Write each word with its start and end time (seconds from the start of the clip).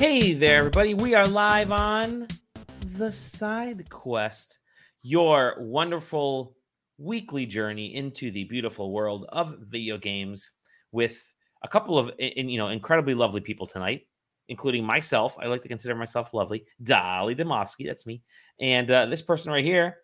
Hey 0.00 0.32
there, 0.32 0.60
everybody. 0.60 0.94
We 0.94 1.14
are 1.14 1.28
live 1.28 1.70
on 1.72 2.26
The 2.96 3.12
Side 3.12 3.90
Quest, 3.90 4.60
your 5.02 5.56
wonderful 5.58 6.56
weekly 6.96 7.44
journey 7.44 7.94
into 7.94 8.30
the 8.30 8.44
beautiful 8.44 8.92
world 8.92 9.26
of 9.28 9.58
video 9.68 9.98
games 9.98 10.52
with 10.90 11.30
a 11.62 11.68
couple 11.68 11.98
of 11.98 12.12
you 12.18 12.56
know 12.56 12.68
incredibly 12.68 13.12
lovely 13.12 13.42
people 13.42 13.66
tonight, 13.66 14.06
including 14.48 14.84
myself. 14.84 15.36
I 15.38 15.48
like 15.48 15.60
to 15.64 15.68
consider 15.68 15.94
myself 15.94 16.32
lovely. 16.32 16.64
Dali 16.82 17.38
Demovsky, 17.38 17.86
that's 17.86 18.06
me. 18.06 18.22
And 18.58 18.90
uh, 18.90 19.04
this 19.04 19.20
person 19.20 19.52
right 19.52 19.62
here, 19.62 19.98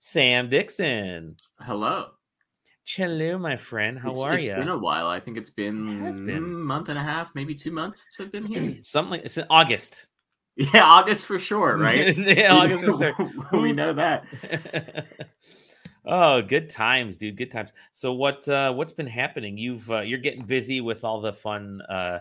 Sam 0.00 0.48
Dixon. 0.48 1.36
Hello. 1.60 2.12
Hello, 2.84 3.38
my 3.38 3.56
friend. 3.56 3.98
How 3.98 4.10
it's, 4.10 4.20
are 4.20 4.34
it's 4.34 4.46
you? 4.46 4.52
It's 4.52 4.58
been 4.58 4.68
a 4.68 4.76
while. 4.76 5.06
I 5.06 5.20
think 5.20 5.36
it's 5.36 5.50
been, 5.50 6.04
It 6.04 6.24
been. 6.26 6.36
a 6.36 6.40
month 6.40 6.88
and 6.88 6.98
a 6.98 7.02
half, 7.02 7.34
maybe 7.34 7.54
two 7.54 7.70
months 7.70 8.06
since 8.10 8.26
I've 8.26 8.32
been 8.32 8.44
here. 8.44 8.78
Something 8.82 9.10
like 9.12 9.22
it's 9.24 9.38
in 9.38 9.46
August. 9.50 10.08
yeah, 10.56 10.84
August 10.84 11.26
for 11.26 11.38
sure, 11.38 11.76
right? 11.78 12.16
yeah, 12.16 12.54
August 12.56 12.84
for 12.84 13.14
sure. 13.14 13.60
we 13.60 13.72
know 13.72 13.92
that. 13.92 14.24
oh, 16.04 16.42
good 16.42 16.68
times, 16.68 17.16
dude. 17.16 17.36
Good 17.36 17.52
times. 17.52 17.70
So 17.92 18.12
what 18.12 18.46
uh 18.48 18.72
what's 18.72 18.92
been 18.92 19.06
happening? 19.06 19.56
You've 19.56 19.88
uh, 19.90 20.00
you're 20.00 20.18
getting 20.18 20.44
busy 20.44 20.80
with 20.80 21.04
all 21.04 21.20
the 21.20 21.32
fun 21.32 21.80
uh 21.82 22.18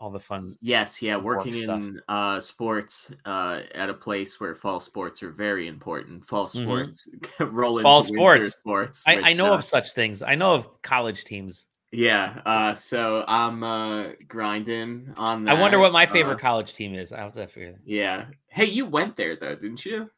all 0.00 0.10
the 0.10 0.20
fun 0.20 0.56
Yes, 0.60 1.02
yeah, 1.02 1.16
Work 1.16 1.38
working 1.38 1.54
in 1.54 2.00
uh, 2.08 2.40
sports 2.40 3.10
uh, 3.24 3.62
at 3.74 3.90
a 3.90 3.94
place 3.94 4.38
where 4.38 4.54
fall 4.54 4.80
sports 4.80 5.22
are 5.22 5.30
very 5.30 5.66
important. 5.66 6.24
Fall 6.26 6.46
Mhm. 6.46 6.62
sports 6.62 7.08
roll 7.40 7.78
into 7.78 7.82
Fall 7.82 8.02
sports. 8.02 8.50
sports. 8.50 9.04
I, 9.06 9.16
which, 9.16 9.24
I 9.26 9.32
know 9.32 9.52
uh, 9.52 9.56
of 9.56 9.64
such 9.64 9.92
things. 9.92 10.22
I 10.22 10.34
know 10.34 10.54
of 10.54 10.82
college 10.82 11.24
teams. 11.24 11.66
Yeah, 11.90 12.42
uh, 12.44 12.74
so 12.74 13.24
I'm 13.26 13.62
uh, 13.64 14.10
grinding 14.26 15.14
on 15.16 15.44
that. 15.44 15.56
I 15.56 15.60
wonder 15.60 15.78
what 15.78 15.90
my 15.92 16.04
uh, 16.04 16.06
favorite 16.06 16.38
college 16.38 16.74
team 16.74 16.94
is. 16.94 17.12
I'll 17.12 17.24
have 17.24 17.32
to 17.32 17.46
figure 17.46 17.72
that. 17.72 17.80
yeah. 17.84 18.26
Hey, 18.48 18.66
you 18.66 18.84
went 18.84 19.16
there 19.16 19.36
though, 19.36 19.54
didn't 19.54 19.84
you? 19.86 20.10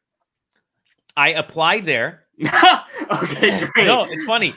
I 1.15 1.29
applied 1.33 1.85
there. 1.85 2.23
okay, 3.11 3.65
great. 3.73 3.85
No, 3.87 4.05
it's 4.09 4.23
funny. 4.25 4.53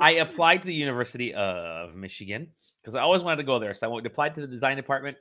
I 0.00 0.16
applied 0.20 0.62
to 0.62 0.66
the 0.66 0.74
University 0.74 1.34
of 1.34 1.94
Michigan 1.94 2.48
because 2.82 2.94
I 2.94 3.00
always 3.00 3.22
wanted 3.22 3.36
to 3.38 3.42
go 3.44 3.58
there. 3.58 3.74
So 3.74 3.86
I 3.86 3.90
went 3.90 4.06
applied 4.06 4.34
to 4.36 4.40
the 4.40 4.46
design 4.46 4.76
department 4.76 5.16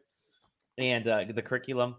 and 0.78 1.08
uh, 1.08 1.26
the 1.34 1.42
curriculum. 1.42 1.96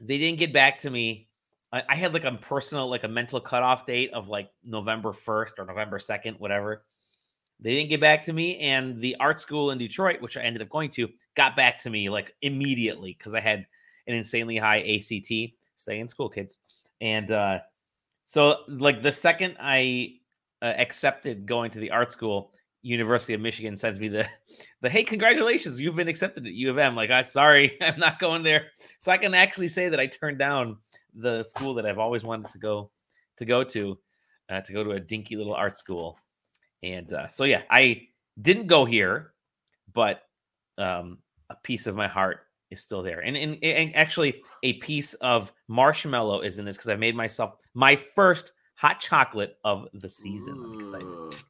They 0.00 0.18
didn't 0.18 0.38
get 0.38 0.52
back 0.52 0.78
to 0.78 0.90
me. 0.90 1.28
I, 1.72 1.82
I 1.88 1.96
had 1.96 2.14
like 2.14 2.24
a 2.24 2.32
personal, 2.32 2.88
like 2.88 3.04
a 3.04 3.08
mental 3.08 3.40
cutoff 3.40 3.86
date 3.86 4.12
of 4.12 4.28
like 4.28 4.50
November 4.64 5.12
1st 5.12 5.58
or 5.58 5.66
November 5.66 5.98
2nd, 5.98 6.40
whatever. 6.40 6.84
They 7.60 7.74
didn't 7.76 7.90
get 7.90 8.00
back 8.00 8.22
to 8.24 8.32
me. 8.32 8.58
And 8.58 8.98
the 8.98 9.16
art 9.20 9.40
school 9.40 9.70
in 9.70 9.78
Detroit, 9.78 10.20
which 10.20 10.36
I 10.36 10.42
ended 10.42 10.62
up 10.62 10.70
going 10.70 10.90
to, 10.92 11.08
got 11.36 11.56
back 11.56 11.78
to 11.80 11.90
me 11.90 12.08
like 12.08 12.34
immediately 12.42 13.14
because 13.16 13.34
I 13.34 13.40
had 13.40 13.66
an 14.06 14.14
insanely 14.14 14.56
high 14.56 14.80
ACT. 14.80 15.54
Stay 15.76 16.00
in 16.00 16.08
school, 16.08 16.28
kids. 16.28 16.58
And 17.00 17.30
uh, 17.30 17.58
so, 18.26 18.58
like, 18.68 19.02
the 19.02 19.12
second 19.12 19.56
I 19.60 20.16
uh, 20.62 20.66
accepted 20.76 21.46
going 21.46 21.70
to 21.72 21.78
the 21.78 21.90
art 21.90 22.12
school, 22.12 22.52
University 22.82 23.34
of 23.34 23.40
Michigan 23.40 23.76
sends 23.76 24.00
me 24.00 24.08
the 24.08 24.26
the 24.80 24.88
hey, 24.88 25.04
congratulations, 25.04 25.80
you've 25.80 25.96
been 25.96 26.08
accepted 26.08 26.46
at 26.46 26.52
U 26.52 26.70
of 26.70 26.78
M. 26.78 26.96
Like, 26.96 27.10
I 27.10 27.22
sorry, 27.22 27.76
I'm 27.82 27.98
not 27.98 28.18
going 28.18 28.42
there. 28.42 28.66
So 28.98 29.12
I 29.12 29.18
can 29.18 29.34
actually 29.34 29.68
say 29.68 29.88
that 29.88 30.00
I 30.00 30.06
turned 30.06 30.38
down 30.38 30.78
the 31.14 31.42
school 31.44 31.74
that 31.74 31.86
I've 31.86 31.98
always 31.98 32.24
wanted 32.24 32.50
to 32.52 32.58
go 32.58 32.90
to 33.36 33.44
go 33.44 33.64
to, 33.64 33.98
uh, 34.48 34.60
to 34.60 34.72
go 34.72 34.84
to 34.84 34.92
a 34.92 35.00
dinky 35.00 35.36
little 35.36 35.54
art 35.54 35.76
school. 35.76 36.18
And 36.82 37.12
uh, 37.12 37.28
so 37.28 37.44
yeah, 37.44 37.62
I 37.70 38.08
didn't 38.40 38.66
go 38.66 38.84
here, 38.84 39.32
but 39.92 40.22
um, 40.78 41.18
a 41.50 41.56
piece 41.56 41.86
of 41.86 41.96
my 41.96 42.08
heart 42.08 42.40
is 42.70 42.80
still 42.80 43.02
there. 43.02 43.20
And 43.20 43.36
and, 43.36 43.62
and 43.62 43.94
actually, 43.94 44.42
a 44.62 44.74
piece 44.74 45.14
of 45.14 45.52
marshmallow 45.68 46.40
is 46.40 46.58
in 46.58 46.64
this 46.64 46.76
because 46.76 46.88
I 46.88 46.96
made 46.96 47.16
myself 47.16 47.56
my 47.74 47.96
first 47.96 48.52
hot 48.74 49.00
chocolate 49.00 49.58
of 49.64 49.88
the 49.92 50.08
season. 50.08 50.62
I'm 50.64 50.74
excited. 50.74 51.44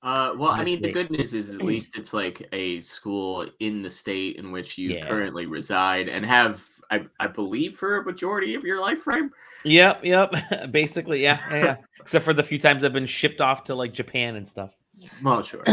Uh, 0.00 0.32
well, 0.36 0.50
I 0.50 0.62
mean, 0.62 0.80
the 0.80 0.92
good 0.92 1.10
news 1.10 1.34
is 1.34 1.50
at 1.50 1.60
least 1.60 1.96
it's 1.96 2.14
like 2.14 2.48
a 2.52 2.80
school 2.80 3.48
in 3.58 3.82
the 3.82 3.90
state 3.90 4.36
in 4.36 4.52
which 4.52 4.78
you 4.78 4.92
Yeah. 4.94 5.06
currently 5.06 5.46
reside 5.46 6.08
and 6.08 6.24
have, 6.24 6.64
I, 6.90 7.04
I 7.18 7.26
believe, 7.26 7.76
for 7.76 7.96
a 7.96 8.04
majority 8.04 8.54
of 8.54 8.62
your 8.62 8.80
life 8.80 9.02
frame. 9.02 9.30
Yep, 9.64 10.04
yep. 10.04 10.32
Basically, 10.70 11.20
yeah, 11.22 11.40
yeah, 11.50 11.64
yeah. 11.64 11.76
Except 11.98 12.24
for 12.24 12.32
the 12.32 12.44
few 12.44 12.60
times 12.60 12.84
I've 12.84 12.92
been 12.92 13.06
shipped 13.06 13.40
off 13.40 13.64
to 13.64 13.74
like 13.74 13.92
Japan 13.92 14.36
and 14.36 14.48
stuff. 14.48 14.72
Well, 15.22 15.42
sure. 15.42 15.64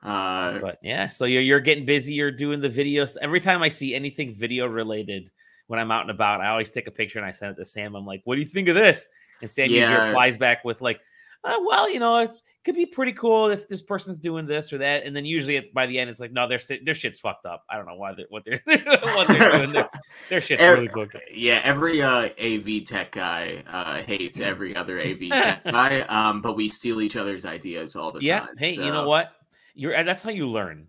Uh, 0.00 0.60
But 0.60 0.78
yeah, 0.80 1.08
so 1.08 1.24
you're 1.24 1.42
you're 1.42 1.58
getting 1.58 1.84
busy. 1.84 2.14
You're 2.14 2.30
doing 2.30 2.60
the 2.60 2.68
videos. 2.68 3.16
Every 3.20 3.40
time 3.40 3.62
I 3.62 3.68
see 3.68 3.96
anything 3.96 4.32
video 4.32 4.68
related 4.68 5.28
when 5.66 5.80
I'm 5.80 5.90
out 5.90 6.02
and 6.02 6.12
about, 6.12 6.40
I 6.40 6.50
always 6.50 6.70
take 6.70 6.86
a 6.86 6.90
picture 6.92 7.18
and 7.18 7.26
I 7.26 7.32
send 7.32 7.50
it 7.50 7.56
to 7.56 7.64
Sam. 7.64 7.96
I'm 7.96 8.06
like, 8.06 8.20
"What 8.22 8.36
do 8.36 8.40
you 8.40 8.46
think 8.46 8.68
of 8.68 8.76
this?" 8.76 9.08
And 9.42 9.50
Sam 9.50 9.72
usually 9.72 9.96
replies 10.06 10.38
back 10.38 10.64
with 10.64 10.80
like, 10.80 11.00
uh, 11.42 11.56
"Well, 11.62 11.90
you 11.90 11.98
know, 11.98 12.32
could 12.64 12.74
be 12.74 12.86
pretty 12.86 13.12
cool 13.12 13.50
if 13.50 13.68
this 13.68 13.82
person's 13.82 14.18
doing 14.18 14.46
this 14.46 14.72
or 14.72 14.78
that." 14.78 15.04
And 15.04 15.14
then 15.16 15.24
usually 15.24 15.56
at- 15.56 15.72
by 15.72 15.86
the 15.86 15.98
end, 15.98 16.10
it's 16.10 16.20
like, 16.20 16.32
"No, 16.32 16.46
their 16.48 16.58
their 16.84 16.94
shit's 16.94 17.18
fucked 17.18 17.46
up. 17.46 17.64
I 17.70 17.76
don't 17.76 17.86
know 17.86 17.94
why 17.96 18.14
they're 18.14 18.26
what 18.28 18.44
they're 18.44 18.60
what 18.64 19.28
they're 19.28 19.52
doing. 19.52 19.72
Their, 19.72 19.88
their 20.28 20.40
shit's 20.40 20.62
Er- 20.62 20.74
really 20.74 20.88
fucked 20.88 21.14
up." 21.16 21.22
yeah, 21.32 21.60
every 21.64 22.02
uh, 22.02 22.28
AV 22.40 22.84
tech 22.84 23.12
guy 23.12 23.62
uh, 23.66 24.02
hates 24.02 24.40
every 24.40 24.74
other 24.76 25.00
AV 25.00 25.20
tech 25.30 25.64
guy, 25.64 26.00
um, 26.02 26.42
but 26.42 26.54
we 26.56 26.68
steal 26.68 27.00
each 27.00 27.16
other's 27.16 27.44
ideas 27.44 27.96
all 27.96 28.12
the 28.12 28.20
Yeah. 28.22 28.40
time. 28.40 28.56
Hey, 28.58 28.72
you 28.72 28.90
know 28.92 29.08
what? 29.08 29.32
You're 29.74 30.02
that's 30.04 30.22
how 30.22 30.30
you 30.30 30.48
learn. 30.48 30.88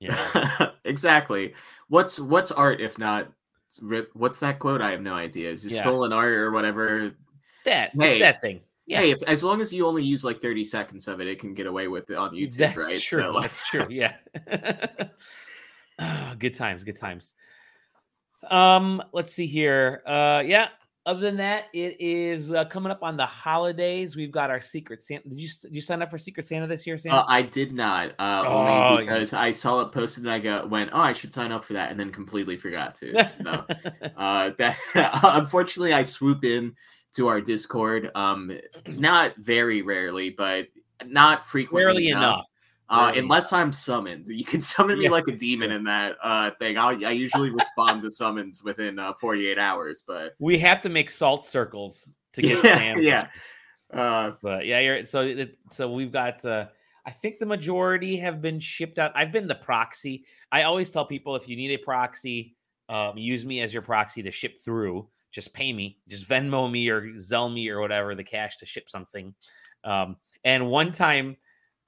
Yeah. 0.00 0.70
exactly. 0.84 1.54
What's 1.88 2.18
what's 2.18 2.50
art 2.52 2.80
if 2.80 2.98
not 2.98 3.28
rip? 3.82 4.10
What's 4.14 4.38
that 4.40 4.58
quote? 4.58 4.80
I 4.80 4.90
have 4.90 5.00
no 5.00 5.14
idea. 5.14 5.50
Is 5.50 5.64
it 5.64 5.72
Yeah. 5.72 5.80
stolen 5.82 6.12
art 6.12 6.32
or 6.32 6.50
whatever? 6.52 7.12
that 7.64 7.90
Hey, 7.98 8.18
that 8.20 8.40
thing. 8.42 8.60
Yeah. 8.86 9.00
Hey, 9.00 9.10
if, 9.12 9.22
as 9.24 9.42
long 9.42 9.60
as 9.60 9.72
you 9.72 9.86
only 9.86 10.02
use 10.02 10.24
like 10.24 10.40
thirty 10.42 10.64
seconds 10.64 11.08
of 11.08 11.20
it, 11.20 11.26
it 11.26 11.38
can 11.38 11.54
get 11.54 11.66
away 11.66 11.88
with 11.88 12.10
it 12.10 12.16
on 12.16 12.32
YouTube, 12.32 12.60
right? 12.60 12.74
That's 12.76 12.90
right? 12.90 13.00
true. 13.00 13.32
So, 13.32 13.40
That's 13.40 13.68
true. 13.68 13.86
Yeah. 13.90 14.16
Ah, 15.98 16.34
good 16.38 16.54
times. 16.54 16.82
Good 16.82 16.98
times. 16.98 17.34
Um, 18.50 19.00
let's 19.12 19.32
see 19.32 19.46
here. 19.46 20.02
Uh, 20.06 20.42
yeah. 20.44 20.68
Other 21.06 21.20
than 21.20 21.36
that, 21.36 21.66
it 21.74 22.00
is 22.00 22.50
uh, 22.52 22.64
coming 22.64 22.90
up 22.90 23.02
on 23.02 23.16
the 23.18 23.26
holidays. 23.26 24.16
We've 24.16 24.32
got 24.32 24.48
our 24.48 24.62
Secret 24.62 25.02
Santa. 25.02 25.28
Did 25.28 25.38
you 25.38 25.48
did 25.62 25.74
you 25.74 25.82
sign 25.82 26.00
up 26.00 26.10
for 26.10 26.16
Secret 26.16 26.46
Santa 26.46 26.66
this 26.66 26.86
year, 26.86 26.96
Sam? 26.96 27.12
Uh, 27.12 27.24
I 27.28 27.42
did 27.42 27.74
not, 27.74 28.12
uh, 28.18 28.42
Oh, 28.46 28.56
only 28.56 28.72
yeah. 28.72 29.00
because 29.00 29.34
I 29.34 29.50
saw 29.50 29.82
it 29.82 29.92
posted 29.92 30.24
and 30.24 30.32
I 30.32 30.38
go, 30.38 30.66
went, 30.66 30.90
oh, 30.94 31.00
I 31.00 31.12
should 31.12 31.34
sign 31.34 31.52
up 31.52 31.62
for 31.62 31.74
that, 31.74 31.90
and 31.90 32.00
then 32.00 32.10
completely 32.10 32.56
forgot 32.56 32.94
to. 32.96 33.22
So, 33.22 33.64
uh, 34.16 34.52
that 34.58 34.78
unfortunately, 35.22 35.92
I 35.92 36.04
swoop 36.04 36.42
in 36.42 36.74
to 37.16 37.28
our 37.28 37.40
Discord, 37.40 38.10
um, 38.14 38.56
not 38.88 39.36
very 39.38 39.82
rarely, 39.82 40.30
but 40.30 40.66
not 41.06 41.44
frequently 41.44 41.84
Rarely 41.84 42.08
enough. 42.08 42.44
Uh, 42.90 43.04
Rarely 43.06 43.18
unless 43.20 43.52
I'm 43.52 43.72
summoned, 43.72 44.26
you 44.28 44.44
can 44.44 44.60
summon 44.74 44.98
me 44.98 45.04
Yeah. 45.04 45.10
like 45.10 45.28
a 45.28 45.32
demon 45.36 45.70
in 45.70 45.84
that 45.84 46.16
uh, 46.22 46.50
thing. 46.58 46.76
I'll, 46.76 47.04
I 47.04 47.10
usually 47.10 47.50
respond 47.50 48.02
to 48.02 48.10
summons 48.10 48.62
within 48.62 48.98
uh, 48.98 49.12
48 49.14 49.58
hours, 49.58 50.02
but 50.06 50.34
we 50.38 50.58
have 50.58 50.82
to 50.82 50.88
make 50.88 51.08
salt 51.10 51.44
circles 51.46 52.10
to 52.34 52.42
get 52.42 52.62
yeah, 52.64 52.96
yeah. 52.98 53.26
Uh, 53.98 54.32
But 54.42 54.66
yeah, 54.66 54.80
you're 54.80 55.06
so 55.06 55.22
it, 55.22 55.56
so 55.70 55.90
we've 55.92 56.12
got 56.12 56.44
uh 56.44 56.66
I 57.06 57.10
think 57.10 57.38
the 57.38 57.46
majority 57.46 58.16
have 58.16 58.40
been 58.40 58.58
shipped 58.58 58.98
out. 58.98 59.12
I've 59.14 59.30
been 59.30 59.46
the 59.46 59.54
proxy. 59.56 60.24
I 60.50 60.62
always 60.62 60.90
tell 60.90 61.04
people 61.04 61.36
if 61.36 61.46
you 61.46 61.54
need 61.54 61.70
a 61.72 61.76
proxy, 61.76 62.56
um, 62.88 63.18
use 63.18 63.44
me 63.44 63.60
as 63.60 63.74
your 63.74 63.82
proxy 63.82 64.22
to 64.22 64.30
ship 64.30 64.58
through. 64.64 65.06
Just 65.34 65.52
pay 65.52 65.72
me, 65.72 65.98
just 66.08 66.28
Venmo 66.28 66.70
me 66.70 66.88
or 66.88 67.02
Zelle 67.14 67.52
me 67.52 67.68
or 67.68 67.80
whatever 67.80 68.14
the 68.14 68.22
cash 68.22 68.56
to 68.58 68.66
ship 68.66 68.88
something. 68.88 69.34
Um, 69.82 70.16
and 70.44 70.68
one 70.68 70.92
time 70.92 71.36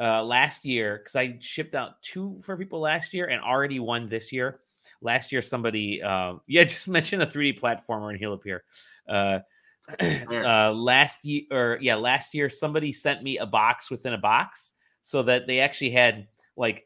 uh, 0.00 0.24
last 0.24 0.64
year, 0.64 0.98
because 0.98 1.14
I 1.14 1.36
shipped 1.40 1.76
out 1.76 2.02
two 2.02 2.40
for 2.42 2.56
people 2.56 2.80
last 2.80 3.14
year 3.14 3.26
and 3.26 3.40
already 3.40 3.78
one 3.78 4.08
this 4.08 4.32
year. 4.32 4.60
Last 5.00 5.30
year, 5.30 5.42
somebody, 5.42 6.02
uh, 6.02 6.34
yeah, 6.48 6.64
just 6.64 6.88
mention 6.88 7.22
a 7.22 7.26
3D 7.26 7.60
platformer 7.60 8.10
and 8.10 8.18
he'll 8.18 8.32
appear. 8.32 8.64
Uh, 9.08 9.38
uh, 10.00 10.72
last 10.72 11.24
year, 11.24 11.42
or 11.52 11.78
yeah, 11.80 11.94
last 11.94 12.34
year, 12.34 12.50
somebody 12.50 12.92
sent 12.92 13.22
me 13.22 13.38
a 13.38 13.46
box 13.46 13.90
within 13.90 14.14
a 14.14 14.18
box 14.18 14.72
so 15.02 15.22
that 15.22 15.46
they 15.46 15.60
actually 15.60 15.90
had 15.90 16.26
like 16.56 16.84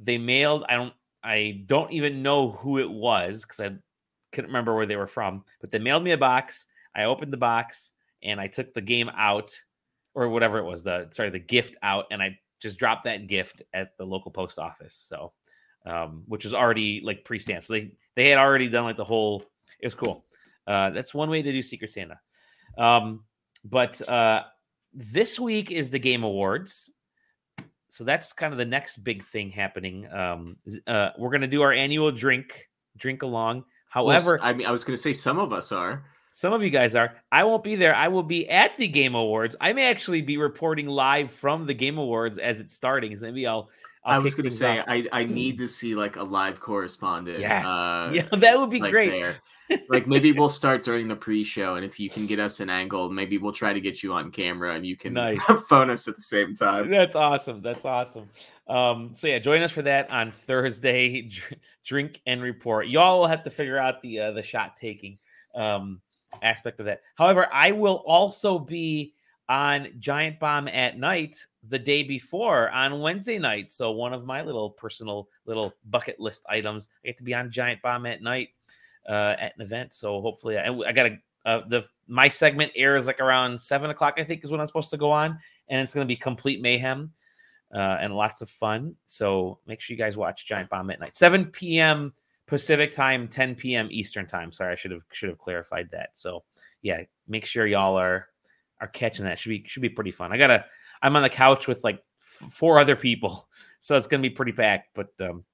they 0.00 0.18
mailed. 0.18 0.64
I 0.68 0.74
don't, 0.74 0.94
I 1.22 1.62
don't 1.66 1.92
even 1.92 2.22
know 2.22 2.50
who 2.50 2.78
it 2.78 2.90
was 2.90 3.42
because 3.42 3.60
I 3.60 3.76
couldn't 4.34 4.50
remember 4.50 4.74
where 4.74 4.86
they 4.86 4.96
were 4.96 5.06
from, 5.06 5.44
but 5.60 5.70
they 5.70 5.78
mailed 5.78 6.02
me 6.02 6.12
a 6.12 6.18
box. 6.18 6.66
I 6.94 7.04
opened 7.04 7.32
the 7.32 7.38
box 7.38 7.92
and 8.22 8.40
I 8.40 8.46
took 8.46 8.74
the 8.74 8.80
game 8.80 9.10
out 9.16 9.58
or 10.14 10.28
whatever 10.28 10.58
it 10.58 10.64
was, 10.64 10.82
the 10.82 11.08
sorry, 11.10 11.30
the 11.30 11.38
gift 11.38 11.76
out, 11.82 12.06
and 12.10 12.22
I 12.22 12.38
just 12.60 12.78
dropped 12.78 13.04
that 13.04 13.26
gift 13.26 13.62
at 13.72 13.96
the 13.98 14.04
local 14.04 14.30
post 14.30 14.58
office. 14.58 14.94
So, 14.94 15.32
um, 15.86 16.22
which 16.26 16.44
was 16.44 16.54
already 16.54 17.00
like 17.04 17.24
pre-stamped. 17.24 17.66
So 17.66 17.74
they 17.74 17.92
they 18.14 18.28
had 18.28 18.38
already 18.38 18.68
done 18.68 18.84
like 18.84 18.96
the 18.96 19.04
whole. 19.04 19.44
It 19.80 19.86
was 19.86 19.94
cool. 19.94 20.24
Uh, 20.66 20.90
that's 20.90 21.12
one 21.12 21.30
way 21.30 21.42
to 21.42 21.52
do 21.52 21.62
Secret 21.62 21.92
Santa. 21.92 22.18
Um, 22.78 23.24
but 23.64 24.06
uh, 24.08 24.44
this 24.92 25.38
week 25.38 25.70
is 25.70 25.90
the 25.90 25.98
Game 25.98 26.22
Awards. 26.22 26.90
So 27.90 28.02
that's 28.02 28.32
kind 28.32 28.52
of 28.52 28.58
the 28.58 28.64
next 28.64 28.98
big 28.98 29.22
thing 29.22 29.50
happening. 29.50 30.10
Um, 30.12 30.56
uh, 30.86 31.10
we're 31.18 31.30
going 31.30 31.42
to 31.42 31.46
do 31.46 31.62
our 31.62 31.72
annual 31.72 32.10
drink 32.10 32.68
drink 32.96 33.22
along. 33.22 33.64
However, 33.94 34.40
well, 34.42 34.50
I 34.50 34.52
mean, 34.52 34.66
I 34.66 34.72
was 34.72 34.82
going 34.82 34.96
to 34.96 35.00
say 35.00 35.12
some 35.12 35.38
of 35.38 35.52
us 35.52 35.70
are. 35.70 36.02
Some 36.32 36.52
of 36.52 36.64
you 36.64 36.70
guys 36.70 36.96
are. 36.96 37.14
I 37.30 37.44
won't 37.44 37.62
be 37.62 37.76
there. 37.76 37.94
I 37.94 38.08
will 38.08 38.24
be 38.24 38.50
at 38.50 38.76
the 38.76 38.88
Game 38.88 39.14
Awards. 39.14 39.54
I 39.60 39.72
may 39.72 39.88
actually 39.88 40.20
be 40.20 40.36
reporting 40.36 40.88
live 40.88 41.30
from 41.30 41.64
the 41.64 41.74
Game 41.74 41.96
Awards 41.96 42.36
as 42.36 42.58
it's 42.58 42.74
starting. 42.74 43.16
So 43.16 43.26
maybe 43.26 43.46
I'll. 43.46 43.70
I'll 44.04 44.16
i 44.16 44.18
was 44.18 44.34
going 44.34 44.46
to 44.46 44.50
say 44.50 44.82
I, 44.86 45.06
I 45.12 45.24
need 45.24 45.58
to 45.58 45.68
see 45.68 45.94
like 45.94 46.16
a 46.16 46.24
live 46.24 46.58
correspondent. 46.58 47.38
Yes, 47.38 47.64
uh, 47.64 48.10
yeah, 48.12 48.22
that 48.32 48.58
would 48.58 48.68
be 48.68 48.80
like 48.80 48.90
great. 48.90 49.10
There 49.10 49.36
like 49.88 50.06
maybe 50.06 50.32
we'll 50.32 50.48
start 50.48 50.82
during 50.82 51.08
the 51.08 51.16
pre-show 51.16 51.76
and 51.76 51.84
if 51.84 51.98
you 51.98 52.10
can 52.10 52.26
get 52.26 52.38
us 52.38 52.60
an 52.60 52.68
angle 52.68 53.10
maybe 53.10 53.38
we'll 53.38 53.52
try 53.52 53.72
to 53.72 53.80
get 53.80 54.02
you 54.02 54.12
on 54.12 54.30
camera 54.30 54.74
and 54.74 54.86
you 54.86 54.96
can 54.96 55.14
nice. 55.14 55.40
phone 55.68 55.90
us 55.90 56.06
at 56.08 56.16
the 56.16 56.22
same 56.22 56.54
time. 56.54 56.90
That's 56.90 57.16
awesome 57.16 57.62
that's 57.62 57.84
awesome. 57.84 58.28
Um 58.68 59.10
so 59.14 59.26
yeah 59.26 59.38
join 59.38 59.62
us 59.62 59.72
for 59.72 59.82
that 59.82 60.12
on 60.12 60.30
thursday. 60.30 61.30
Drink 61.84 62.20
and 62.26 62.42
report. 62.42 62.88
Y'all 62.88 63.20
will 63.20 63.26
have 63.26 63.44
to 63.44 63.50
figure 63.50 63.78
out 63.78 64.00
the 64.02 64.20
uh, 64.20 64.32
the 64.32 64.42
shot 64.42 64.76
taking 64.76 65.18
um 65.54 66.00
aspect 66.42 66.80
of 66.80 66.86
that. 66.86 67.02
However 67.16 67.48
i 67.52 67.72
will 67.72 68.02
also 68.06 68.58
be 68.58 69.14
on 69.46 69.88
giant 69.98 70.40
bomb 70.40 70.66
at 70.68 70.98
night 70.98 71.44
the 71.68 71.78
day 71.78 72.02
before 72.02 72.70
on 72.70 73.00
wednesday 73.00 73.38
night. 73.38 73.70
So 73.70 73.92
one 73.92 74.12
of 74.12 74.24
my 74.24 74.42
little 74.42 74.70
personal 74.70 75.28
little 75.46 75.74
bucket 75.90 76.18
list 76.18 76.44
items. 76.48 76.88
I 77.04 77.08
get 77.08 77.18
to 77.18 77.24
be 77.24 77.34
on 77.34 77.50
giant 77.50 77.82
bomb 77.82 78.06
at 78.06 78.22
night 78.22 78.48
uh, 79.08 79.34
at 79.38 79.52
an 79.56 79.62
event. 79.62 79.94
So 79.94 80.20
hopefully, 80.20 80.58
I, 80.58 80.72
I 80.72 80.92
got 80.92 81.06
a 81.06 81.18
uh, 81.46 81.60
the 81.68 81.84
my 82.06 82.28
segment 82.28 82.72
airs 82.74 83.06
like 83.06 83.20
around 83.20 83.60
seven 83.60 83.90
o'clock. 83.90 84.14
I 84.18 84.24
think 84.24 84.44
is 84.44 84.50
when 84.50 84.60
I'm 84.60 84.66
supposed 84.66 84.90
to 84.90 84.96
go 84.96 85.10
on, 85.10 85.38
and 85.68 85.80
it's 85.80 85.94
going 85.94 86.06
to 86.06 86.08
be 86.08 86.16
complete 86.16 86.60
mayhem 86.60 87.12
uh, 87.74 87.98
and 88.00 88.14
lots 88.14 88.40
of 88.40 88.48
fun. 88.48 88.94
So 89.06 89.58
make 89.66 89.80
sure 89.80 89.94
you 89.94 90.02
guys 90.02 90.16
watch 90.16 90.46
Giant 90.46 90.70
Bomb 90.70 90.90
at 90.90 91.00
night, 91.00 91.16
7 91.16 91.46
p.m. 91.46 92.12
Pacific 92.46 92.92
time, 92.92 93.26
10 93.26 93.54
p.m. 93.56 93.88
Eastern 93.90 94.26
time. 94.26 94.52
Sorry, 94.52 94.72
I 94.72 94.76
should 94.76 94.90
have 94.90 95.02
should 95.12 95.30
have 95.30 95.38
clarified 95.38 95.88
that. 95.92 96.10
So 96.14 96.44
yeah, 96.82 97.00
make 97.26 97.46
sure 97.46 97.66
y'all 97.66 97.98
are 97.98 98.28
are 98.80 98.88
catching 98.88 99.24
that. 99.24 99.38
Should 99.38 99.48
be 99.50 99.64
should 99.66 99.82
be 99.82 99.88
pretty 99.88 100.12
fun. 100.12 100.32
I 100.32 100.36
gotta. 100.36 100.64
I'm 101.02 101.16
on 101.16 101.22
the 101.22 101.28
couch 101.28 101.66
with 101.66 101.82
like 101.84 102.02
f- 102.20 102.52
four 102.52 102.78
other 102.78 102.96
people, 102.96 103.48
so 103.80 103.96
it's 103.96 104.06
gonna 104.06 104.22
be 104.22 104.30
pretty 104.30 104.52
packed. 104.52 104.88
But 104.94 105.08
um, 105.20 105.44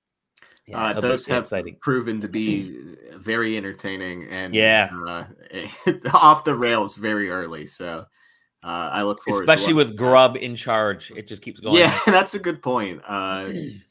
yeah, 0.70 0.84
uh, 0.84 1.00
those 1.00 1.26
have 1.26 1.44
exciting. 1.44 1.76
proven 1.80 2.20
to 2.20 2.28
be 2.28 2.94
very 3.16 3.56
entertaining 3.56 4.28
and 4.28 4.54
yeah, 4.54 4.90
uh, 5.06 5.24
off 6.14 6.44
the 6.44 6.54
rails 6.54 6.96
very 6.96 7.30
early. 7.30 7.66
So 7.66 8.06
uh, 8.62 8.90
I 8.92 9.02
look 9.02 9.22
forward, 9.22 9.42
especially 9.42 9.74
with 9.74 9.96
Grubb 9.96 10.36
in 10.36 10.54
charge. 10.54 11.10
It 11.16 11.26
just 11.26 11.42
keeps 11.42 11.60
going. 11.60 11.76
Yeah, 11.76 11.98
that's 12.06 12.34
a 12.34 12.38
good 12.38 12.62
point. 12.62 13.02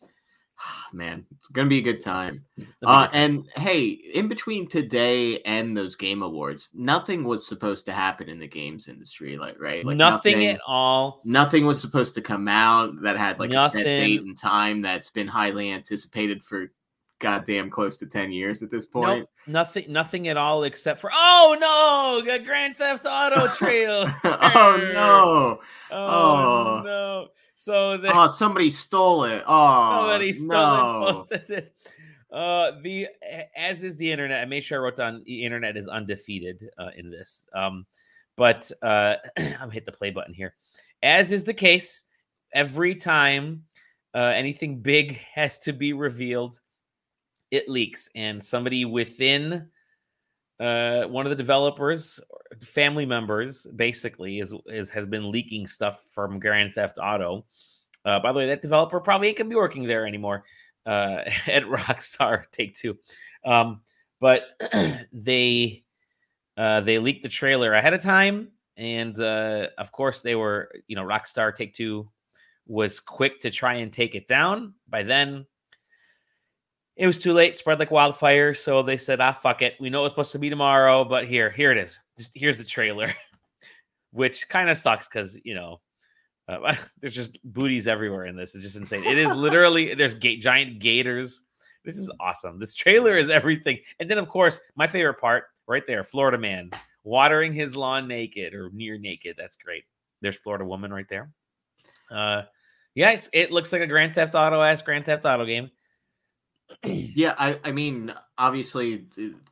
Man, 0.94 1.25
it's 1.38 1.47
gonna 1.47 1.69
be 1.69 1.79
a 1.79 1.83
good 1.83 2.01
time. 2.01 2.45
Uh, 2.85 3.07
and 3.13 3.47
hey, 3.56 3.88
in 3.88 4.27
between 4.27 4.67
today 4.67 5.39
and 5.41 5.75
those 5.75 5.95
game 5.95 6.21
awards, 6.21 6.71
nothing 6.73 7.23
was 7.23 7.45
supposed 7.45 7.85
to 7.85 7.94
happen 7.94 8.29
in 8.29 8.39
the 8.39 8.47
games 8.47 8.88
industry, 8.88 9.38
like 9.38 9.59
right? 9.59 9.85
Like 9.85 9.97
nothing, 9.97 10.33
nothing 10.33 10.47
at 10.47 10.61
all. 10.67 11.21
Nothing 11.23 11.65
was 11.65 11.79
supposed 11.79 12.15
to 12.15 12.21
come 12.21 12.47
out 12.47 13.01
that 13.03 13.17
had 13.17 13.39
like 13.39 13.51
nothing. 13.51 13.81
a 13.81 13.83
set 13.83 13.89
date 13.97 14.21
and 14.21 14.38
time 14.38 14.81
that's 14.81 15.09
been 15.09 15.27
highly 15.27 15.71
anticipated 15.71 16.44
for 16.44 16.71
goddamn 17.19 17.69
close 17.69 17.97
to 17.97 18.05
10 18.05 18.31
years 18.31 18.63
at 18.63 18.71
this 18.71 18.85
point. 18.85 19.19
Nope, 19.19 19.29
nothing 19.47 19.91
nothing 19.91 20.27
at 20.29 20.38
all 20.38 20.63
except 20.63 21.01
for 21.01 21.12
oh 21.13 21.57
no, 21.59 22.39
Grand 22.44 22.77
Theft 22.77 23.05
Auto 23.05 23.47
trail. 23.55 24.12
oh 24.23 24.91
no. 24.94 25.59
Oh, 25.91 26.05
oh, 26.05 26.81
no. 26.85 27.27
So 27.59 27.97
the, 27.97 28.17
oh, 28.17 28.27
somebody 28.27 28.69
stole 28.69 29.25
it. 29.25 29.44
Oh, 29.45 29.97
somebody 29.97 30.31
stole 30.31 30.47
no. 30.47 31.07
it, 31.07 31.13
posted 31.13 31.50
it. 31.50 31.75
Uh, 32.31 32.71
the 32.81 33.09
as 33.53 33.83
is 33.83 33.97
the 33.97 34.09
internet. 34.09 34.39
I 34.39 34.45
made 34.45 34.63
sure 34.63 34.79
I 34.79 34.81
wrote 34.81 34.95
down 34.95 35.23
the 35.25 35.44
internet 35.44 35.75
is 35.75 35.85
undefeated 35.85 36.69
uh, 36.77 36.91
in 36.95 37.09
this. 37.11 37.45
Um, 37.53 37.85
but 38.38 38.71
uh, 38.81 39.15
I'm 39.59 39.69
hit 39.71 39.85
the 39.85 39.91
play 39.91 40.09
button 40.09 40.33
here. 40.33 40.56
As 41.03 41.33
is 41.33 41.44
the 41.44 41.53
case, 41.53 42.06
every 42.53 42.95
time 42.95 43.65
uh, 44.15 44.19
anything 44.19 44.79
big 44.79 45.19
has 45.33 45.59
to 45.59 45.73
be 45.73 45.91
revealed, 45.91 46.62
it 47.51 47.67
leaks, 47.67 48.09
and 48.15 48.41
somebody 48.41 48.85
within 48.85 49.67
uh, 50.62 51.03
one 51.03 51.25
of 51.25 51.29
the 51.29 51.35
developers, 51.35 52.21
family 52.62 53.06
members, 53.06 53.68
basically 53.75 54.40
is, 54.40 54.54
is 54.68 54.90
has 54.90 55.06
been 55.06 55.31
leaking 55.31 55.68
stuff 55.68 56.04
from 56.12 56.40
Grand 56.40 56.74
Theft 56.74 56.98
Auto. 57.01 57.46
Uh, 58.06 58.19
by 58.19 58.31
the 58.31 58.40
way, 58.40 58.48
that 58.48 58.62
developer 58.62 59.00
probably 59.00 59.28
ain't 59.28 59.38
gonna 59.38 59.50
be 59.50 59.56
working 59.56 59.84
there 59.84 60.06
anymore 60.07 60.44
uh, 60.86 61.24
at 61.48 61.63
Rockstar 61.63 62.46
Take 62.51 62.75
Two. 62.75 62.98
Um, 63.46 63.81
but 64.19 64.44
they 65.13 65.84
uh, 66.57 66.81
they 66.81 67.00
leaked 67.00 67.24
the 67.24 67.30
trailer 67.30 67.74
ahead 67.74 67.94
of 67.94 68.01
time, 68.01 68.50
and 68.78 69.19
uh, 69.19 69.68
of 69.78 69.92
course 69.92 70.22
they 70.22 70.36
were, 70.36 70.72
you 70.88 70.96
know, 70.96 71.04
Rockstar 71.04 71.56
Take 71.56 71.74
Two 71.74 72.10
was 72.68 73.00
quick 73.00 73.40
to 73.42 73.50
try 73.50 73.75
and 73.75 73.92
take 73.92 74.16
it 74.16 74.28
down. 74.28 74.74
By 74.88 75.04
then, 75.04 75.46
it 77.00 77.07
was 77.07 77.18
too 77.18 77.31
late, 77.31 77.57
spread 77.57 77.80
like 77.80 77.92
wildfire. 77.92 78.54
So 78.54 78.84
they 78.84 78.98
said, 78.98 79.22
ah, 79.22 79.31
fuck 79.31 79.62
it. 79.62 79.75
We 79.80 79.90
know 79.90 80.01
it 80.01 80.04
was 80.04 80.12
supposed 80.12 80.34
to 80.34 80.40
be 80.40 80.50
tomorrow, 80.50 81.06
but 81.06 81.25
here, 81.25 81.50
here 81.50 81.72
it 81.72 81.78
is. 81.78 81.98
Just 82.18 82.31
here's 82.36 82.57
the 82.57 82.66
trailer, 82.66 83.13
which 84.12 84.50
kind 84.50 84.69
of 84.69 84.78
sucks 84.78 85.07
because, 85.07 85.40
you 85.46 85.56
know, 85.56 85.80
uh, 86.50 86.75
there's 87.00 87.16
just 87.16 87.40
booties 87.46 87.88
everywhere 87.88 88.25
in 88.25 88.36
this. 88.36 88.54
It's 88.54 88.66
just 88.66 88.75
insane. 88.75 89.06
It 89.06 89.18
is 89.18 89.34
literally, 89.34 89.94
there's 89.96 90.13
ga- 90.13 90.40
giant 90.40 90.80
gators. 90.80 91.46
This 91.86 91.96
is 91.96 92.12
awesome. 92.19 92.60
This 92.60 92.75
trailer 92.75 93.18
is 93.18 93.30
everything. 93.30 93.80
And 94.01 94.12
then, 94.12 94.18
of 94.18 94.28
course, 94.28 94.60
my 94.75 94.86
favorite 94.86 95.22
part 95.22 95.46
right 95.69 95.84
there 95.88 96.04
Florida 96.04 96.38
man 96.38 96.69
watering 97.06 97.54
his 97.54 97.78
lawn 97.78 98.10
naked 98.10 98.54
or 98.54 98.72
near 98.74 98.98
naked. 98.98 99.36
That's 99.38 99.56
great. 99.56 99.86
There's 100.22 100.36
Florida 100.36 100.66
woman 100.66 100.92
right 100.92 101.07
there. 101.10 101.31
Uh, 102.12 102.42
yeah, 102.94 103.12
it's, 103.12 103.30
it 103.31 103.54
looks 103.54 103.72
like 103.72 103.81
a 103.81 103.88
Grand 103.88 104.16
Theft 104.16 104.36
Auto 104.36 104.62
ass 104.62 104.81
Grand 104.81 105.06
Theft 105.06 105.24
Auto 105.24 105.46
game 105.46 105.72
yeah, 106.83 107.36
I, 107.38 107.60
I 107.63 107.71
mean, 107.71 108.13
obviously, 108.38 109.06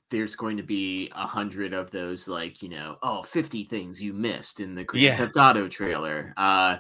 there's 0.10 0.36
going 0.36 0.58
to 0.58 0.64
be 0.64 1.12
a 1.16 1.28
hundred 1.28 1.74
of 1.74 1.92
those, 1.92 2.28
like 2.28 2.62
you 2.62 2.70
know, 2.70 2.98
oh, 3.04 3.24
50 3.24 3.64
things 3.66 4.02
you 4.02 4.14
missed 4.14 4.60
in 4.60 4.76
the 4.76 4.84
Grand 4.84 5.04
yeah. 5.04 5.18
Theft 5.18 5.38
Auto 5.38 5.68
trailer. 5.68 6.34
Uh, 6.38 6.78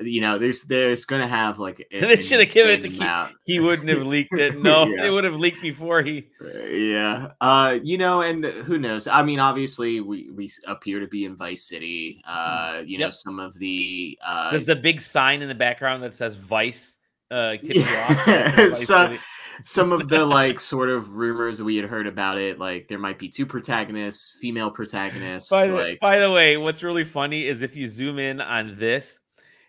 you 0.00 0.20
know, 0.20 0.38
there's 0.38 0.62
there's 0.64 1.04
going 1.04 1.22
to 1.22 1.28
have 1.28 1.58
like 1.58 1.86
they 1.90 2.20
should 2.20 2.40
have 2.40 2.52
given 2.52 2.72
it 2.72 2.82
to 2.82 2.88
Keith. 2.88 3.36
He 3.44 3.60
wouldn't 3.60 3.88
have 3.88 4.06
leaked 4.06 4.34
it. 4.34 4.56
No, 4.66 4.84
yeah. 4.84 5.06
it 5.06 5.10
would 5.10 5.24
have 5.24 5.36
leaked 5.36 5.62
before 5.62 6.02
he. 6.02 6.28
Uh, 6.40 6.58
yeah, 6.66 7.28
uh, 7.40 7.78
you 7.82 7.98
know, 7.98 8.20
and 8.20 8.44
who 8.44 8.78
knows? 8.78 9.06
I 9.06 9.22
mean, 9.22 9.38
obviously, 9.38 10.00
we 10.00 10.30
we 10.30 10.50
appear 10.66 11.00
to 11.00 11.06
be 11.06 11.24
in 11.24 11.36
Vice 11.36 11.64
City. 11.64 12.22
Uh, 12.26 12.82
you 12.84 12.98
know, 12.98 13.10
some 13.10 13.38
of 13.38 13.58
the 13.58 14.18
uh, 14.26 14.50
there's 14.50 14.66
the 14.66 14.76
big 14.76 15.00
sign 15.00 15.42
in 15.42 15.48
the 15.48 15.54
background 15.54 16.02
that 16.02 16.14
says 16.14 16.36
Vice. 16.36 16.98
Uh, 17.30 17.56
tip 17.64 17.76
yeah. 17.76 18.70
so, 18.70 19.16
some 19.64 19.92
of 19.92 20.08
the 20.08 20.24
like 20.26 20.60
sort 20.60 20.88
of 20.88 21.16
rumors 21.16 21.62
we 21.62 21.76
had 21.76 21.86
heard 21.86 22.06
about 22.06 22.38
it, 22.38 22.58
like 22.58 22.88
there 22.88 22.98
might 22.98 23.18
be 23.18 23.28
two 23.28 23.46
protagonists, 23.46 24.36
female 24.40 24.70
protagonists. 24.70 25.50
By, 25.50 25.66
like... 25.66 26.00
by 26.00 26.18
the 26.18 26.30
way, 26.30 26.56
what's 26.56 26.82
really 26.82 27.04
funny 27.04 27.44
is 27.44 27.62
if 27.62 27.76
you 27.76 27.88
zoom 27.88 28.18
in 28.18 28.40
on 28.40 28.74
this, 28.76 29.20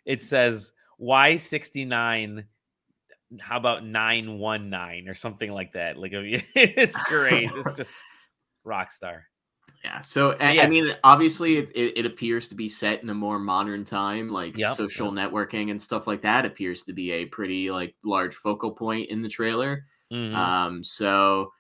it 0.06 0.22
says 0.22 0.72
Y69 1.02 2.46
how 3.40 3.58
about 3.58 3.86
919 3.86 5.10
or 5.10 5.14
something 5.14 5.52
like 5.52 5.74
that 5.74 5.98
like 5.98 6.12
it's 6.14 6.98
great 7.04 7.52
it's 7.54 7.76
just 7.76 7.96
rock 8.64 8.92
star 8.92 9.26
yeah. 9.88 10.02
So 10.02 10.36
yeah. 10.40 10.64
I 10.64 10.68
mean, 10.68 10.94
obviously, 11.04 11.58
it, 11.58 11.94
it, 11.96 12.06
appears 12.06 12.50
to 12.50 12.56
be 12.56 12.68
set 12.68 13.02
in 13.02 13.10
a 13.10 13.14
more 13.14 13.40
modern 13.40 13.86
time, 13.86 14.30
like 14.30 14.58
yep. 14.58 14.76
social 14.76 15.16
yep. 15.16 15.32
networking 15.32 15.72
and 15.72 15.82
stuff 15.82 16.08
like 16.08 16.22
that. 16.24 16.46
Appears 16.46 16.84
to 16.84 16.94
be 16.94 17.12
a 17.12 17.26
pretty 17.26 17.72
like 17.72 17.96
large 18.04 18.36
focal 18.36 18.72
point 18.72 19.10
in 19.10 19.22
the 19.22 19.30
trailer. 19.30 19.86
Mm-hmm. 20.12 20.36
Um. 20.36 20.84
So 20.84 21.54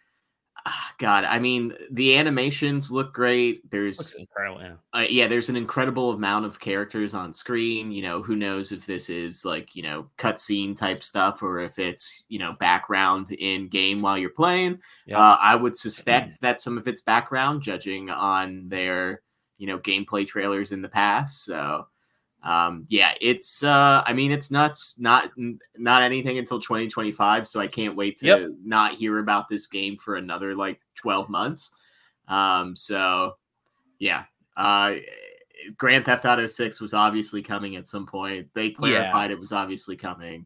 God, 0.97 1.23
I 1.23 1.39
mean, 1.39 1.73
the 1.91 2.17
animations 2.17 2.91
look 2.91 3.13
great. 3.13 3.69
There's 3.69 4.15
incredible. 4.15 4.61
Yeah. 4.61 4.73
Uh, 4.93 5.05
yeah, 5.09 5.27
there's 5.27 5.49
an 5.49 5.55
incredible 5.55 6.11
amount 6.11 6.45
of 6.45 6.59
characters 6.59 7.13
on 7.13 7.33
screen. 7.33 7.91
You 7.91 8.01
know, 8.01 8.21
who 8.21 8.35
knows 8.35 8.71
if 8.71 8.85
this 8.85 9.09
is 9.09 9.45
like 9.45 9.75
you 9.75 9.83
know 9.83 10.09
cutscene 10.17 10.75
type 10.75 11.03
stuff 11.03 11.43
or 11.43 11.59
if 11.59 11.79
it's 11.79 12.23
you 12.29 12.39
know 12.39 12.53
background 12.53 13.31
in 13.31 13.67
game 13.67 14.01
while 14.01 14.17
you're 14.17 14.29
playing. 14.29 14.79
Yeah. 15.05 15.19
Uh, 15.19 15.37
I 15.41 15.55
would 15.55 15.77
suspect 15.77 16.41
that 16.41 16.61
some 16.61 16.77
of 16.77 16.87
it's 16.87 17.01
background, 17.01 17.61
judging 17.61 18.09
on 18.09 18.69
their 18.69 19.21
you 19.57 19.67
know 19.67 19.79
gameplay 19.79 20.25
trailers 20.25 20.71
in 20.71 20.81
the 20.81 20.89
past. 20.89 21.43
So 21.43 21.87
um, 22.47 22.85
yeah, 22.87 23.13
it's 23.19 23.61
uh, 23.61 24.01
I 24.05 24.13
mean, 24.13 24.31
it's 24.31 24.49
nuts. 24.49 24.97
Not 24.97 25.31
not 25.77 26.01
anything 26.01 26.37
until 26.37 26.61
2025, 26.61 27.45
so 27.45 27.59
I 27.59 27.67
can't 27.67 27.97
wait 27.97 28.17
to 28.19 28.25
yep. 28.25 28.49
not 28.63 28.95
hear 28.95 29.19
about 29.19 29.49
this 29.49 29.67
game 29.67 29.97
for 29.97 30.15
another 30.15 30.55
like 30.55 30.79
12 30.95 31.27
months. 31.27 31.73
Um, 32.29 32.73
so 32.73 33.35
yeah, 33.99 34.23
uh, 34.55 34.93
Grand 35.75 36.05
Theft 36.05 36.25
Auto 36.25 36.47
6 36.47 36.79
was 36.79 36.93
obviously 36.93 37.41
coming 37.41 37.75
at 37.75 37.89
some 37.89 38.05
point. 38.05 38.47
They 38.53 38.69
clarified 38.69 39.29
yeah. 39.29 39.35
it 39.35 39.39
was 39.41 39.51
obviously 39.51 39.97
coming. 39.97 40.45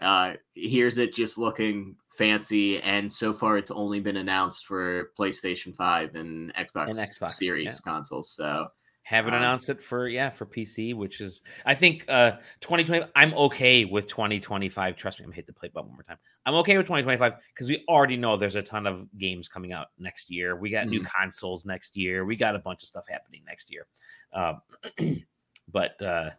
uh, 0.00 0.34
here's 0.54 0.98
it 0.98 1.14
just 1.14 1.38
looking 1.38 1.96
fancy, 2.10 2.82
and 2.82 3.10
so 3.10 3.32
far 3.32 3.56
it's 3.56 3.70
only 3.70 3.98
been 3.98 4.18
announced 4.18 4.66
for 4.66 5.10
PlayStation 5.18 5.74
Five 5.74 6.16
and 6.16 6.52
Xbox, 6.54 6.88
And 6.88 6.96
Xbox, 6.96 7.32
Series 7.32 7.80
yeah. 7.82 7.92
consoles. 7.92 8.28
So 8.28 8.68
Haven't 9.04 9.34
announced 9.34 9.68
it 9.68 9.82
for 9.82 10.08
yeah 10.08 10.30
for 10.30 10.46
PC, 10.46 10.94
which 10.94 11.20
is 11.20 11.42
I 11.66 11.74
think 11.74 12.06
uh 12.08 12.32
2020. 12.62 13.04
I'm 13.14 13.34
okay 13.34 13.84
with 13.84 14.06
2025. 14.08 14.96
Trust 14.96 15.20
me, 15.20 15.24
I'm 15.24 15.28
gonna 15.28 15.36
hit 15.36 15.46
the 15.46 15.52
play 15.52 15.68
button 15.68 15.88
one 15.88 15.96
more 15.98 16.04
time. 16.04 16.16
I'm 16.46 16.54
okay 16.54 16.78
with 16.78 16.86
2025 16.86 17.34
because 17.54 17.68
we 17.68 17.84
already 17.86 18.16
know 18.16 18.38
there's 18.38 18.54
a 18.54 18.62
ton 18.62 18.86
of 18.86 19.06
games 19.18 19.46
coming 19.46 19.72
out 19.72 19.88
next 19.98 20.30
year. 20.30 20.56
We 20.56 20.70
got 20.70 20.88
new 20.88 21.02
consoles 21.02 21.66
next 21.66 21.96
year. 21.98 22.24
We 22.24 22.34
got 22.34 22.56
a 22.56 22.58
bunch 22.58 22.82
of 22.82 22.88
stuff 22.88 23.04
happening 23.06 23.42
next 23.46 23.70
year. 23.70 23.86
Um, 24.32 24.62
but 25.70 26.00
uh, 26.00 26.30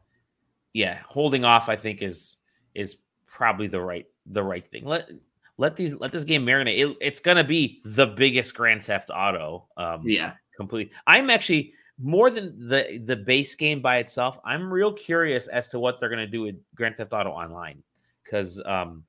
yeah, 0.74 1.00
holding 1.08 1.46
off 1.46 1.70
I 1.70 1.76
think 1.76 2.02
is 2.02 2.38
is 2.74 2.98
probably 3.28 3.68
the 3.68 3.82
right 3.82 4.08
the 4.26 4.44
right 4.44 4.68
thing. 4.72 4.86
Let 4.86 5.10
let 5.58 5.76
these 5.76 5.96
let 5.96 6.12
this 6.12 6.24
game 6.24 6.46
marinate. 6.46 6.80
It, 6.80 6.98
it's 7.00 7.20
gonna 7.20 7.44
be 7.44 7.82
the 7.86 8.08
biggest 8.08 8.56
Grand 8.56 8.84
Theft 8.84 9.12
Auto. 9.14 9.68
Um, 9.78 10.02
yeah, 10.04 10.34
completely. 10.58 10.96
I'm 11.08 11.30
actually 11.30 11.74
more 12.02 12.30
than 12.30 12.68
the 12.68 13.02
the 13.06 13.16
base 13.16 13.56
game 13.56 13.82
by 13.82 13.98
itself. 13.98 14.40
I'm 14.44 14.72
real 14.72 14.92
curious 14.92 15.48
as 15.48 15.68
to 15.70 15.80
what 15.80 16.00
they're 16.00 16.10
going 16.10 16.20
to 16.20 16.28
do 16.28 16.42
with 16.42 16.56
Grand 16.76 16.98
Theft 16.98 17.14
Auto 17.14 17.30
Online 17.30 17.82
because 18.24 18.62
um 18.66 19.04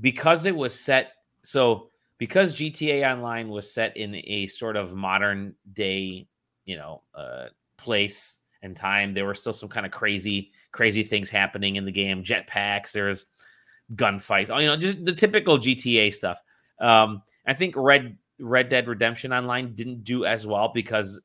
because 0.00 0.46
it 0.46 0.56
was 0.56 0.78
set 0.78 1.12
so 1.42 1.90
because 2.18 2.54
GTA 2.54 3.10
Online 3.10 3.48
was 3.48 3.70
set 3.72 3.96
in 3.96 4.14
a 4.14 4.46
sort 4.46 4.76
of 4.76 4.94
modern 4.94 5.54
day, 5.74 6.26
you 6.64 6.76
know, 6.76 7.02
uh 7.14 7.46
place 7.76 8.38
and 8.62 8.76
time. 8.76 9.12
There 9.12 9.26
were 9.26 9.34
still 9.34 9.52
some 9.52 9.68
kind 9.68 9.84
of 9.84 9.92
crazy 9.92 10.50
crazy 10.70 11.02
things 11.02 11.28
happening 11.28 11.76
in 11.76 11.84
the 11.84 11.92
game. 11.92 12.24
Jetpacks, 12.24 12.92
there's 12.92 13.26
gunfights, 13.96 14.48
all 14.48 14.62
you 14.62 14.68
know, 14.68 14.76
just 14.76 15.04
the 15.04 15.12
typical 15.12 15.58
GTA 15.58 16.14
stuff. 16.14 16.40
Um 16.80 17.22
I 17.46 17.52
think 17.52 17.74
Red 17.76 18.16
Red 18.38 18.70
Dead 18.70 18.88
Redemption 18.88 19.34
Online 19.34 19.74
didn't 19.74 20.04
do 20.04 20.24
as 20.24 20.46
well 20.46 20.70
because 20.72 21.20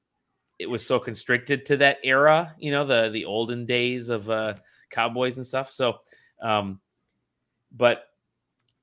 it 0.59 0.67
was 0.67 0.85
so 0.85 0.99
constricted 0.99 1.65
to 1.67 1.77
that 1.77 1.97
era, 2.03 2.55
you 2.57 2.71
know, 2.71 2.85
the 2.85 3.09
the 3.09 3.25
olden 3.25 3.65
days 3.65 4.09
of 4.09 4.29
uh 4.29 4.53
cowboys 4.89 5.37
and 5.37 5.45
stuff. 5.45 5.71
So 5.71 5.99
um 6.41 6.79
but 7.71 8.05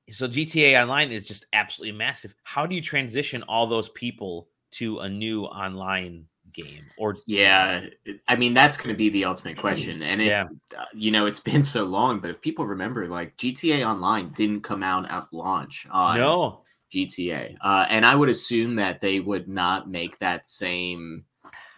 so 0.09 0.27
GTA 0.27 0.79
Online 0.81 1.11
is 1.11 1.23
just 1.23 1.47
absolutely 1.53 1.97
massive. 1.97 2.35
How 2.43 2.65
do 2.65 2.75
you 2.75 2.81
transition 2.81 3.43
all 3.43 3.65
those 3.67 3.89
people 3.89 4.49
to 4.71 4.99
a 4.99 5.09
new 5.09 5.45
online 5.45 6.25
game 6.53 6.83
or 6.97 7.17
yeah. 7.27 7.87
I 8.27 8.35
mean, 8.35 8.53
that's 8.53 8.77
going 8.77 8.89
to 8.89 8.97
be 8.97 9.09
the 9.09 9.25
ultimate 9.25 9.57
question. 9.57 10.01
And 10.01 10.21
if 10.21 10.27
Yeah. 10.27 10.45
uh, 10.77 10.85
you 10.93 11.11
know, 11.11 11.25
it's 11.25 11.39
been 11.39 11.63
so 11.63 11.83
long, 11.83 12.19
but 12.19 12.29
if 12.29 12.41
people 12.41 12.65
remember, 12.65 13.07
like 13.07 13.35
GTA 13.37 13.85
Online 13.85 14.29
didn't 14.29 14.61
come 14.61 14.83
out 14.83 15.09
at 15.09 15.27
launch 15.31 15.85
on 15.91 16.17
no 16.17 16.61
GTA. 16.93 17.57
Uh, 17.61 17.85
and 17.89 18.05
I 18.05 18.15
would 18.15 18.29
assume 18.29 18.75
that 18.75 19.01
they 19.01 19.19
would 19.19 19.47
not 19.47 19.89
make 19.89 20.17
that 20.19 20.47
same 20.47 21.25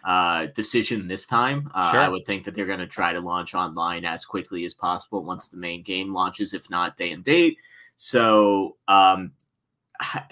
uh, 0.08 0.46
decision 0.54 1.06
this 1.06 1.26
time. 1.26 1.70
Uh, 1.74 1.90
Sure. 1.90 2.00
I 2.00 2.08
would 2.08 2.24
think 2.24 2.42
that 2.44 2.54
they're 2.54 2.64
going 2.64 2.78
to 2.78 2.86
try 2.86 3.12
to 3.12 3.20
launch 3.20 3.54
online 3.54 4.06
as 4.06 4.24
quickly 4.24 4.64
as 4.64 4.72
possible 4.72 5.22
once 5.22 5.48
the 5.48 5.58
main 5.58 5.82
game 5.82 6.14
launches, 6.14 6.54
if 6.54 6.70
not 6.70 6.96
day 6.96 7.12
and 7.12 7.22
date. 7.22 7.58
So, 7.98 8.76
um, 8.88 9.32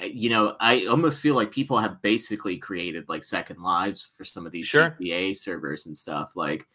you 0.02 0.30
know, 0.30 0.56
I 0.61 0.87
almost 0.87 1.21
feel 1.21 1.35
like 1.35 1.52
people 1.52 1.76
have 1.78 2.00
basically 2.00 2.56
created 2.56 3.04
like 3.11 3.23
second 3.23 3.61
lives 3.62 4.00
for 4.16 4.25
some 4.25 4.47
of 4.47 4.52
these 4.52 4.66
Sure. 4.66 4.97
GTA 4.99 5.37
servers 5.37 5.85
and 5.85 5.95
stuff. 5.95 6.33
Like, 6.37 6.66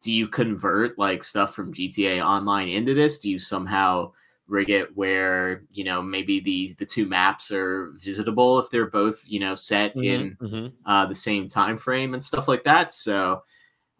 do 0.00 0.10
you 0.10 0.26
convert 0.26 0.98
like 0.98 1.24
stuff 1.24 1.54
from 1.54 1.74
GTA 1.74 2.24
Online 2.24 2.68
into 2.68 2.94
this? 2.94 3.18
Do 3.18 3.28
you 3.28 3.38
somehow 3.38 4.12
rig 4.48 4.70
it 4.70 4.96
where 4.96 5.64
you 5.72 5.84
know 5.84 6.00
maybe 6.02 6.40
the 6.40 6.74
the 6.78 6.86
two 6.86 7.06
maps 7.06 7.50
are 7.50 7.92
visitable 7.96 8.58
if 8.58 8.70
they're 8.70 8.90
both 8.90 9.24
you 9.26 9.40
know 9.40 9.54
set 9.54 9.96
Mhm, 9.96 10.02
in 10.02 10.36
mhm. 10.40 10.72
uh, 10.86 11.06
the 11.06 11.14
same 11.14 11.48
time 11.48 11.78
frame 11.78 12.14
and 12.14 12.24
stuff 12.24 12.46
like 12.48 12.62
that. 12.64 12.92
So, 12.92 13.42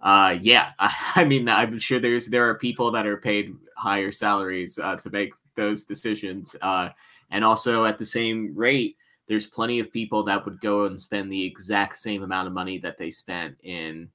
uh, 0.01 0.37
yeah, 0.41 0.73
I, 0.79 0.95
I 1.17 1.25
mean, 1.25 1.49
I'm 1.49 1.79
sure 1.79 1.99
there's 2.01 2.27
there 2.27 2.49
are 2.49 2.57
people 2.59 2.91
that 2.93 3.07
are 3.07 3.17
paid 3.19 3.55
higher 3.77 4.13
salaries 4.13 4.79
uh, 4.79 4.97
to 4.97 5.11
make 5.11 5.33
those 5.57 5.85
decisions, 5.85 6.57
uh, 6.63 6.91
and 7.31 7.45
also 7.45 7.85
at 7.85 7.99
the 7.99 8.05
same 8.07 8.55
rate, 8.55 8.97
there's 9.29 9.47
plenty 9.47 9.81
of 9.81 9.93
people 9.93 10.23
that 10.25 10.45
would 10.45 10.61
go 10.61 10.85
and 10.87 11.01
spend 11.01 11.31
the 11.33 11.45
exact 11.45 11.97
same 11.97 12.23
amount 12.23 12.47
of 12.49 12.55
money 12.55 12.79
that 12.79 12.97
they 12.99 13.11
spent 13.11 13.57
in 13.63 14.09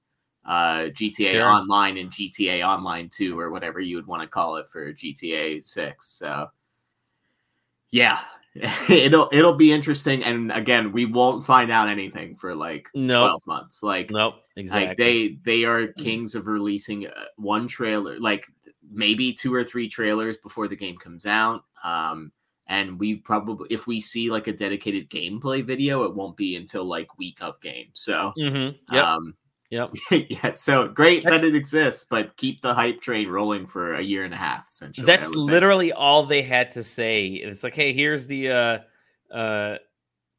uh, 0.45 0.85
GTA 0.89 1.31
Sure. 1.31 1.47
Online 1.49 1.97
and 1.97 2.09
GTA 2.11 2.65
Online 2.67 3.09
Two 3.09 3.39
or 3.39 3.51
whatever 3.51 3.79
you 3.79 3.95
would 3.95 4.07
want 4.07 4.21
to 4.23 4.27
call 4.27 4.55
it 4.57 4.67
for 4.67 4.91
GTA 4.93 5.63
Six. 5.63 6.07
So, 6.07 6.49
yeah. 7.91 8.19
it'll 8.89 9.29
it'll 9.31 9.53
be 9.55 9.71
interesting 9.71 10.25
and 10.25 10.51
again 10.51 10.91
we 10.91 11.05
won't 11.05 11.41
find 11.41 11.71
out 11.71 11.87
anything 11.87 12.35
for 12.35 12.53
like 12.53 12.89
Nope. 12.93 13.39
12 13.39 13.41
months 13.45 13.81
like 13.81 14.11
Nope, 14.11 14.43
exactly. 14.57 14.87
like 14.89 14.97
they 14.97 15.37
they 15.45 15.63
are 15.63 15.87
kings 15.93 16.35
of 16.35 16.47
releasing 16.47 17.07
uh, 17.07 17.11
one 17.37 17.65
trailer 17.65 18.19
like 18.19 18.45
maybe 18.91 19.31
two 19.31 19.53
or 19.53 19.63
three 19.63 19.87
trailers 19.87 20.35
before 20.35 20.67
the 20.67 20.75
game 20.75 20.97
comes 20.97 21.25
out 21.25 21.63
um 21.85 22.29
and 22.67 22.99
we 22.99 23.15
probably 23.15 23.67
if 23.69 23.87
we 23.87 24.01
see 24.01 24.29
like 24.29 24.47
a 24.47 24.51
dedicated 24.53 25.09
gameplay 25.09 25.63
video 25.63 26.03
it 26.03 26.13
won't 26.13 26.35
be 26.35 26.57
until 26.57 26.83
like 26.83 27.17
week 27.17 27.37
of 27.39 27.57
game 27.61 27.87
so 27.93 28.33
Mhm, 28.37 28.75
Yep. 28.91 29.05
um 29.05 29.33
yep. 29.71 29.91
yeah 30.11 30.51
so 30.53 30.87
great 30.87 31.23
That's- 31.23 31.41
that 31.41 31.47
it 31.47 31.55
exists 31.55 32.05
but 32.09 32.35
keep 32.37 32.61
the 32.61 32.73
hype 32.73 33.01
train 33.01 33.27
rolling 33.29 33.65
for 33.65 33.95
a 33.95 34.01
year 34.03 34.23
and 34.25 34.33
a 34.33 34.37
half 34.37 34.69
essentially 34.69 35.05
That's 35.07 35.29
would 35.29 35.35
think. 35.35 35.51
literally 35.51 35.91
all 35.93 36.25
they 36.25 36.43
had 36.43 36.71
to 36.73 36.83
say. 36.83 37.27
It's 37.27 37.63
like, 37.63 37.73
hey, 37.73 37.93
here's 37.93 38.27
the 38.27 38.49
uh 38.51 38.77
uh 39.35 39.77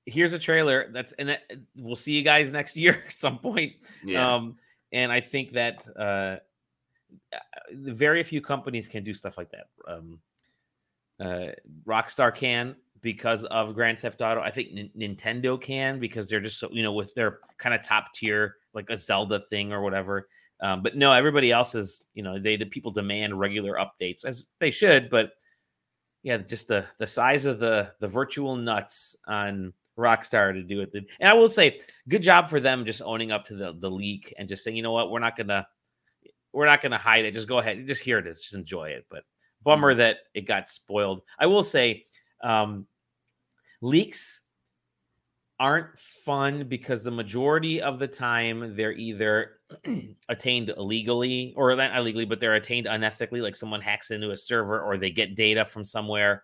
here's 0.07 0.33
a 0.33 0.39
trailer. 0.39 0.89
That's 0.93 1.13
and 1.15 1.29
that, 1.31 1.41
we'll 1.77 1.97
see 1.97 2.13
you 2.13 2.23
guys 2.23 2.53
next 2.53 2.77
year 2.77 3.03
at 3.07 3.13
some 3.13 3.39
point. 3.39 3.73
yeah 4.05 4.35
Um 4.35 4.57
and 4.93 5.11
I 5.11 5.21
think 5.21 5.53
that 5.53 5.87
uh 5.99 6.37
very 7.73 8.23
few 8.23 8.41
companies 8.41 8.89
can 8.89 9.05
do 9.05 9.15
stuff 9.15 9.39
like 9.39 9.51
that. 9.51 9.67
Um 9.89 10.21
uh 11.21 11.53
Rockstar 11.87 12.35
can 12.35 12.77
because 13.01 13.45
of 13.47 13.75
Grand 13.75 13.99
Theft 13.99 14.21
Auto. 14.21 14.41
I 14.41 14.51
think 14.51 14.69
N- 14.77 14.91
Nintendo 14.97 15.61
can 15.61 15.99
because 15.99 16.29
they're 16.29 16.41
just 16.41 16.59
so 16.59 16.69
you 16.73 16.83
know 16.83 16.93
with 16.93 17.15
their 17.15 17.39
kind 17.59 17.75
of 17.75 17.83
top 17.83 18.13
tier 18.15 18.57
like 18.75 18.91
a 18.91 18.97
Zelda 18.97 19.41
thing 19.41 19.73
or 19.73 19.83
whatever. 19.83 20.29
Um, 20.61 20.83
but 20.83 20.97
no, 20.97 21.13
everybody 21.13 21.51
else 21.51 21.75
is, 21.75 22.05
you 22.15 22.23
know, 22.23 22.39
they 22.39 22.57
the 22.57 22.67
people 22.67 22.93
demand 22.93 23.39
regular 23.39 23.75
updates 23.75 24.25
as 24.25 24.47
they 24.61 24.71
should, 24.71 25.11
but 25.11 25.33
yeah, 26.23 26.39
just 26.39 26.69
the 26.69 26.85
the 26.99 27.07
size 27.07 27.45
of 27.45 27.59
the 27.59 27.93
the 28.01 28.07
virtual 28.07 28.55
nuts 28.55 29.17
on 29.27 29.73
Rockstar 29.99 30.53
to 30.53 30.63
do 30.63 30.81
it. 30.81 30.91
And 30.95 31.29
I 31.29 31.33
will 31.33 31.49
say, 31.49 31.81
good 32.09 32.23
job 32.23 32.49
for 32.49 32.61
them 32.61 32.85
just 32.85 33.03
owning 33.03 33.33
up 33.33 33.45
to 33.47 33.55
the 33.55 33.75
the 33.79 33.91
leak 33.91 34.33
and 34.39 34.49
just 34.49 34.63
saying, 34.63 34.77
you 34.77 34.83
know 34.83 34.93
what, 34.93 35.11
we're 35.11 35.19
not 35.19 35.37
gonna 35.37 35.67
we're 36.53 36.67
not 36.67 36.81
gonna 36.81 36.99
hide 36.99 37.25
it. 37.25 37.35
Just 37.35 37.49
go 37.49 37.59
ahead, 37.59 37.85
just 37.87 38.03
here 38.03 38.19
it 38.19 38.27
is, 38.27 38.41
just 38.41 38.55
enjoy 38.55 38.91
it. 38.91 39.05
But 39.11 39.25
bummer 39.65 39.95
that 39.95 40.19
it 40.35 40.47
got 40.47 40.69
spoiled. 40.69 41.23
I 41.39 41.47
will 41.47 41.63
say, 41.65 42.07
um, 42.43 42.87
leaks 43.81 44.42
aren't 45.63 45.97
fun 45.97 46.67
because 46.69 47.05
the 47.05 47.11
majority 47.11 47.81
of 47.81 48.01
the 48.01 48.09
time 48.09 48.75
they're 48.75 48.95
either 48.95 49.53
attained 50.29 50.71
illegally 50.71 51.55
or 51.57 51.75
not 51.77 51.97
illegally, 51.97 52.25
but 52.25 52.41
they're 52.41 52.57
attained 52.57 52.87
unethically, 52.87 53.41
like 53.41 53.55
someone 53.55 53.81
hacks 53.81 54.11
into 54.11 54.33
a 54.33 54.37
server 54.37 54.81
or 54.81 54.99
they 54.99 55.09
get 55.13 55.37
data 55.37 55.65
from 55.65 55.85
somewhere, 55.85 56.43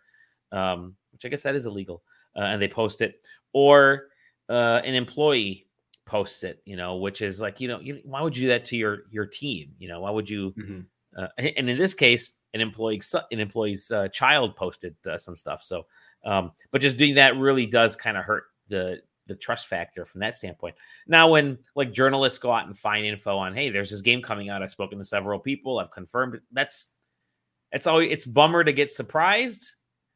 um, 0.52 0.94
which 1.10 1.25
I 1.25 1.28
guess 1.28 1.42
that 1.42 1.56
is 1.56 1.66
illegal, 1.66 2.04
uh, 2.37 2.42
and 2.42 2.62
they 2.62 2.68
post 2.68 3.00
it, 3.00 3.26
or 3.52 4.06
uh, 4.48 4.82
an 4.84 4.94
employee 4.94 5.66
posts 6.06 6.44
it, 6.44 6.62
you 6.64 6.76
know, 6.76 6.94
which 6.94 7.20
is 7.20 7.40
like, 7.40 7.60
you 7.60 7.66
know, 7.66 7.80
you, 7.80 8.00
why 8.04 8.22
would 8.22 8.37
you 8.37 8.44
do 8.44 8.48
that 8.50 8.64
to 8.66 8.76
your 8.76 9.00
your 9.10 9.26
team? 9.26 9.72
You 9.80 9.88
know, 9.88 10.00
why 10.02 10.10
would 10.10 10.30
you? 10.30 10.52
Mhm. 10.52 10.84
Uh, 11.16 11.26
and 11.38 11.68
in 11.68 11.76
this 11.76 11.92
case, 11.92 12.34
an 12.54 12.60
employee 12.60 13.02
an 13.32 13.40
employee's 13.40 13.90
uh, 13.90 14.06
child 14.08 14.54
posted 14.54 14.94
uh, 15.10 15.18
some 15.18 15.34
stuff. 15.34 15.64
So, 15.64 15.87
um, 16.25 16.52
but 16.70 16.80
just 16.80 16.98
doing 16.98 17.16
that 17.16 17.37
really 17.37 17.66
does 17.66 17.96
kind 17.96 18.16
of 18.16 18.25
hurt 18.25 18.44
the 18.68 19.00
the 19.28 19.37
trust 19.37 19.68
factor 19.68 20.04
from 20.04 20.20
that 20.20 20.37
standpoint. 20.37 20.75
Now, 21.06 21.28
when 21.28 21.58
like 21.76 21.92
journalists 21.92 22.38
go 22.38 22.50
out 22.50 22.66
and 22.66 22.76
find 22.76 23.06
info 23.06 23.37
on, 23.37 23.54
hey, 23.54 23.70
there's 23.70 23.90
this 23.90 24.02
game 24.02 24.23
coming 24.23 24.49
out. 24.49 24.62
I've 24.62 24.70
spoken 24.70 24.99
to 24.99 25.04
several 25.04 25.38
people. 25.38 25.78
I've 25.78 25.90
confirmed 25.90 26.35
it. 26.35 26.42
That's 26.52 26.88
it's 27.73 27.87
always 27.87 28.11
it's 28.11 28.25
bummer 28.25 28.64
to 28.64 28.73
get 28.73 28.90
surprised 28.90 29.73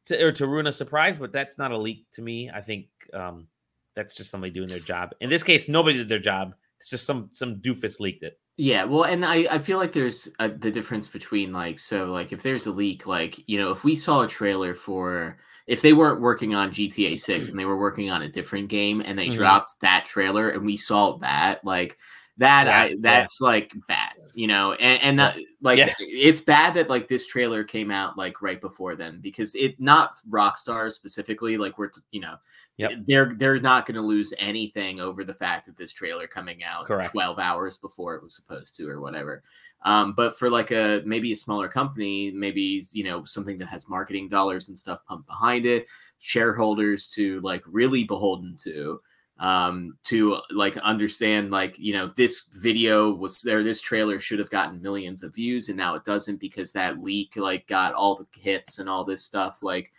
to 0.07 0.21
or 0.21 0.31
to 0.33 0.47
ruin 0.47 0.67
a 0.67 0.71
surprise, 0.71 1.17
but 1.17 1.31
that's 1.31 1.57
not 1.57 1.71
a 1.71 1.77
leak 1.77 2.05
to 2.13 2.21
me. 2.21 2.49
I 2.53 2.61
think 2.61 2.87
um, 3.13 3.47
that's 3.95 4.15
just 4.15 4.31
somebody 4.31 4.51
doing 4.51 4.69
their 4.69 4.79
job. 4.79 5.11
In 5.21 5.29
this 5.29 5.43
case, 5.43 5.69
nobody 5.69 5.97
did 5.97 6.09
their 6.09 6.19
job. 6.19 6.55
It's 6.79 6.89
just 6.89 7.05
some 7.05 7.29
some 7.31 7.57
doofus 7.57 7.99
leaked 7.99 8.23
it. 8.23 8.39
Yeah, 8.55 8.83
well, 8.83 9.03
and 9.05 9.25
I, 9.25 9.47
I 9.49 9.57
feel 9.59 9.79
like 9.79 9.93
there's 9.93 10.29
a, 10.39 10.47
the 10.47 10.69
difference 10.69 11.07
between 11.07 11.51
like 11.51 11.79
so 11.79 12.05
like 12.11 12.31
if 12.31 12.43
there's 12.43 12.67
a 12.67 12.71
leak, 12.71 13.07
like 13.07 13.39
you 13.47 13.57
know, 13.57 13.71
if 13.71 13.83
we 13.83 13.95
saw 13.95 14.21
a 14.21 14.27
trailer 14.27 14.75
for 14.75 15.39
if 15.65 15.81
they 15.81 15.93
weren't 15.93 16.21
working 16.21 16.53
on 16.53 16.71
GTA 16.71 17.17
Six 17.17 17.49
and 17.49 17.59
they 17.59 17.65
were 17.65 17.77
working 17.79 18.11
on 18.11 18.21
a 18.21 18.29
different 18.29 18.69
game 18.69 19.01
and 19.03 19.17
they 19.17 19.29
Mhm. 19.29 19.35
dropped 19.37 19.79
that 19.81 20.05
trailer 20.05 20.49
and 20.49 20.63
we 20.63 20.77
saw 20.77 21.17
that 21.17 21.65
like 21.65 21.97
that 22.37 22.67
Yeah, 22.67 22.83
I 22.83 22.95
yeah. 23.01 23.01
that's 23.01 23.41
like 23.41 23.71
bad, 23.87 24.11
you 24.33 24.45
know, 24.45 24.73
and 24.73 25.01
and 25.01 25.19
that, 25.19 25.35
Like 25.61 25.79
Yeah. 25.79 25.93
it's 25.97 26.41
bad 26.41 26.75
that 26.75 26.89
like 26.89 27.07
this 27.07 27.25
trailer 27.25 27.63
came 27.63 27.89
out 27.89 28.17
like 28.19 28.39
right 28.43 28.61
before 28.61 28.95
then 28.95 29.19
because 29.19 29.55
it 29.55 29.79
not 29.79 30.15
Rockstar 30.29 30.91
specifically 30.91 31.57
like 31.57 31.79
we're 31.79 31.89
you 32.11 32.19
know 32.21 32.35
Yep. 32.77 32.91
they're 33.05 33.35
they're 33.37 33.59
not 33.59 33.85
going 33.85 33.95
to 33.95 34.01
lose 34.01 34.33
anything 34.39 34.99
over 34.99 35.23
the 35.23 35.33
fact 35.33 35.67
of 35.67 35.75
this 35.75 35.91
trailer 35.91 36.25
coming 36.25 36.63
out 36.63 36.85
Correct. 36.85 37.11
12 37.11 37.37
hours 37.37 37.77
before 37.77 38.15
it 38.15 38.23
was 38.23 38.35
supposed 38.35 38.75
to 38.77 38.89
or 38.89 38.99
whatever. 38.99 39.43
Um, 39.85 40.13
but 40.13 40.37
for 40.37 40.49
like 40.49 40.71
a 40.71 41.03
maybe 41.05 41.31
a 41.31 41.35
smaller 41.35 41.67
company, 41.67 42.31
maybe 42.31 42.83
you 42.91 43.03
know 43.03 43.25
something 43.25 43.57
that 43.59 43.67
has 43.67 43.89
marketing 43.89 44.29
dollars 44.29 44.69
and 44.69 44.77
stuff 44.77 45.05
pumped 45.05 45.27
behind 45.27 45.65
it, 45.65 45.85
shareholders 46.19 47.09
to 47.09 47.41
like 47.41 47.61
really 47.67 48.05
beholden 48.05 48.57
to 48.63 48.99
um 49.39 49.97
to 50.03 50.37
like 50.51 50.77
understand 50.77 51.49
like 51.49 51.77
you 51.79 51.91
know 51.91 52.11
this 52.15 52.49
video 52.53 53.11
was 53.11 53.41
there 53.41 53.63
this 53.63 53.81
trailer 53.81 54.19
should 54.19 54.37
have 54.37 54.49
gotten 54.51 54.81
millions 54.81 55.23
of 55.23 55.33
views 55.33 55.69
and 55.69 55.77
now 55.77 55.95
it 55.95 56.05
doesn't 56.05 56.39
because 56.39 56.71
that 56.71 57.03
leak 57.03 57.33
like 57.35 57.67
got 57.67 57.95
all 57.95 58.15
the 58.15 58.27
hits 58.39 58.77
and 58.77 58.87
all 58.87 59.03
this 59.03 59.25
stuff 59.25 59.63
like 59.63 59.91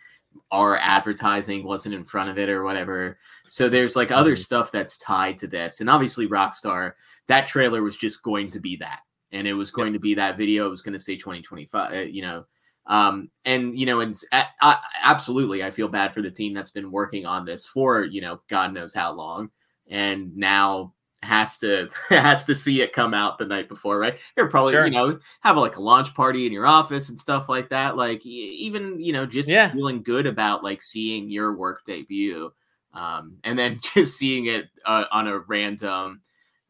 our 0.51 0.77
advertising 0.77 1.63
wasn't 1.63 1.95
in 1.95 2.03
front 2.03 2.29
of 2.29 2.37
it 2.37 2.49
or 2.49 2.63
whatever. 2.63 3.17
So 3.47 3.69
there's 3.69 3.95
like 3.95 4.11
other 4.11 4.33
Mhm. 4.35 4.43
stuff 4.43 4.71
that's 4.71 4.97
tied 4.97 5.37
to 5.39 5.47
this. 5.47 5.79
And 5.81 5.89
obviously 5.89 6.27
rockstar 6.27 6.93
that 7.27 7.47
trailer 7.47 7.81
was 7.81 7.97
just 7.97 8.21
going 8.23 8.51
to 8.51 8.59
be 8.59 8.75
that. 8.77 8.99
And 9.31 9.47
it 9.47 9.53
was 9.53 9.71
going 9.71 9.93
to 9.93 9.99
be 9.99 10.13
that 10.15 10.37
video. 10.37 10.67
It 10.67 10.69
was 10.71 10.81
going 10.83 10.93
to 10.93 10.99
say 10.99 11.15
2025 11.15 11.91
uh, 11.93 11.95
you 12.01 12.21
know. 12.21 12.45
Um 12.87 13.31
and 13.45 13.77
you 13.77 13.85
know 13.87 13.99
and 14.01 14.11
s- 14.11 14.25
a- 14.31 14.45
a- 14.61 14.79
absolutely 15.03 15.63
i 15.63 15.71
feel 15.71 15.87
bad 15.87 16.13
for 16.13 16.21
the 16.21 16.29
team 16.29 16.53
that's 16.53 16.69
been 16.69 16.91
working 16.91 17.25
on 17.25 17.43
this 17.43 17.65
for 17.65 18.03
you 18.03 18.21
know 18.21 18.41
god 18.47 18.73
knows 18.73 18.93
how 18.93 19.11
long. 19.13 19.49
And 19.89 20.35
now 20.37 20.93
has 21.25 21.57
to 21.57 21.89
has 22.09 22.45
to 22.45 22.55
see 22.55 22.81
it 22.81 22.93
come 22.93 23.13
out 23.13 23.37
the 23.37 23.45
night 23.45 23.67
before 23.67 23.99
right 23.99 24.19
You're 24.37 24.47
probably 24.47 24.73
Sure. 24.73 24.85
you 24.85 24.91
know 24.91 25.19
have 25.41 25.57
like 25.57 25.75
a 25.75 25.81
launch 25.81 26.13
party 26.13 26.45
in 26.45 26.53
your 26.53 26.65
office 26.67 27.09
and 27.09 27.19
stuff 27.19 27.49
like 27.49 27.69
that 27.69 27.97
like 27.97 28.25
even 28.25 28.99
you 28.99 29.11
know 29.11 29.25
just 29.25 29.49
Yeah. 29.49 29.71
feeling 29.71 30.03
good 30.03 30.25
about 30.27 30.63
like 30.63 30.81
seeing 30.81 31.29
your 31.29 31.55
work 31.55 31.83
debut 31.85 32.51
um 32.93 33.37
and 33.43 33.57
then 33.59 33.79
just 33.93 34.17
seeing 34.17 34.45
it 34.45 34.69
uh, 34.85 35.05
on 35.11 35.27
a 35.27 35.39
random 35.39 36.21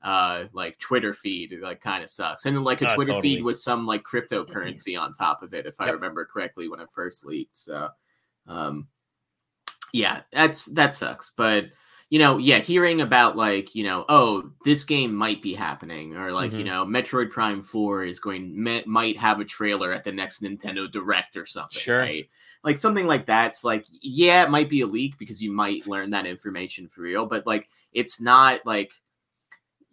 uh 0.03 0.45
like 0.53 0.77
twitter 0.79 1.13
feed 1.13 1.51
it 1.53 1.61
like 1.61 1.81
kind 1.81 2.03
of 2.03 2.09
sucks 2.09 2.45
and 2.45 2.63
like 2.63 2.81
a 2.81 2.85
Oh, 2.85 2.95
twitter 2.95 3.13
totally. 3.13 3.35
feed 3.35 3.43
with 3.43 3.57
some 3.59 3.85
like 3.85 4.03
cryptocurrency 4.11 4.99
on 4.99 5.13
top 5.13 5.43
of 5.43 5.53
it 5.53 5.65
if 5.65 5.79
i 5.81 5.89
remember 5.89 6.25
correctly 6.25 6.67
when 6.69 6.79
it 6.79 6.89
first 6.91 7.25
leaked 7.25 7.57
so 7.57 7.89
um 8.47 8.87
yeah 9.93 10.21
that's 10.31 10.65
that 10.65 10.93
sucks 10.93 11.31
but 11.37 11.65
you 12.09 12.19
know 12.19 12.37
yeah 12.37 12.59
hearing 12.59 13.01
about 13.01 13.35
like 13.35 13.73
you 13.73 13.83
know 13.83 14.05
oh 14.09 14.49
this 14.63 14.83
game 14.83 15.13
might 15.13 15.41
be 15.41 15.53
happening 15.53 16.15
or 16.15 16.31
like 16.31 16.51
you 16.51 16.59
Mhm. 16.63 16.65
know 16.65 16.85
metroid 16.85 17.31
prime 17.31 17.61
4 17.61 18.03
is 18.03 18.19
going 18.19 18.61
me- 18.61 18.83
might 18.85 19.17
have 19.17 19.39
a 19.39 19.45
trailer 19.45 19.91
at 19.91 20.03
the 20.03 20.11
next 20.11 20.41
nintendo 20.43 20.89
direct 20.89 21.35
or 21.35 21.45
something 21.45 21.79
Sure. 21.81 21.99
right 21.99 22.29
like 22.63 22.77
something 22.77 23.07
like 23.07 23.25
that's 23.25 23.63
like 23.63 23.85
yeah 24.01 24.43
it 24.43 24.49
might 24.51 24.69
be 24.69 24.81
a 24.81 24.87
leak 24.87 25.17
because 25.17 25.41
you 25.41 25.51
might 25.51 25.87
learn 25.87 26.11
that 26.11 26.27
information 26.27 26.87
for 26.87 27.01
real 27.01 27.25
but 27.25 27.45
like 27.47 27.67
it's 27.91 28.21
not 28.21 28.63
like 28.65 28.91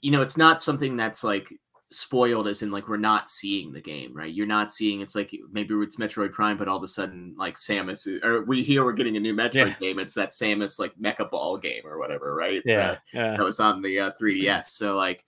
you 0.00 0.10
know 0.10 0.20
it's 0.20 0.36
not 0.36 0.60
something 0.60 0.96
that's 0.96 1.24
like 1.24 1.52
spoiled 1.92 2.48
as 2.48 2.62
in 2.62 2.70
like 2.70 2.88
we're 2.88 2.96
not 2.96 3.28
seeing 3.28 3.70
the 3.72 3.80
game 3.80 4.12
right 4.14 4.32
you're 4.34 4.46
not 4.46 4.72
seeing 4.72 5.00
it's 5.00 5.14
like 5.14 5.34
maybe 5.52 5.74
it's 5.76 5.96
metroid 5.96 6.32
prime 6.32 6.56
but 6.56 6.66
all 6.68 6.78
of 6.78 6.82
a 6.82 6.88
sudden 6.88 7.34
like 7.38 7.56
samus 7.56 8.06
is, 8.06 8.22
or 8.24 8.44
we 8.44 8.62
hear 8.62 8.84
we're 8.84 8.92
getting 8.92 9.16
a 9.16 9.20
new 9.20 9.34
metroid 9.34 9.52
Yeah. 9.54 9.74
game 9.78 9.98
it's 9.98 10.14
that 10.14 10.30
samus 10.30 10.78
like 10.78 10.92
mecha 10.98 11.30
ball 11.30 11.58
game 11.58 11.82
or 11.84 11.98
whatever 11.98 12.34
right 12.34 12.62
Yeah. 12.64 12.76
that, 12.76 13.02
yeah. 13.12 13.36
that 13.36 13.44
was 13.44 13.60
on 13.60 13.82
the 13.82 13.98
uh, 14.00 14.10
3ds 14.20 14.64
so 14.70 14.94
like 14.96 15.24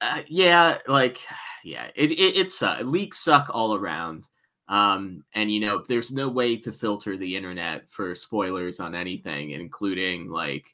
uh, 0.00 0.22
yeah 0.28 0.78
like 0.86 1.18
yeah 1.64 1.88
it, 1.94 2.10
it 2.12 2.36
it's 2.38 2.62
uh, 2.62 2.80
leaks 2.84 3.18
suck 3.18 3.48
all 3.52 3.74
around 3.74 4.28
um 4.68 5.24
and 5.34 5.50
you 5.50 5.60
know 5.60 5.82
there's 5.88 6.12
no 6.12 6.28
way 6.28 6.56
to 6.56 6.70
filter 6.70 7.16
the 7.16 7.34
internet 7.36 7.88
for 7.90 8.14
spoilers 8.14 8.80
on 8.80 8.94
anything 8.94 9.50
including 9.50 10.28
like 10.30 10.66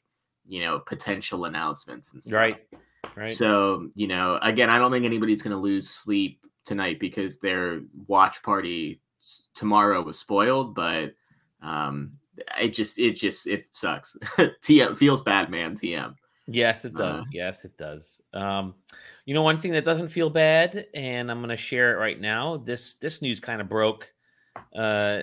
you 0.47 0.61
know 0.61 0.79
potential 0.79 1.45
announcements 1.45 2.13
and 2.13 2.23
stuff 2.23 2.35
Right. 2.35 2.67
Right. 3.15 3.29
so, 3.29 3.89
you 3.95 4.07
know, 4.07 4.39
again, 4.41 4.69
I 4.69 4.77
don't 4.77 4.91
think 4.91 5.05
anybody's 5.05 5.41
going 5.41 5.55
to 5.55 5.61
lose 5.61 5.89
sleep 5.89 6.41
tonight 6.65 6.99
because 6.99 7.39
their 7.39 7.81
watch 8.07 8.41
party 8.43 9.01
tomorrow 9.53 10.01
was 10.01 10.19
spoiled, 10.19 10.75
but 10.75 11.13
um 11.61 12.13
it 12.59 12.69
just 12.69 12.99
it 12.99 13.11
just 13.11 13.47
it 13.47 13.65
sucks. 13.71 14.17
TM 14.37 14.97
feels 14.97 15.21
bad, 15.21 15.49
man, 15.49 15.75
TM. 15.75 16.15
Yes, 16.47 16.85
it 16.85 16.93
does. 16.93 17.21
Uh, 17.21 17.23
yes, 17.31 17.65
it 17.65 17.75
does. 17.77 18.21
Um, 18.33 18.75
you 19.25 19.33
know, 19.33 19.41
one 19.41 19.57
thing 19.57 19.71
that 19.71 19.85
doesn't 19.85 20.09
feel 20.09 20.29
bad, 20.29 20.85
and 20.93 21.31
I'm 21.31 21.39
going 21.39 21.49
to 21.49 21.57
share 21.57 21.93
it 21.93 21.99
right 21.99 22.19
now. 22.19 22.57
This 22.57 22.95
this 22.95 23.21
news 23.21 23.39
kind 23.39 23.61
of 23.61 23.69
broke 23.69 24.13
uh, 24.75 25.21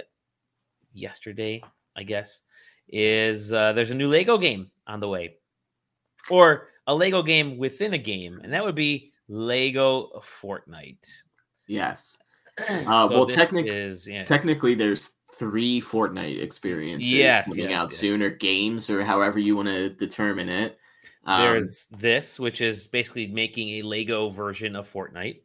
yesterday, 0.92 1.62
I 1.96 2.02
guess. 2.02 2.42
Is 2.88 3.52
uh, 3.52 3.72
there's 3.72 3.90
a 3.90 3.94
new 3.94 4.08
Lego 4.08 4.36
game 4.36 4.70
on 4.86 5.00
the 5.00 5.08
way, 5.08 5.36
or 6.28 6.68
a 6.86 6.94
Lego 6.94 7.22
game 7.22 7.56
within 7.58 7.94
a 7.94 7.98
game, 7.98 8.40
and 8.42 8.52
that 8.52 8.64
would 8.64 8.74
be 8.74 9.12
Lego 9.28 10.10
Fortnite. 10.20 11.06
Yes. 11.66 12.16
Uh, 12.68 13.08
so 13.08 13.14
well, 13.14 13.26
this 13.26 13.34
technic- 13.34 14.06
yeah, 14.06 14.24
Technically 14.24 14.74
there's 14.74 15.14
three 15.38 15.80
Fortnite 15.80 16.42
experiences 16.42 17.10
Yes, 17.10 17.48
coming 17.48 17.70
yes, 17.70 17.80
out 17.80 17.90
yes. 17.90 17.96
soon 17.96 18.22
or 18.22 18.28
games 18.28 18.90
or 18.90 19.02
however 19.02 19.38
you 19.38 19.56
want 19.56 19.68
to 19.68 19.88
determine 19.88 20.50
it. 20.50 20.78
Um, 21.24 21.40
there's 21.40 21.86
this, 21.86 22.38
which 22.38 22.60
is 22.60 22.88
basically 22.88 23.26
making 23.26 23.70
a 23.70 23.82
Lego 23.82 24.28
version 24.28 24.76
of 24.76 24.92
Fortnite. 24.92 25.40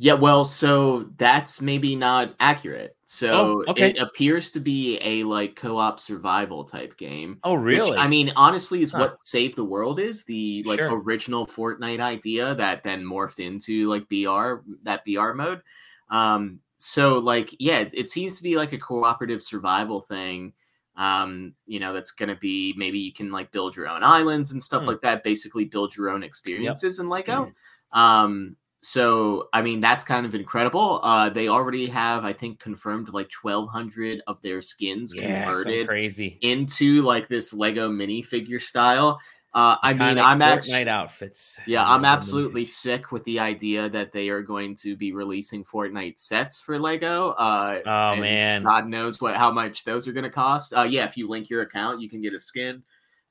Yeah, 0.00 0.14
well, 0.14 0.44
so 0.44 1.10
that's 1.16 1.60
maybe 1.60 1.96
not 1.96 2.36
accurate. 2.38 2.96
So 3.04 3.34
Oh, 3.66 3.70
okay. 3.72 3.90
it 3.90 3.98
appears 3.98 4.50
to 4.52 4.60
be 4.60 4.98
a 5.02 5.24
like 5.24 5.56
co-op 5.56 5.98
survival 5.98 6.62
type 6.64 6.96
game. 6.96 7.40
Oh, 7.42 7.54
which, 7.54 7.64
really? 7.64 7.98
I 7.98 8.06
mean, 8.06 8.32
honestly, 8.36 8.82
is 8.82 8.92
Huh. 8.92 9.00
what 9.00 9.26
Save 9.26 9.56
the 9.56 9.64
World 9.64 9.98
is 9.98 10.24
the 10.24 10.62
like 10.64 10.78
Sure. 10.78 11.02
original 11.02 11.46
Fortnite 11.46 12.00
idea 12.00 12.54
that 12.54 12.84
then 12.84 13.02
morphed 13.02 13.40
into 13.44 13.88
like 13.88 14.08
BR 14.08 14.62
that 14.84 15.04
BR 15.04 15.32
mode. 15.32 15.62
Um, 16.10 16.60
so 16.76 17.18
like, 17.18 17.54
yeah, 17.58 17.78
it, 17.80 17.90
it 17.92 18.10
seems 18.10 18.36
to 18.36 18.42
be 18.44 18.56
like 18.56 18.72
a 18.72 18.78
cooperative 18.78 19.42
survival 19.42 20.00
thing. 20.00 20.52
Um, 20.94 21.54
you 21.66 21.80
know, 21.80 21.92
that's 21.92 22.12
gonna 22.12 22.36
be 22.36 22.72
maybe 22.76 23.00
you 23.00 23.12
can 23.12 23.32
like 23.32 23.50
build 23.50 23.74
your 23.74 23.88
own 23.88 24.04
islands 24.04 24.52
and 24.52 24.62
stuff 24.62 24.82
Hmm. 24.82 24.88
like 24.90 25.00
that. 25.00 25.24
Basically, 25.24 25.64
build 25.64 25.96
your 25.96 26.10
own 26.10 26.22
experiences 26.22 27.00
in 27.00 27.08
Lego. 27.08 27.52
Um, 27.92 28.56
so 28.80 29.48
I 29.52 29.62
mean 29.62 29.80
that's 29.80 30.04
kind 30.04 30.24
of 30.24 30.34
incredible. 30.34 31.00
Uh, 31.02 31.28
they 31.28 31.48
already 31.48 31.86
have, 31.86 32.24
I 32.24 32.32
think, 32.32 32.60
confirmed 32.60 33.08
like 33.10 33.28
twelve 33.30 33.68
hundred 33.68 34.22
of 34.26 34.40
their 34.42 34.62
skins 34.62 35.14
yeah, 35.14 35.44
converted 35.44 35.88
crazy. 35.88 36.38
into 36.42 37.02
like 37.02 37.28
this 37.28 37.52
Lego 37.52 37.90
minifigure 37.90 38.62
style. 38.62 39.18
Uh, 39.54 39.76
I 39.82 39.92
mean, 39.94 40.18
I'm 40.18 40.38
Fortnite 40.38 40.42
actually, 40.42 40.88
outfits. 40.88 41.58
yeah, 41.66 41.88
I'm 41.88 42.04
absolutely 42.04 42.60
movies. 42.60 42.76
sick 42.76 43.10
with 43.10 43.24
the 43.24 43.40
idea 43.40 43.88
that 43.88 44.12
they 44.12 44.28
are 44.28 44.42
going 44.42 44.76
to 44.76 44.94
be 44.94 45.12
releasing 45.12 45.64
Fortnite 45.64 46.18
sets 46.18 46.60
for 46.60 46.78
Lego. 46.78 47.30
Uh, 47.30 47.80
Oh 47.86 48.20
man, 48.20 48.62
God 48.62 48.86
knows 48.86 49.20
what 49.20 49.36
how 49.36 49.50
much 49.50 49.84
those 49.84 50.06
are 50.06 50.12
going 50.12 50.24
to 50.24 50.30
cost. 50.30 50.74
Uh, 50.74 50.82
yeah, 50.82 51.04
if 51.04 51.16
you 51.16 51.28
link 51.28 51.48
your 51.48 51.62
account, 51.62 52.00
you 52.00 52.10
can 52.10 52.20
get 52.20 52.34
a 52.34 52.38
skin. 52.38 52.82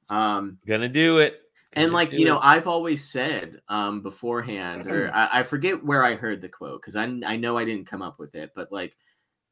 Um, 0.09 0.57
gonna 0.67 0.89
do 0.89 1.19
it. 1.19 1.41
And 1.73 1.93
like 1.93 2.11
you 2.11 2.25
know 2.25 2.37
it. 2.37 2.43
i've 2.43 2.67
always 2.67 3.03
said 3.03 3.61
um 3.69 4.01
beforehand 4.01 4.87
or 4.87 5.11
I, 5.13 5.39
I 5.39 5.43
forget 5.43 5.83
where 5.83 6.03
i 6.03 6.15
heard 6.15 6.41
the 6.41 6.49
quote 6.49 6.81
because 6.81 6.95
I, 6.95 7.05
I 7.25 7.35
know 7.35 7.57
i 7.57 7.65
didn't 7.65 7.87
come 7.87 8.01
up 8.01 8.19
with 8.19 8.35
it 8.35 8.51
but 8.55 8.71
like 8.71 8.95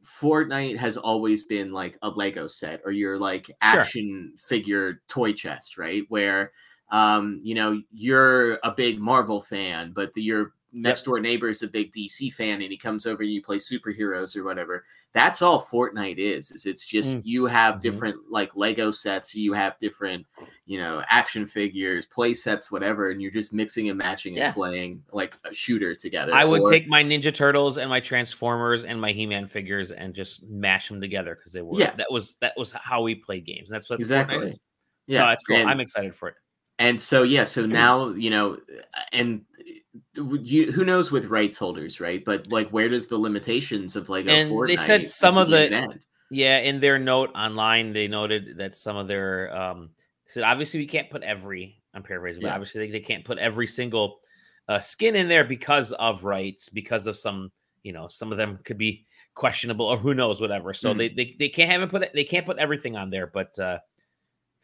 fortnite 0.05 0.77
has 0.77 0.97
always 0.97 1.43
been 1.43 1.71
like 1.71 1.97
a 2.01 2.09
lego 2.09 2.47
set 2.47 2.81
or 2.85 2.91
your 2.91 3.17
like 3.17 3.49
action 3.61 4.33
figure 4.37 5.01
toy 5.07 5.33
chest 5.33 5.77
right? 5.77 6.03
Where 6.09 6.51
um 6.91 7.39
you 7.41 7.55
know 7.55 7.81
you're 7.91 8.59
a 8.63 8.71
big 8.71 8.99
marvel 8.99 9.41
fan 9.41 9.91
but 9.93 10.13
the, 10.13 10.21
your 10.21 10.53
next 10.77 11.03
door 11.05 11.19
neighbor 11.19 11.47
is 11.47 11.63
a 11.63 11.67
big 11.67 11.91
dc 11.93 12.33
fan 12.33 12.61
and 12.61 12.69
he 12.69 12.77
comes 12.77 13.05
over 13.05 13.23
and 13.23 13.31
you 13.31 13.41
play 13.41 13.57
superheroes 13.57 14.35
or 14.35 14.43
whatever 14.43 14.83
that's 15.13 15.41
all 15.41 15.63
fortnite 15.63 16.17
is 16.17 16.51
is 16.51 16.65
it's 16.65 16.85
just 16.85 17.15
Mm. 17.15 17.21
you 17.23 17.45
have 17.45 17.75
Mhm. 17.75 17.79
different 17.79 18.15
like 18.29 18.51
lego 18.55 18.91
sets 18.91 19.33
you 19.33 19.53
have 19.53 19.79
different 19.79 20.25
you 20.67 20.79
know, 20.79 21.03
action 21.09 21.45
figures, 21.45 22.07
play 22.07 22.33
sets, 22.33 22.71
whatever, 22.71 23.11
and 23.11 23.21
you're 23.21 23.29
just 23.29 23.53
mixing 23.53 23.87
and 23.89 23.99
matching 23.99 24.39
and 24.39 24.51
playing 24.55 25.03
like 25.11 25.35
a 25.43 25.53
shooter 25.53 25.93
together. 25.93 26.33
I 26.33 26.43
would 26.43 26.61
or- 26.61 26.71
take 26.71 26.87
my 26.87 27.03
Ninja 27.03 27.31
Turtles 27.31 27.77
and 27.77 27.87
my 27.87 27.99
Transformers 27.99 28.83
and 28.83 28.99
my 28.99 29.11
He-Man 29.11 29.45
figures 29.45 29.91
and 29.91 30.15
just 30.15 30.41
mash 30.41 30.87
them 30.87 30.99
together 30.99 31.35
because 31.35 31.53
they 31.53 31.61
were. 31.61 31.77
Yeah. 31.79 31.93
that 31.97 32.11
was 32.11 32.37
that 32.37 32.53
was 32.57 32.71
how 32.71 33.03
we 33.03 33.13
played 33.13 33.45
games. 33.45 33.69
That's 33.69 33.91
what 33.91 33.97
Fortnite 33.99 34.01
exactly. 34.01 34.49
is. 34.49 34.59
Yeah, 35.05 35.19
no, 35.21 35.27
that's 35.27 35.43
cool. 35.43 35.57
And, 35.57 35.69
I'm 35.69 35.79
excited 35.79 36.15
for 36.15 36.29
it. 36.29 36.35
and 36.79 36.99
so 36.99 37.21
yeah, 37.21 37.43
so 37.43 37.63
now 37.67 38.09
you 38.09 38.31
know, 38.31 38.57
and 39.13 39.45
you 40.15 40.71
who 40.71 40.85
knows 40.85 41.11
with 41.11 41.25
rights 41.25 41.57
holders, 41.57 41.99
right? 41.99 42.23
But 42.23 42.51
like, 42.51 42.69
where 42.69 42.89
does 42.89 43.07
the 43.07 43.17
limitations 43.17 43.95
of 43.95 44.09
Lego 44.09 44.33
And 44.33 44.51
Fortnite 44.51 44.67
they 44.67 44.75
said 44.75 45.05
some 45.07 45.37
of 45.37 45.49
the- 45.49 45.71
end? 45.71 46.05
Yeah, 46.31 46.57
in 46.57 46.79
their 46.79 46.97
note 46.97 47.29
online, 47.35 47.93
they 47.93 48.07
noted 48.07 48.57
that 48.57 48.75
some 48.75 48.97
of 48.97 49.07
their 49.07 49.55
um 49.55 49.91
said 50.27 50.43
obviously 50.43 50.79
we 50.79 50.87
can't 50.87 51.09
put 51.09 51.23
every 51.23 51.81
I'm 51.93 52.03
paraphrasing, 52.03 52.41
but 52.43 52.51
obviously 52.51 52.85
they, 52.87 52.91
they 52.91 52.99
can't 52.99 53.23
put 53.23 53.37
every 53.37 53.67
single 53.67 54.19
uh, 54.67 54.79
skin 54.79 55.15
in 55.15 55.27
there 55.29 55.43
because 55.45 55.91
of 55.93 56.23
rights, 56.25 56.67
because 56.67 57.07
of 57.07 57.15
some, 57.15 57.51
you 57.83 57.93
know, 57.93 58.07
some 58.07 58.31
of 58.31 58.37
them 58.37 58.59
could 58.65 58.77
be 58.79 59.05
questionable 59.35 59.85
or 59.85 59.97
who 59.97 60.13
knows, 60.15 60.41
whatever. 60.41 60.73
So 60.73 60.93
Mhm. 60.93 60.97
they, 60.97 61.09
they 61.09 61.35
they 61.39 61.49
can't 61.49 61.71
have 61.71 61.81
it 61.83 61.89
put 61.91 62.11
they 62.13 62.23
can't 62.23 62.45
put 62.45 62.57
everything 62.57 62.97
on 62.97 63.09
there, 63.11 63.27
but 63.27 63.57
uh, 63.59 63.79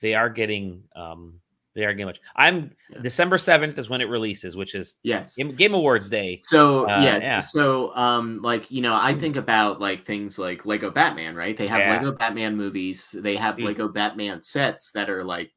they 0.01 0.15
are 0.15 0.29
getting 0.29 0.83
um 0.95 1.39
they 1.73 1.85
are 1.85 1.93
getting 1.93 2.05
much. 2.07 2.19
I'm. 2.35 2.71
December 3.01 3.37
seventh 3.37 3.77
is 3.77 3.89
when 3.89 4.01
it 4.01 4.09
releases, 4.09 4.57
which 4.57 4.75
is 4.75 4.95
Yes. 5.03 5.35
Game, 5.35 5.55
Game 5.55 5.73
Awards 5.73 6.09
Day. 6.09 6.41
So 6.43 6.89
Uh, 6.89 7.01
yes, 7.01 7.23
yeah. 7.23 7.39
so 7.39 7.95
um, 7.95 8.39
like 8.39 8.69
you 8.69 8.81
know, 8.81 8.93
I 8.93 9.13
think 9.15 9.35
about 9.37 9.79
like 9.79 10.03
things 10.03 10.37
like 10.37 10.65
Lego 10.65 10.89
Batman, 10.91 11.35
right? 11.35 11.55
They 11.55 11.67
have 11.67 11.79
Yeah. 11.79 11.93
Lego 11.97 12.11
Batman 12.17 12.57
movies. 12.57 13.15
They 13.17 13.35
have 13.37 13.55
Mm. 13.55 13.63
Lego 13.65 13.87
Batman 13.87 14.41
sets 14.41 14.91
that 14.91 15.09
are 15.09 15.23
like 15.23 15.51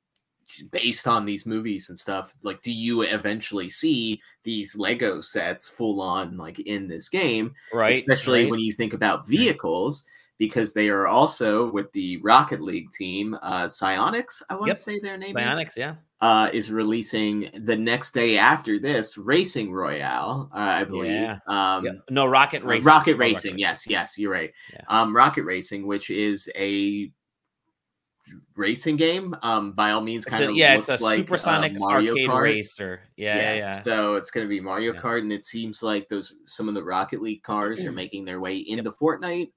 based 0.71 1.09
on 1.09 1.25
these 1.25 1.47
movies 1.47 1.89
and 1.89 1.99
stuff. 1.99 2.35
Like, 2.43 2.63
do 2.63 2.73
you 2.73 3.03
eventually 3.03 3.69
see 3.69 4.21
these 4.45 4.77
Lego 4.77 5.21
sets 5.21 5.67
full 5.67 6.01
on 6.01 6.37
like 6.37 6.61
in 6.61 6.87
this 6.87 7.09
game? 7.09 7.53
Right. 7.73 7.97
Especially 7.97 8.43
right? 8.43 8.51
when 8.51 8.61
you 8.61 8.73
think 8.73 8.93
about 8.93 9.27
vehicles. 9.27 10.05
Because 10.39 10.73
they 10.73 10.89
are 10.89 11.07
also 11.07 11.71
with 11.71 11.93
the 11.93 12.17
Rocket 12.19 12.61
League 12.61 12.91
team, 12.91 13.39
uh, 13.41 13.65
Psyonix, 13.65 14.43
I 14.51 14.55
want 14.57 14.67
Yep. 14.67 14.77
to 14.77 14.83
say 14.83 14.99
their 14.99 15.17
name 15.17 15.37
is 15.39 15.45
Bionics, 15.45 15.77
yeah. 15.77 15.95
uh, 16.21 16.51
is 16.53 16.73
releasing 16.73 17.51
the 17.65 17.77
next 17.77 18.13
day 18.15 18.37
after 18.37 18.81
this 18.81 19.17
Racing 19.17 19.73
Royale, 19.73 20.51
uh, 20.53 20.59
I 20.59 20.83
believe. 20.85 21.13
Yeah. 21.13 21.39
Um, 21.47 21.85
yeah. 21.87 21.93
No, 22.11 22.27
Rocket 22.27 22.63
uh, 22.65 22.67
Racing. 22.67 22.85
Rocket 22.85 23.17
Racing, 23.17 23.59
yes, 23.59 23.87
yes, 23.89 24.19
you're 24.19 24.33
right. 24.33 24.53
Yeah. 24.73 24.81
Um, 24.89 25.15
Rocket 25.15 25.45
Racing, 25.45 25.87
which 25.87 26.11
is 26.11 26.51
a 26.57 27.13
racing 28.57 28.97
game. 28.97 29.35
Um, 29.43 29.73
by 29.73 29.93
all 29.93 30.01
means, 30.01 30.25
kind 30.25 30.45
of 30.45 30.57
yeah, 30.57 30.75
it's 30.77 30.89
a 30.89 30.97
like 30.97 31.17
supersonic 31.19 31.73
uh, 31.73 31.79
Mario 31.79 32.13
arcade 32.13 32.29
Kart. 32.31 32.43
racer. 32.43 33.01
Yeah, 33.17 33.37
yeah, 33.37 33.55
yeah. 33.55 33.73
So 33.83 34.15
it's 34.17 34.31
going 34.31 34.45
to 34.47 34.49
be 34.49 34.61
Mario 34.61 34.95
Yeah. 34.95 35.01
Kart, 35.01 35.21
and 35.21 35.33
it 35.33 35.47
seems 35.47 35.83
like 35.83 36.09
those 36.09 36.33
some 36.45 36.69
of 36.69 36.75
the 36.75 36.83
Rocket 36.83 37.23
League 37.23 37.43
cars 37.43 37.85
are 37.85 37.93
making 38.03 38.25
their 38.25 38.41
way 38.41 38.57
into 38.59 38.91
Fortnite. 38.91 39.51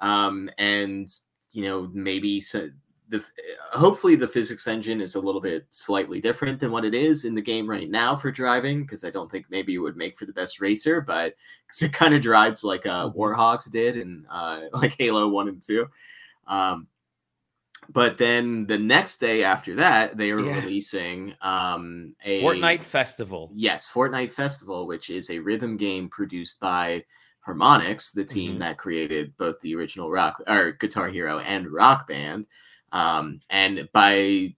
Um, 0.00 0.50
and 0.58 1.12
you 1.52 1.62
know 1.64 1.90
maybe 1.92 2.40
so 2.40 2.70
the 3.10 3.24
hopefully 3.72 4.14
the 4.14 4.26
physics 4.26 4.68
engine 4.68 5.00
is 5.00 5.16
a 5.16 5.20
little 5.20 5.40
bit 5.40 5.66
slightly 5.70 6.20
different 6.20 6.60
than 6.60 6.70
what 6.70 6.84
it 6.84 6.94
is 6.94 7.24
in 7.24 7.34
the 7.34 7.42
game 7.42 7.68
right 7.68 7.90
now 7.90 8.14
for 8.14 8.30
driving 8.30 8.82
because 8.82 9.04
I 9.04 9.10
don't 9.10 9.30
think 9.30 9.46
maybe 9.50 9.74
it 9.74 9.78
would 9.78 9.96
make 9.96 10.16
for 10.16 10.26
the 10.26 10.32
best 10.32 10.60
racer, 10.60 11.00
but 11.00 11.34
because 11.66 11.82
it 11.82 11.92
kind 11.92 12.14
of 12.14 12.22
drives 12.22 12.62
like 12.64 12.86
uh, 12.86 13.08
Mhm. 13.08 13.16
Warhawks 13.16 13.70
did 13.70 13.96
and 13.96 14.24
uh, 14.30 14.60
like 14.72 14.94
Halo 14.98 15.28
One 15.28 15.48
and 15.48 15.60
Two. 15.60 15.88
Um, 16.46 16.86
but 17.88 18.16
then 18.16 18.66
the 18.66 18.78
next 18.78 19.18
day 19.18 19.42
after 19.42 19.74
that, 19.76 20.16
they 20.16 20.30
are 20.30 20.38
Yeah. 20.40 20.60
releasing 20.60 21.34
um, 21.42 22.14
a 22.24 22.40
Fortnite 22.40 22.84
Festival. 22.84 23.50
Yes, 23.52 23.88
Fortnite 23.92 24.30
Festival, 24.30 24.86
which 24.86 25.10
is 25.10 25.30
a 25.30 25.38
rhythm 25.40 25.76
game 25.76 26.08
produced 26.08 26.60
by 26.60 27.04
Harmonix, 27.46 28.12
the 28.12 28.24
team 28.24 28.56
Mhm. 28.56 28.58
that 28.60 28.78
created 28.78 29.36
both 29.36 29.58
the 29.60 29.74
original 29.74 30.10
Rock 30.10 30.42
or 30.46 30.72
Guitar 30.72 31.08
Hero 31.08 31.38
and 31.40 31.70
Rock 31.70 32.06
Band. 32.08 32.46
Um, 32.92 33.40
and 33.50 33.88
by 33.92 34.54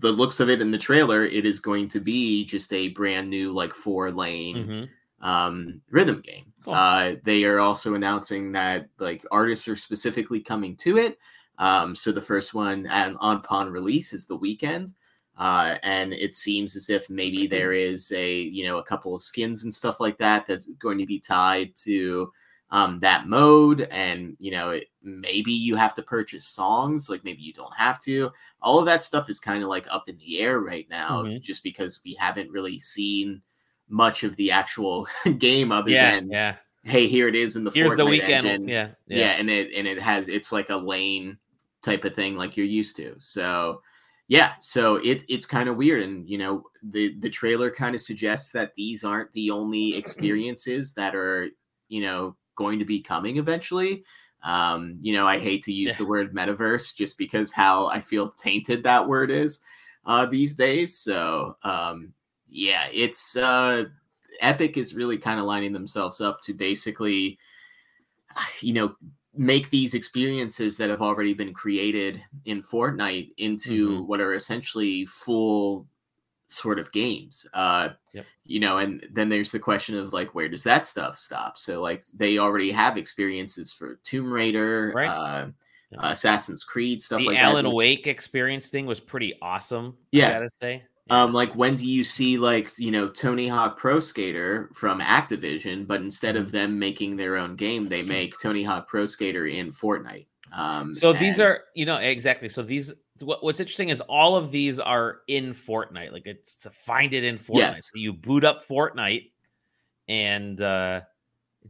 the 0.00 0.12
looks 0.12 0.40
of 0.40 0.48
it 0.48 0.60
in 0.60 0.70
the 0.70 0.78
trailer, 0.78 1.24
it 1.24 1.44
is 1.44 1.60
going 1.60 1.88
to 1.90 2.00
be 2.00 2.44
just 2.44 2.72
a 2.72 2.88
brand 2.88 3.28
new, 3.28 3.52
like 3.52 3.74
four 3.74 4.10
lane 4.10 4.56
Mhm. 4.56 4.88
um, 5.20 5.80
rhythm 5.90 6.20
game. 6.20 6.52
Cool. 6.64 6.74
Uh, 6.74 7.16
they 7.24 7.44
are 7.44 7.58
also 7.58 7.94
announcing 7.94 8.52
that 8.52 8.88
like 8.98 9.24
artists 9.30 9.68
are 9.68 9.76
specifically 9.76 10.40
coming 10.40 10.76
to 10.76 10.96
it. 10.98 11.18
Um, 11.58 11.94
so 11.94 12.12
the 12.12 12.20
first 12.20 12.54
one 12.54 12.86
and 12.86 13.16
on 13.20 13.36
upon 13.36 13.70
release 13.70 14.12
is 14.12 14.26
the 14.26 14.38
Weeknd. 14.38 14.94
Uh, 15.38 15.76
and 15.84 16.12
it 16.12 16.34
seems 16.34 16.74
as 16.74 16.90
if 16.90 17.08
maybe 17.08 17.46
there 17.46 17.72
is 17.72 18.10
a 18.12 18.40
you 18.42 18.64
know 18.66 18.78
a 18.78 18.82
couple 18.82 19.14
of 19.14 19.22
skins 19.22 19.62
and 19.64 19.72
stuff 19.72 20.00
like 20.00 20.18
that 20.18 20.46
that's 20.46 20.66
going 20.80 20.98
to 20.98 21.06
be 21.06 21.20
tied 21.20 21.74
to 21.76 22.30
um, 22.70 22.98
that 23.00 23.28
mode 23.28 23.82
and 23.90 24.36
you 24.40 24.50
know 24.50 24.70
it, 24.70 24.88
maybe 25.02 25.52
you 25.52 25.74
have 25.76 25.94
to 25.94 26.02
purchase 26.02 26.44
songs 26.44 27.08
like 27.08 27.24
maybe 27.24 27.40
you 27.40 27.52
don't 27.52 27.74
have 27.76 27.98
to 28.02 28.30
all 28.60 28.78
of 28.78 28.84
that 28.86 29.02
stuff 29.04 29.30
is 29.30 29.40
kind 29.40 29.62
of 29.62 29.68
like 29.70 29.86
up 29.90 30.08
in 30.08 30.18
the 30.18 30.40
air 30.40 30.58
right 30.60 30.86
now 30.90 31.22
Mhm. 31.22 31.40
just 31.40 31.62
because 31.62 32.00
we 32.04 32.12
haven't 32.14 32.50
really 32.50 32.78
seen 32.78 33.40
much 33.88 34.22
of 34.24 34.36
the 34.36 34.50
actual 34.50 35.06
game 35.38 35.72
other 35.72 35.90
Yeah, 35.92 36.16
than 36.16 36.30
yeah. 36.30 36.56
hey 36.82 37.06
here 37.06 37.26
it 37.28 37.34
is 37.36 37.56
in 37.56 37.64
the 37.64 37.70
Here's 37.70 37.96
the 37.96 38.02
Fortnite 38.04 38.10
weekend. 38.10 38.46
engine. 38.46 38.68
Yeah, 38.68 38.88
yeah 39.06 39.18
yeah. 39.18 39.30
and 39.38 39.48
it 39.48 39.72
and 39.74 39.86
it 39.86 39.98
has 39.98 40.28
it's 40.28 40.52
like 40.52 40.68
a 40.68 40.76
lane 40.76 41.38
type 41.82 42.04
of 42.04 42.14
thing 42.14 42.36
like 42.36 42.56
you're 42.56 42.66
used 42.66 42.96
to 42.96 43.14
so 43.18 43.80
yeah 44.28 44.52
so 44.60 44.96
it 44.96 45.24
it's 45.28 45.46
kind 45.46 45.68
of 45.68 45.76
weird 45.76 46.02
and 46.02 46.28
you 46.28 46.38
know 46.38 46.62
the 46.82 47.14
the 47.20 47.30
trailer 47.30 47.70
kind 47.70 47.94
of 47.94 48.00
suggests 48.00 48.52
that 48.52 48.72
these 48.76 49.04
aren't 49.04 49.32
the 49.32 49.50
only 49.50 49.96
experiences 49.96 50.92
that 50.94 51.14
are 51.14 51.48
you 51.88 52.00
know 52.02 52.36
going 52.56 52.78
to 52.78 52.84
be 52.84 53.00
coming 53.00 53.38
eventually 53.38 54.04
um 54.44 54.98
you 55.00 55.12
know 55.12 55.26
i 55.26 55.38
hate 55.38 55.62
to 55.64 55.72
use 55.72 55.92
Yeah. 55.92 55.98
the 55.98 56.06
word 56.06 56.34
metaverse 56.34 56.94
just 56.94 57.18
because 57.18 57.52
how 57.52 57.86
i 57.86 58.00
feel 58.00 58.30
tainted 58.30 58.82
that 58.84 59.08
word 59.08 59.30
is 59.30 59.60
uh 60.06 60.26
these 60.26 60.54
days 60.54 60.96
so 60.98 61.56
um 61.62 62.12
yeah 62.48 62.86
it's 62.92 63.36
uh 63.36 63.84
epic 64.40 64.76
is 64.76 64.94
really 64.94 65.18
kind 65.18 65.40
of 65.40 65.46
lining 65.46 65.72
themselves 65.72 66.20
up 66.20 66.40
to 66.42 66.52
basically 66.54 67.38
you 68.60 68.72
know 68.72 68.94
make 69.38 69.70
these 69.70 69.94
experiences 69.94 70.76
that 70.76 70.90
have 70.90 71.00
already 71.00 71.32
been 71.32 71.54
created 71.54 72.22
in 72.44 72.60
Fortnite 72.62 73.30
into 73.38 74.02
what 74.04 74.20
are 74.20 74.34
essentially 74.34 75.06
full 75.06 75.86
sort 76.48 76.78
of 76.78 76.90
games. 76.92 77.46
Uh 77.54 77.90
Yep. 78.14 78.24
you 78.44 78.58
know, 78.58 78.78
and 78.78 79.06
then 79.12 79.28
there's 79.28 79.52
the 79.52 79.58
question 79.58 79.94
of 79.96 80.12
like 80.12 80.34
where 80.34 80.48
does 80.48 80.64
that 80.64 80.86
stuff 80.86 81.16
stop? 81.18 81.56
So 81.58 81.80
like 81.80 82.04
they 82.14 82.38
already 82.38 82.70
have 82.72 82.96
experiences 82.96 83.72
for 83.72 84.00
Tomb 84.02 84.32
Raider, 84.32 84.92
Right. 84.94 85.08
uh 85.08 85.46
Yep. 85.90 86.00
Assassin's 86.02 86.64
Creed 86.64 87.00
stuff 87.00 87.20
the 87.20 87.26
like 87.28 87.38
Alan 87.38 87.64
that. 87.64 87.70
Wake 87.70 88.06
experience 88.06 88.68
thing 88.68 88.84
was 88.84 89.00
pretty 89.00 89.34
awesome. 89.40 89.96
Yeah. 90.12 90.28
I 90.30 90.32
gotta 90.34 90.50
say. 90.60 90.82
Um, 91.10 91.32
like 91.32 91.54
when 91.54 91.74
do 91.76 91.86
you 91.86 92.04
see 92.04 92.36
like 92.36 92.70
you 92.78 92.90
know 92.90 93.08
Tony 93.08 93.48
Hawk 93.48 93.78
Pro 93.78 93.98
Skater 94.00 94.70
from 94.74 95.00
Activision, 95.00 95.86
but 95.86 96.00
instead 96.02 96.34
Mm-hmm. 96.34 96.44
of 96.44 96.52
them 96.52 96.78
making 96.78 97.16
their 97.16 97.36
own 97.36 97.56
game, 97.56 97.88
they 97.88 98.02
make 98.02 98.34
Tony 98.42 98.62
Hawk 98.62 98.88
Pro 98.88 99.06
Skater 99.06 99.46
in 99.46 99.70
Fortnite. 99.70 100.26
Um, 100.52 100.92
so 100.92 101.12
these 101.12 101.40
are, 101.40 101.64
you 101.74 101.84
know, 101.86 101.96
exactly. 101.96 102.48
So 102.48 102.62
these, 102.62 102.92
what, 103.20 103.42
what's 103.44 103.60
interesting 103.60 103.90
is 103.90 104.00
all 104.02 104.34
of 104.36 104.50
these 104.50 104.78
are 104.78 105.20
in 105.28 105.52
Fortnite. 105.52 106.12
Like 106.12 106.26
it's 106.26 106.54
to 106.56 106.70
find 106.70 107.12
it 107.14 107.24
in 107.24 107.36
Fortnite. 107.38 107.56
Yes. 107.58 107.90
So 107.92 107.98
you 107.98 108.12
boot 108.12 108.44
up 108.44 108.66
Fortnite, 108.66 109.30
and 110.08 110.60
uh 110.60 111.02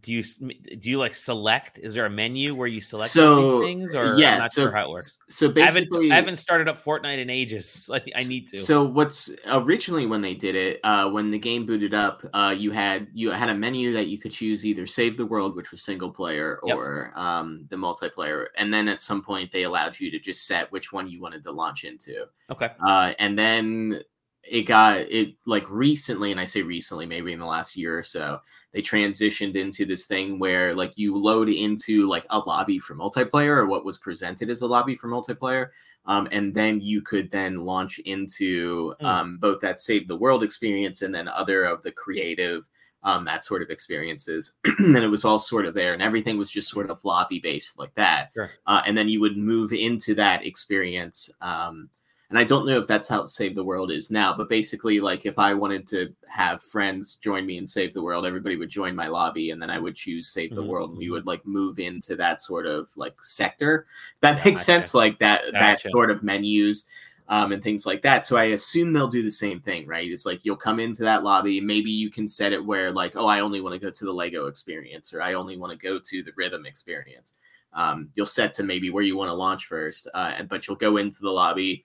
do 0.00 0.12
you 0.12 0.22
do 0.22 0.90
you 0.90 0.98
like 0.98 1.14
select? 1.14 1.80
Is 1.82 1.92
there 1.94 2.06
a 2.06 2.10
menu 2.10 2.54
where 2.54 2.68
you 2.68 2.80
select 2.80 3.16
all 3.16 3.42
So, 3.46 3.58
these 3.60 3.66
things, 3.68 3.94
or 3.96 4.16
yeah, 4.16 4.34
I'm 4.34 4.40
not 4.40 4.52
so- 4.52 4.62
sure 4.62 4.72
how 4.72 4.84
it 4.84 4.90
works. 4.90 5.18
so 5.28 5.46
I 5.46 5.60
haven't, 5.60 5.84
basically 5.90 6.12
I 6.12 6.14
haven't 6.14 6.36
started 6.36 6.68
up 6.68 6.82
Fortnite 6.84 7.18
in 7.18 7.30
ages. 7.30 7.86
Like 7.90 8.04
I 8.14 8.22
need 8.24 8.46
to. 8.48 8.58
So 8.58 8.84
what's 8.84 9.30
originally 9.46 10.06
when 10.06 10.20
they 10.20 10.34
did 10.34 10.54
it, 10.54 10.78
uh, 10.84 11.10
when 11.10 11.30
the 11.30 11.38
game 11.38 11.66
booted 11.66 11.94
up, 11.94 12.22
uh, 12.32 12.54
you 12.56 12.70
had 12.70 13.08
you 13.12 13.30
had 13.30 13.48
a 13.48 13.54
menu 13.54 13.92
that 13.94 14.06
you 14.06 14.18
could 14.18 14.30
choose 14.30 14.64
either 14.64 14.86
save 14.86 15.16
the 15.16 15.26
world, 15.26 15.56
which 15.56 15.70
was 15.72 15.82
single 15.82 16.10
player, 16.10 16.60
Yep. 16.64 16.76
or 16.76 17.12
um, 17.16 17.66
the 17.70 17.76
multiplayer, 17.76 18.46
and 18.56 18.72
then 18.72 18.86
at 18.88 19.02
some 19.02 19.22
point 19.22 19.50
they 19.50 19.64
allowed 19.64 19.98
you 19.98 20.10
to 20.12 20.18
just 20.20 20.46
set 20.46 20.70
which 20.70 20.92
one 20.92 21.08
you 21.08 21.20
wanted 21.20 21.42
to 21.44 21.50
launch 21.50 21.82
into. 21.84 22.26
okay. 22.50 22.70
Uh, 22.86 23.14
and 23.18 23.36
then 23.38 24.00
it 24.44 24.62
got 24.62 24.98
it 25.00 25.34
like 25.44 25.68
recently, 25.68 26.30
and 26.30 26.38
I 26.40 26.44
say 26.44 26.62
recently, 26.62 27.04
maybe 27.06 27.32
in 27.32 27.38
the 27.40 27.46
last 27.46 27.76
year 27.76 27.98
or 27.98 28.02
so, 28.04 28.40
they 28.72 28.82
transitioned 28.82 29.54
into 29.54 29.84
this 29.86 30.06
thing 30.06 30.38
where 30.38 30.74
like 30.74 30.92
you 30.96 31.16
load 31.16 31.48
into 31.48 32.06
like 32.06 32.26
a 32.30 32.38
lobby 32.38 32.78
for 32.78 32.94
multiplayer 32.94 33.56
or 33.56 33.66
what 33.66 33.84
was 33.84 33.98
presented 33.98 34.50
as 34.50 34.60
a 34.60 34.66
lobby 34.66 34.94
for 34.94 35.08
multiplayer. 35.08 35.70
Um, 36.06 36.28
and 36.32 36.54
then 36.54 36.80
you 36.80 37.02
could 37.02 37.30
then 37.30 37.64
launch 37.64 37.98
into 38.00 38.94
Hmm. 39.00 39.06
um, 39.06 39.38
both 39.38 39.60
that 39.60 39.80
save 39.80 40.08
the 40.08 40.16
world 40.16 40.42
experience 40.42 41.02
and 41.02 41.14
then 41.14 41.28
other 41.28 41.64
of 41.64 41.82
the 41.82 41.92
creative 41.92 42.68
um, 43.02 43.24
that 43.24 43.44
sort 43.44 43.62
of 43.62 43.70
experiences. 43.70 44.52
and 44.78 44.96
it 44.96 45.08
was 45.08 45.24
all 45.24 45.38
sort 45.38 45.66
of 45.66 45.74
there, 45.74 45.92
and 45.92 46.02
everything 46.02 46.36
was 46.36 46.50
just 46.50 46.68
sort 46.68 46.90
of 46.90 47.04
lobby 47.04 47.38
based 47.38 47.78
like 47.78 47.94
that. 47.94 48.30
Sure. 48.34 48.50
Uh, 48.66 48.82
and 48.86 48.96
then 48.96 49.08
you 49.08 49.20
would 49.20 49.36
move 49.36 49.72
into 49.72 50.14
that 50.16 50.44
experience. 50.44 51.30
Um, 51.40 51.88
and 52.30 52.38
I 52.38 52.44
don't 52.44 52.66
know 52.66 52.78
if 52.78 52.86
that's 52.86 53.08
how 53.08 53.24
Save 53.24 53.54
the 53.54 53.64
World 53.64 53.90
is 53.90 54.10
now, 54.10 54.34
but 54.36 54.48
basically, 54.50 55.00
like 55.00 55.24
if 55.24 55.38
I 55.38 55.54
wanted 55.54 55.88
to 55.88 56.14
have 56.28 56.62
friends 56.62 57.16
join 57.16 57.46
me 57.46 57.56
in 57.56 57.64
Save 57.66 57.94
the 57.94 58.02
World, 58.02 58.26
everybody 58.26 58.56
would 58.56 58.68
join 58.68 58.94
my 58.94 59.08
lobby, 59.08 59.50
and 59.50 59.60
then 59.62 59.70
I 59.70 59.78
would 59.78 59.94
choose 59.96 60.28
Save 60.28 60.54
the 60.54 60.62
Mhm, 60.62 60.64
World, 60.64 60.90
and 60.90 60.98
we 60.98 61.08
mhm. 61.08 61.10
would 61.10 61.26
like 61.26 61.46
move 61.46 61.78
into 61.78 62.16
that 62.16 62.42
sort 62.42 62.66
of 62.66 62.90
like 62.96 63.14
sector. 63.22 63.86
That 64.20 64.44
makes 64.44 64.60
Gotcha. 64.60 64.64
sense, 64.64 64.92
like 64.94 65.18
that 65.20 65.58
that 65.58 65.80
sort 65.90 66.10
of 66.10 66.22
menus 66.22 66.86
um, 67.28 67.52
and 67.52 67.62
things 67.62 67.86
like 67.86 68.02
that. 68.02 68.26
So 68.26 68.36
I 68.36 68.44
assume 68.44 68.92
they'll 68.92 69.08
do 69.08 69.22
the 69.22 69.30
same 69.30 69.60
thing, 69.60 69.86
right? 69.86 70.10
It's 70.10 70.24
like 70.26 70.40
you'll 70.44 70.56
come 70.56 70.80
into 70.80 71.02
that 71.02 71.24
lobby, 71.24 71.60
maybe 71.60 71.90
you 71.90 72.10
can 72.10 72.26
set 72.28 72.52
it 72.52 72.64
where 72.64 72.90
like, 72.90 73.16
oh, 73.16 73.26
I 73.26 73.40
only 73.40 73.60
want 73.60 73.74
to 73.74 73.78
go 73.78 73.90
to 73.90 74.04
the 74.04 74.12
Lego 74.12 74.46
experience, 74.46 75.12
or 75.12 75.20
I 75.22 75.34
only 75.34 75.56
want 75.56 75.72
to 75.72 75.78
go 75.78 75.98
to 75.98 76.22
the 76.22 76.32
rhythm 76.36 76.66
experience. 76.66 77.34
Um, 77.74 78.10
you'll 78.14 78.26
set 78.26 78.54
to 78.54 78.62
maybe 78.62 78.90
where 78.90 79.02
you 79.02 79.16
want 79.16 79.28
to 79.28 79.34
launch 79.34 79.66
first, 79.66 80.08
uh, 80.14 80.32
and 80.38 80.48
but 80.48 80.66
you'll 80.66 80.76
go 80.76 80.96
into 80.96 81.20
the 81.20 81.30
lobby 81.30 81.84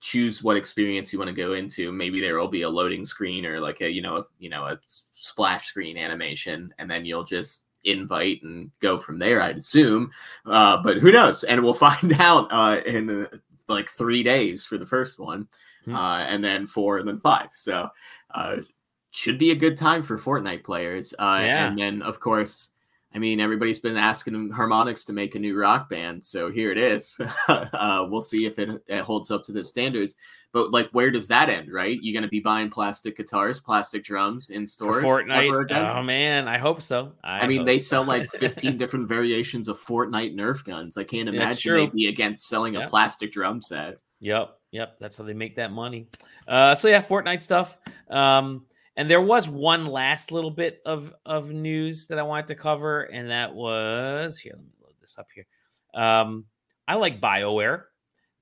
choose 0.00 0.42
what 0.42 0.56
experience 0.56 1.12
you 1.12 1.18
want 1.18 1.28
to 1.28 1.34
go 1.34 1.54
into. 1.54 1.92
Maybe 1.92 2.20
there 2.20 2.38
will 2.38 2.48
be 2.48 2.62
a 2.62 2.68
loading 2.68 3.04
screen 3.04 3.46
or 3.46 3.60
like 3.60 3.80
a 3.80 3.90
you 3.90 4.02
know 4.02 4.18
a, 4.18 4.24
you 4.38 4.50
know 4.50 4.66
a 4.66 4.78
splash 4.84 5.66
screen 5.66 5.96
animation, 5.96 6.72
and 6.78 6.90
then 6.90 7.04
you'll 7.04 7.24
just 7.24 7.64
invite 7.84 8.42
and 8.42 8.70
go 8.80 8.98
from 8.98 9.18
there. 9.18 9.40
I'd 9.40 9.58
assume, 9.58 10.10
uh, 10.44 10.82
but 10.82 10.98
who 10.98 11.12
knows? 11.12 11.44
And 11.44 11.62
we'll 11.62 11.74
find 11.88 12.12
out 12.20 12.48
uh, 12.50 12.80
in 12.86 13.24
uh, 13.24 13.36
like 13.68 13.88
three 13.90 14.22
days 14.22 14.64
for 14.64 14.78
the 14.78 14.86
first 14.86 15.18
one, 15.18 15.48
hmm. 15.84 15.94
uh, 15.94 16.18
and 16.20 16.42
then 16.42 16.66
four, 16.66 16.98
and 16.98 17.08
then 17.08 17.18
five. 17.18 17.48
So 17.52 17.88
uh, 18.34 18.58
should 19.10 19.38
be 19.38 19.50
a 19.50 19.56
good 19.56 19.76
time 19.76 20.02
for 20.02 20.18
Fortnite 20.18 20.64
players. 20.64 21.14
Uh, 21.18 21.40
yeah. 21.42 21.68
And 21.68 21.78
then 21.78 22.02
of 22.02 22.20
course 22.20 22.70
I 23.16 23.18
mean, 23.18 23.40
everybody's 23.40 23.78
been 23.78 23.96
asking 23.96 24.50
Harmonix 24.50 25.06
to 25.06 25.14
make 25.14 25.34
a 25.34 25.38
new 25.38 25.58
rock 25.58 25.88
band, 25.88 26.22
so 26.22 26.50
here 26.50 26.70
it 26.70 26.76
is. 26.76 27.18
uh, 27.48 28.06
we'll 28.10 28.20
see 28.20 28.44
if 28.44 28.58
it, 28.58 28.84
it, 28.88 29.00
holds 29.00 29.30
up 29.30 29.42
to 29.44 29.52
the 29.52 29.64
standards. 29.64 30.16
But 30.52 30.70
like, 30.70 30.90
where 30.90 31.10
does 31.10 31.26
that 31.28 31.48
end? 31.48 31.72
Right? 31.72 31.98
You're 32.02 32.12
gonna 32.12 32.28
be 32.28 32.40
buying 32.40 32.68
plastic 32.68 33.16
guitars, 33.16 33.58
plastic 33.58 34.04
drums 34.04 34.50
in 34.50 34.66
stores. 34.66 35.02
For 35.02 35.22
Fortnite. 35.22 35.72
Oh 35.72 36.02
man, 36.02 36.46
I 36.46 36.58
hope 36.58 36.82
so. 36.82 37.12
I, 37.24 37.40
I 37.40 37.46
mean, 37.46 37.64
they 37.64 37.78
so. 37.78 37.88
sell 37.88 38.04
like 38.04 38.30
15 38.32 38.76
different 38.76 39.08
variations 39.08 39.68
of 39.68 39.78
Fortnite 39.78 40.34
Nerf 40.34 40.62
guns. 40.62 40.98
I 40.98 41.04
can't 41.04 41.26
imagine 41.26 41.74
they'd 41.74 41.92
be 41.92 42.08
against 42.08 42.46
selling 42.46 42.74
yep. 42.74 42.86
a 42.86 42.90
plastic 42.90 43.32
drum 43.32 43.62
set. 43.62 43.96
Yep, 44.20 44.58
yep. 44.72 44.98
That's 45.00 45.16
how 45.16 45.24
they 45.24 45.32
make 45.32 45.56
that 45.56 45.72
money. 45.72 46.08
Uh, 46.46 46.74
so 46.74 46.88
yeah, 46.88 47.00
Fortnite 47.00 47.42
stuff. 47.42 47.78
Um, 48.10 48.66
and 48.96 49.10
there 49.10 49.20
was 49.20 49.48
one 49.48 49.86
last 49.86 50.32
little 50.32 50.50
bit 50.50 50.80
of 50.86 51.14
of 51.24 51.52
news 51.52 52.06
that 52.06 52.18
I 52.18 52.22
wanted 52.22 52.48
to 52.48 52.54
cover, 52.54 53.02
and 53.02 53.30
that 53.30 53.54
was 53.54 54.38
here. 54.38 54.54
Let 54.54 54.64
me 54.64 54.70
load 54.82 54.94
this 55.00 55.16
up 55.18 55.28
here. 55.34 55.46
Um, 55.94 56.46
I 56.88 56.94
like 56.94 57.20
Bioware, 57.20 57.84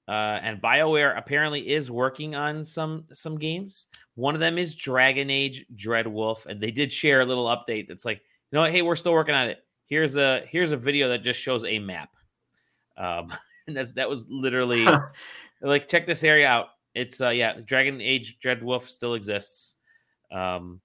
uh, 0.06 0.38
and 0.42 0.62
Bioware 0.62 1.16
apparently 1.18 1.70
is 1.70 1.90
working 1.90 2.34
on 2.34 2.64
some 2.64 3.04
some 3.12 3.38
games. 3.38 3.86
One 4.14 4.34
of 4.34 4.40
them 4.40 4.58
is 4.58 4.74
Dragon 4.74 5.28
Age 5.28 5.66
Dreadwolf, 5.74 6.46
and 6.46 6.60
they 6.60 6.70
did 6.70 6.92
share 6.92 7.20
a 7.20 7.26
little 7.26 7.46
update 7.46 7.88
that's 7.88 8.04
like, 8.04 8.20
you 8.50 8.58
know, 8.58 8.64
hey, 8.64 8.82
we're 8.82 8.96
still 8.96 9.12
working 9.12 9.34
on 9.34 9.48
it. 9.48 9.58
Here's 9.86 10.16
a 10.16 10.44
here's 10.48 10.72
a 10.72 10.76
video 10.76 11.08
that 11.08 11.22
just 11.22 11.40
shows 11.40 11.64
a 11.64 11.78
map. 11.78 12.10
Um, 12.96 13.32
and 13.66 13.76
that's 13.76 13.92
that 13.94 14.08
was 14.08 14.26
literally 14.28 14.86
like 15.62 15.88
check 15.88 16.06
this 16.06 16.22
area 16.22 16.46
out. 16.46 16.68
It's 16.94 17.20
uh 17.20 17.30
yeah, 17.30 17.54
Dragon 17.64 18.00
Age 18.00 18.38
Dreadwolf 18.38 18.88
still 18.88 19.14
exists. 19.14 19.76
Um, 20.34 20.80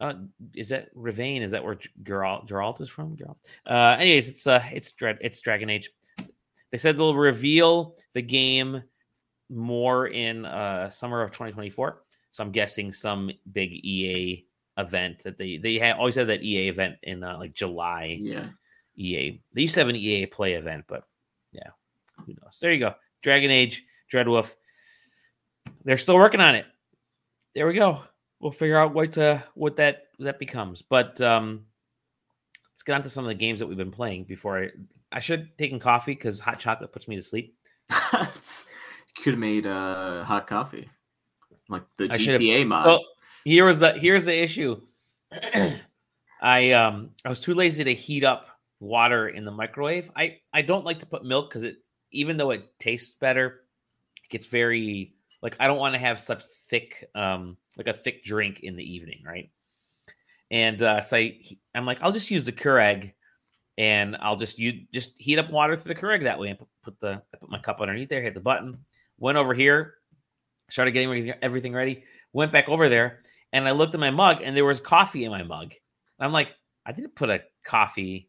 uh, 0.00 0.14
is 0.54 0.70
that 0.70 0.92
Rivain? 0.96 1.42
Is 1.42 1.52
that 1.52 1.62
where 1.62 1.78
Geralt, 2.02 2.48
Geralt 2.48 2.80
is 2.80 2.88
from? 2.88 3.16
Geralt. 3.16 3.36
Uh, 3.64 3.96
anyways, 4.00 4.28
it's 4.28 4.46
uh, 4.48 4.62
it's 4.72 4.90
Dread, 4.92 5.18
it's 5.20 5.40
Dragon 5.40 5.70
Age. 5.70 5.90
They 6.72 6.78
said 6.78 6.98
they'll 6.98 7.14
reveal 7.14 7.96
the 8.12 8.22
game 8.22 8.82
more 9.48 10.08
in 10.08 10.44
uh, 10.44 10.90
summer 10.90 11.22
of 11.22 11.30
2024. 11.30 12.02
So 12.32 12.42
I'm 12.42 12.50
guessing 12.50 12.92
some 12.92 13.30
big 13.52 13.70
EA 13.72 14.44
event 14.78 15.22
that 15.22 15.38
they 15.38 15.58
they 15.58 15.78
had 15.78 15.96
always 15.96 16.16
had 16.16 16.28
that 16.28 16.42
EA 16.42 16.68
event 16.68 16.96
in 17.04 17.22
uh, 17.22 17.38
like 17.38 17.54
July. 17.54 18.16
Yeah. 18.20 18.46
EA. 18.96 19.40
They 19.54 19.62
used 19.62 19.74
to 19.74 19.80
have 19.80 19.88
an 19.88 19.96
EA 19.96 20.26
Play 20.26 20.54
event, 20.54 20.84
but 20.88 21.04
yeah, 21.52 21.70
who 22.26 22.34
knows? 22.42 22.58
There 22.60 22.72
you 22.72 22.80
go. 22.80 22.94
Dragon 23.22 23.50
Age, 23.50 23.84
Dreadwolf. 24.12 24.54
They're 25.84 25.96
still 25.96 26.16
working 26.16 26.40
on 26.40 26.56
it. 26.56 26.66
There 27.54 27.66
we 27.66 27.74
go 27.74 28.02
we'll 28.42 28.52
figure 28.52 28.76
out 28.76 28.92
what 28.92 29.16
uh, 29.16 29.38
what 29.54 29.76
that 29.76 30.08
that 30.18 30.38
becomes. 30.38 30.82
But 30.82 31.18
um, 31.22 31.64
let's 32.74 32.82
get 32.82 32.94
on 32.94 33.02
to 33.04 33.10
some 33.10 33.24
of 33.24 33.28
the 33.28 33.34
games 33.34 33.60
that 33.60 33.66
we've 33.66 33.78
been 33.78 33.92
playing 33.92 34.24
before 34.24 34.64
I 34.64 34.68
I 35.10 35.20
should 35.20 35.40
have 35.40 35.56
taken 35.56 35.78
coffee 35.78 36.12
because 36.12 36.40
hot 36.40 36.58
chocolate 36.58 36.92
puts 36.92 37.08
me 37.08 37.16
to 37.16 37.22
sleep. 37.22 37.56
Could 39.22 39.34
have 39.34 39.38
made 39.38 39.66
uh, 39.66 40.24
hot 40.24 40.46
coffee, 40.46 40.88
like 41.68 41.82
the 41.96 42.04
I 42.04 42.18
GTA 42.18 42.66
mod. 42.66 42.86
Well, 42.86 43.04
here 43.44 43.66
was 43.66 43.78
the 43.78 43.92
here's 43.92 44.24
the 44.24 44.36
issue. 44.36 44.80
I 46.42 46.72
um 46.72 47.10
I 47.24 47.28
was 47.28 47.40
too 47.40 47.54
lazy 47.54 47.84
to 47.84 47.94
heat 47.94 48.24
up 48.24 48.48
water 48.80 49.28
in 49.28 49.44
the 49.44 49.50
microwave. 49.50 50.10
I 50.16 50.38
I 50.52 50.62
don't 50.62 50.84
like 50.84 51.00
to 51.00 51.06
put 51.06 51.24
milk 51.24 51.50
because 51.50 51.62
it 51.62 51.76
even 52.10 52.36
though 52.36 52.50
it 52.50 52.78
tastes 52.78 53.12
better, 53.12 53.60
it 54.24 54.30
gets 54.30 54.46
very 54.46 55.14
like 55.42 55.56
I 55.58 55.66
don't 55.66 55.78
want 55.78 55.94
to 55.94 55.98
have 55.98 56.20
such 56.20 56.44
thick, 56.70 57.08
um, 57.14 57.56
like 57.76 57.88
a 57.88 57.92
thick 57.92 58.24
drink 58.24 58.60
in 58.60 58.76
the 58.76 58.94
evening, 58.94 59.22
right? 59.26 59.50
And 60.50 60.82
uh, 60.82 61.00
so 61.00 61.16
I, 61.16 61.40
I'm 61.74 61.84
like, 61.84 62.02
I'll 62.02 62.12
just 62.12 62.30
use 62.30 62.44
the 62.44 62.52
Keurig, 62.52 63.12
and 63.76 64.16
I'll 64.20 64.36
just 64.36 64.58
you 64.58 64.84
just 64.92 65.20
heat 65.20 65.38
up 65.38 65.50
water 65.50 65.76
through 65.76 65.94
the 65.94 66.00
Keurig 66.00 66.22
that 66.22 66.38
way, 66.38 66.48
and 66.48 66.58
put 66.84 67.00
the 67.00 67.22
I 67.34 67.36
put 67.38 67.50
my 67.50 67.58
cup 67.58 67.80
underneath 67.80 68.08
there, 68.08 68.22
hit 68.22 68.34
the 68.34 68.40
button, 68.40 68.78
went 69.18 69.38
over 69.38 69.52
here, 69.52 69.94
started 70.70 70.92
getting 70.92 71.32
everything 71.42 71.72
ready, 71.72 72.04
went 72.32 72.52
back 72.52 72.68
over 72.68 72.88
there, 72.88 73.20
and 73.52 73.66
I 73.66 73.72
looked 73.72 73.94
at 73.94 74.00
my 74.00 74.10
mug, 74.10 74.42
and 74.42 74.56
there 74.56 74.64
was 74.64 74.80
coffee 74.80 75.24
in 75.24 75.30
my 75.30 75.42
mug. 75.42 75.72
And 76.18 76.26
I'm 76.26 76.32
like, 76.32 76.48
I 76.86 76.92
didn't 76.92 77.16
put 77.16 77.30
a 77.30 77.42
coffee 77.64 78.28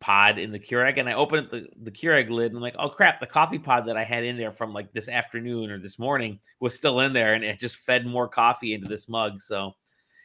pod 0.00 0.38
in 0.38 0.52
the 0.52 0.58
Keurig 0.58 0.98
and 0.98 1.08
I 1.08 1.14
opened 1.14 1.48
the, 1.50 1.66
the 1.82 1.90
Keurig 1.90 2.30
lid 2.30 2.46
and 2.46 2.56
I'm 2.56 2.62
like, 2.62 2.76
oh 2.78 2.88
crap, 2.88 3.20
the 3.20 3.26
coffee 3.26 3.58
pod 3.58 3.86
that 3.86 3.96
I 3.96 4.04
had 4.04 4.24
in 4.24 4.36
there 4.36 4.50
from 4.50 4.72
like 4.72 4.92
this 4.92 5.08
afternoon 5.08 5.70
or 5.70 5.78
this 5.78 5.98
morning 5.98 6.40
was 6.60 6.74
still 6.74 7.00
in 7.00 7.12
there 7.12 7.34
and 7.34 7.44
it 7.44 7.60
just 7.60 7.76
fed 7.76 8.06
more 8.06 8.28
coffee 8.28 8.74
into 8.74 8.88
this 8.88 9.08
mug. 9.08 9.40
So 9.40 9.68
I 9.68 9.72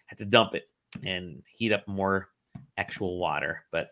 had 0.07 0.17
to 0.19 0.25
dump 0.25 0.55
it 0.55 0.63
and 1.03 1.43
heat 1.51 1.71
up 1.71 1.87
more 1.87 2.29
actual 2.77 3.17
water. 3.17 3.63
But 3.71 3.89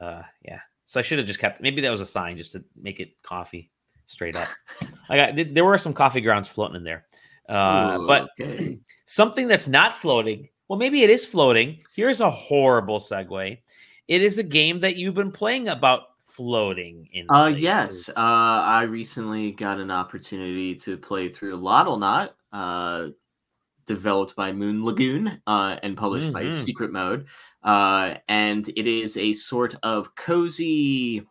uh 0.00 0.22
yeah. 0.44 0.60
So 0.84 1.00
I 1.00 1.02
should 1.02 1.18
have 1.18 1.26
just 1.26 1.40
kept 1.40 1.60
maybe 1.60 1.80
that 1.82 1.90
was 1.90 2.00
a 2.00 2.06
sign 2.06 2.36
just 2.36 2.52
to 2.52 2.64
make 2.80 3.00
it 3.00 3.14
coffee 3.22 3.70
straight 4.06 4.36
up. 4.36 4.48
I 5.08 5.16
got 5.16 5.54
there 5.54 5.64
were 5.64 5.78
some 5.78 5.94
coffee 5.94 6.20
grounds 6.20 6.48
floating 6.48 6.76
in 6.76 6.84
there. 6.84 7.06
Uh 7.48 7.98
Ooh, 8.00 8.06
but 8.06 8.28
okay. 8.40 8.78
something 9.06 9.48
that's 9.48 9.68
not 9.68 9.94
floating, 9.94 10.48
well, 10.68 10.78
maybe 10.78 11.02
it 11.02 11.10
is 11.10 11.26
floating. 11.26 11.82
Here's 11.94 12.20
a 12.20 12.30
horrible 12.30 13.00
segue 13.00 13.58
it 14.08 14.22
is 14.22 14.38
a 14.38 14.42
game 14.42 14.80
that 14.80 14.96
you've 14.96 15.14
been 15.14 15.32
playing 15.32 15.68
about 15.68 16.02
floating 16.26 17.08
in. 17.12 17.26
Uh, 17.28 17.46
yes. 17.46 18.08
Uh, 18.08 18.12
I 18.16 18.82
recently 18.82 19.52
got 19.52 19.78
an 19.78 19.90
opportunity 19.90 20.74
to 20.76 20.96
play 20.96 21.28
through 21.28 21.58
Loddlenaut, 21.60 22.30
uh, 22.52 23.08
developed 23.86 24.34
by 24.36 24.52
Moon 24.52 24.84
Lagoon 24.84 25.40
uh, 25.46 25.76
and 25.82 25.96
published 25.96 26.28
mm-hmm. 26.28 26.48
by 26.48 26.50
Secret 26.50 26.92
Mode. 26.92 27.26
Uh, 27.62 28.14
and 28.28 28.68
it 28.70 28.86
is 28.86 29.16
a 29.16 29.32
sort 29.32 29.74
of 29.82 30.14
cozy 30.14 31.26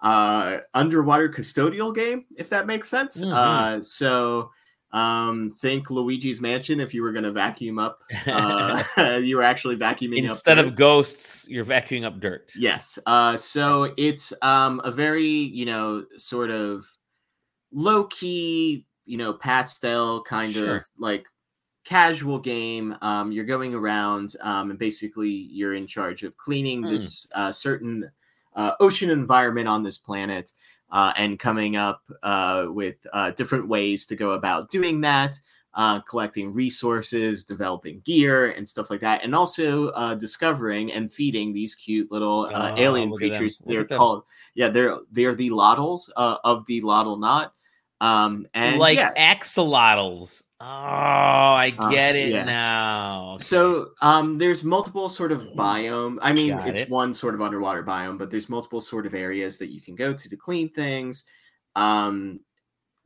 uh, 0.00 0.58
underwater 0.74 1.28
custodial 1.28 1.94
game, 1.94 2.24
if 2.36 2.48
that 2.48 2.66
makes 2.66 2.88
sense. 2.88 3.18
Mm-hmm. 3.18 3.32
Uh, 3.32 3.82
so 3.82 4.50
um, 4.92 5.54
think 5.58 5.90
Luigi's 5.90 6.40
Mansion. 6.40 6.80
If 6.80 6.94
you 6.94 7.02
were 7.02 7.12
going 7.12 7.24
to 7.24 7.32
vacuum 7.32 7.78
up, 7.78 8.02
uh, 8.26 8.82
you 9.22 9.36
were 9.36 9.42
actually 9.42 9.76
vacuuming 9.76 10.18
instead 10.18 10.58
of 10.58 10.74
ghosts. 10.74 11.48
You're 11.48 11.64
vacuuming 11.64 12.06
up 12.06 12.20
dirt. 12.20 12.52
Yes. 12.56 12.98
Uh, 13.06 13.36
so 13.36 13.92
it's 13.96 14.32
um 14.42 14.80
a 14.84 14.90
very 14.90 15.26
you 15.26 15.66
know 15.66 16.04
sort 16.16 16.50
of 16.50 16.86
low 17.72 18.04
key, 18.04 18.86
you 19.04 19.18
know, 19.18 19.32
pastel 19.32 20.22
kind 20.22 20.52
sure. 20.52 20.76
of 20.76 20.84
like 20.98 21.26
casual 21.84 22.38
game. 22.38 22.96
Um, 23.02 23.32
you're 23.32 23.44
going 23.44 23.74
around, 23.74 24.36
um, 24.40 24.70
and 24.70 24.78
basically 24.78 25.30
you're 25.30 25.74
in 25.74 25.86
charge 25.86 26.22
of 26.22 26.36
cleaning 26.36 26.82
mm. 26.82 26.90
this 26.90 27.28
uh, 27.34 27.52
certain 27.52 28.10
uh, 28.56 28.72
ocean 28.80 29.10
environment 29.10 29.68
on 29.68 29.82
this 29.82 29.98
planet 29.98 30.52
uh, 30.90 31.12
and 31.16 31.38
coming 31.38 31.76
up 31.76 32.02
uh, 32.22 32.66
with 32.68 32.96
uh, 33.12 33.30
different 33.32 33.68
ways 33.68 34.06
to 34.06 34.16
go 34.16 34.32
about 34.32 34.70
doing 34.70 35.00
that, 35.02 35.40
uh, 35.74 36.00
collecting 36.00 36.52
resources, 36.52 37.44
developing 37.44 38.00
gear, 38.00 38.50
and 38.50 38.68
stuff 38.68 38.90
like 38.90 39.00
that, 39.00 39.22
and 39.22 39.34
also 39.34 39.88
uh, 39.88 40.14
discovering 40.14 40.92
and 40.92 41.12
feeding 41.12 41.52
these 41.52 41.74
cute 41.74 42.10
little 42.10 42.46
uh, 42.54 42.72
oh, 42.72 42.80
alien 42.80 43.14
creatures. 43.14 43.62
They're 43.66 43.84
called, 43.84 44.24
yeah, 44.54 44.68
they're 44.68 44.98
they're 45.12 45.34
the 45.34 45.50
Loddles 45.50 46.08
of 46.16 46.64
the 46.66 46.80
Loddlenaut. 46.82 47.50
Um, 48.00 48.46
and 48.54 48.78
like 48.78 48.98
yeah. 48.98 49.12
axolotls. 49.34 50.44
Oh, 50.60 50.66
I 50.66 51.72
uh, 51.78 51.90
get 51.90 52.14
uh, 52.14 52.18
it 52.18 52.32
yeah. 52.32 52.44
now. 52.44 53.32
Okay. 53.34 53.44
So, 53.44 53.90
um, 54.02 54.38
there's 54.38 54.64
multiple 54.64 55.08
sort 55.08 55.30
of 55.30 55.42
biome. 55.56 56.18
I 56.20 56.32
mean, 56.32 56.56
Got 56.56 56.68
it's 56.68 56.80
it. 56.80 56.90
one 56.90 57.14
sort 57.14 57.34
of 57.34 57.42
underwater 57.42 57.84
biome, 57.84 58.18
but 58.18 58.30
there's 58.30 58.48
multiple 58.48 58.80
sort 58.80 59.06
of 59.06 59.14
areas 59.14 59.58
that 59.58 59.70
you 59.70 59.80
can 59.80 59.94
go 59.94 60.12
to 60.12 60.28
to 60.28 60.36
clean 60.36 60.68
things. 60.70 61.24
Um, 61.76 62.40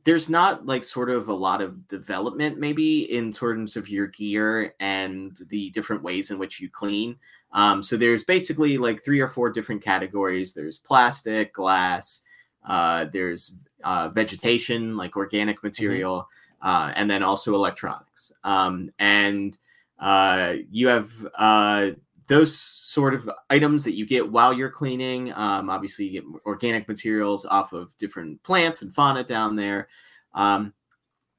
there's 0.03 0.29
not 0.29 0.65
like 0.65 0.83
sort 0.83 1.09
of 1.09 1.27
a 1.29 1.33
lot 1.33 1.61
of 1.61 1.87
development 1.87 2.59
maybe 2.59 3.11
in 3.13 3.31
terms 3.31 3.77
of 3.77 3.87
your 3.87 4.07
gear 4.07 4.73
and 4.79 5.37
the 5.49 5.69
different 5.71 6.03
ways 6.03 6.29
in 6.31 6.37
which 6.37 6.59
you 6.59 6.69
clean. 6.69 7.15
Um, 7.53 7.83
so 7.83 7.95
there's 7.95 8.23
basically 8.23 8.77
like 8.77 9.03
three 9.03 9.19
or 9.19 9.27
four 9.27 9.49
different 9.51 9.83
categories. 9.83 10.53
There's 10.53 10.79
plastic, 10.79 11.53
glass. 11.53 12.21
Uh, 12.65 13.05
there's 13.13 13.55
uh, 13.83 14.09
vegetation, 14.09 14.97
like 14.97 15.15
organic 15.15 15.57
mm-hmm. 15.57 15.67
material, 15.67 16.27
mm-hmm. 16.63 16.67
uh, 16.67 16.91
and 16.95 17.09
then 17.09 17.23
also 17.23 17.55
electronics. 17.55 18.31
Um, 18.43 18.91
and 18.99 19.57
uh, 19.99 20.55
you 20.69 20.87
have 20.87 21.11
uh, 21.35 21.91
those 22.27 22.57
sort 22.57 23.13
of 23.13 23.29
items 23.49 23.83
that 23.83 23.95
you 23.95 24.05
get 24.05 24.31
while 24.31 24.53
you're 24.53 24.69
cleaning. 24.69 25.33
Um, 25.33 25.69
obviously, 25.69 26.05
you 26.05 26.21
get 26.21 26.41
organic 26.45 26.87
materials 26.87 27.45
off 27.45 27.73
of 27.73 27.95
different 27.97 28.41
plants 28.43 28.81
and 28.81 28.93
fauna 28.93 29.23
down 29.23 29.55
there. 29.55 29.87
Um, 30.33 30.73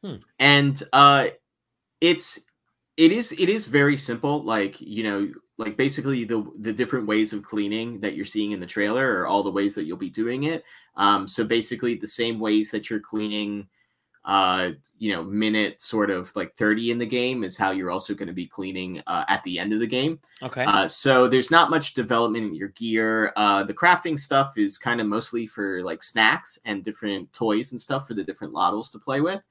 Hmm. 0.05 0.17
and 0.39 0.83
uh, 0.93 1.29
it's 2.03 2.39
it 2.99 3.11
is 3.11 3.33
it 3.33 3.49
is 3.49 3.65
very 3.65 3.97
simple. 3.97 4.43
Like 4.43 4.79
you 4.79 5.03
know, 5.03 5.33
like 5.57 5.77
basically 5.77 6.25
the 6.25 6.45
the 6.61 6.73
different 6.73 7.07
ways 7.07 7.33
of 7.33 7.43
cleaning 7.43 8.01
that 8.01 8.15
you're 8.15 8.25
seeing 8.25 8.53
in 8.53 8.61
the 8.61 8.67
trailer 8.67 9.21
are 9.21 9.27
all 9.27 9.43
the 9.43 9.51
ways 9.51 9.75
that 9.75 9.85
you'll 9.85 9.97
be 9.97 10.11
doing 10.11 10.45
it. 10.45 10.65
Um, 10.97 11.29
so 11.29 11.45
basically 11.45 11.95
the 11.97 12.07
same 12.07 12.39
ways 12.41 12.71
that 12.71 12.91
you're 12.91 13.01
cleaning 13.01 13.69
uh 14.27 14.71
you 14.99 15.13
know 15.13 15.23
minute 15.23 15.83
sort 15.83 16.09
of 16.09 16.35
like 16.35 16.57
30 16.57 16.93
in 16.93 16.97
the 16.99 17.05
game 17.05 17.45
is 17.45 17.59
how 17.59 17.73
you're 17.73 17.91
also 17.91 18.15
going 18.15 18.27
to 18.27 18.33
be 18.33 18.47
cleaning 18.47 19.03
uh, 19.07 19.23
at 19.29 19.45
the 19.45 19.59
end 19.59 19.75
of 19.75 19.81
the 19.81 19.87
game 19.87 20.19
Okay. 20.43 20.65
uh, 20.65 20.89
so 20.89 21.29
there's 21.29 21.51
not 21.51 21.69
much 21.69 21.93
development 21.93 22.47
in 22.47 22.55
your 22.55 22.69
gear. 22.69 23.35
Uh, 23.37 23.63
the 23.65 23.75
crafting 23.75 24.19
stuff 24.19 24.57
is 24.57 24.79
kind 24.79 25.01
of 25.01 25.07
mostly 25.07 25.47
for 25.47 25.83
like 25.83 26.03
snacks 26.03 26.59
and 26.65 26.83
different 26.83 27.31
toys 27.35 27.73
and 27.73 27.81
stuff 27.81 28.07
for 28.09 28.15
the 28.15 28.25
different 28.25 28.55
lottos 28.55 28.91
to 28.93 28.99
play 28.99 29.21
with. 29.21 29.43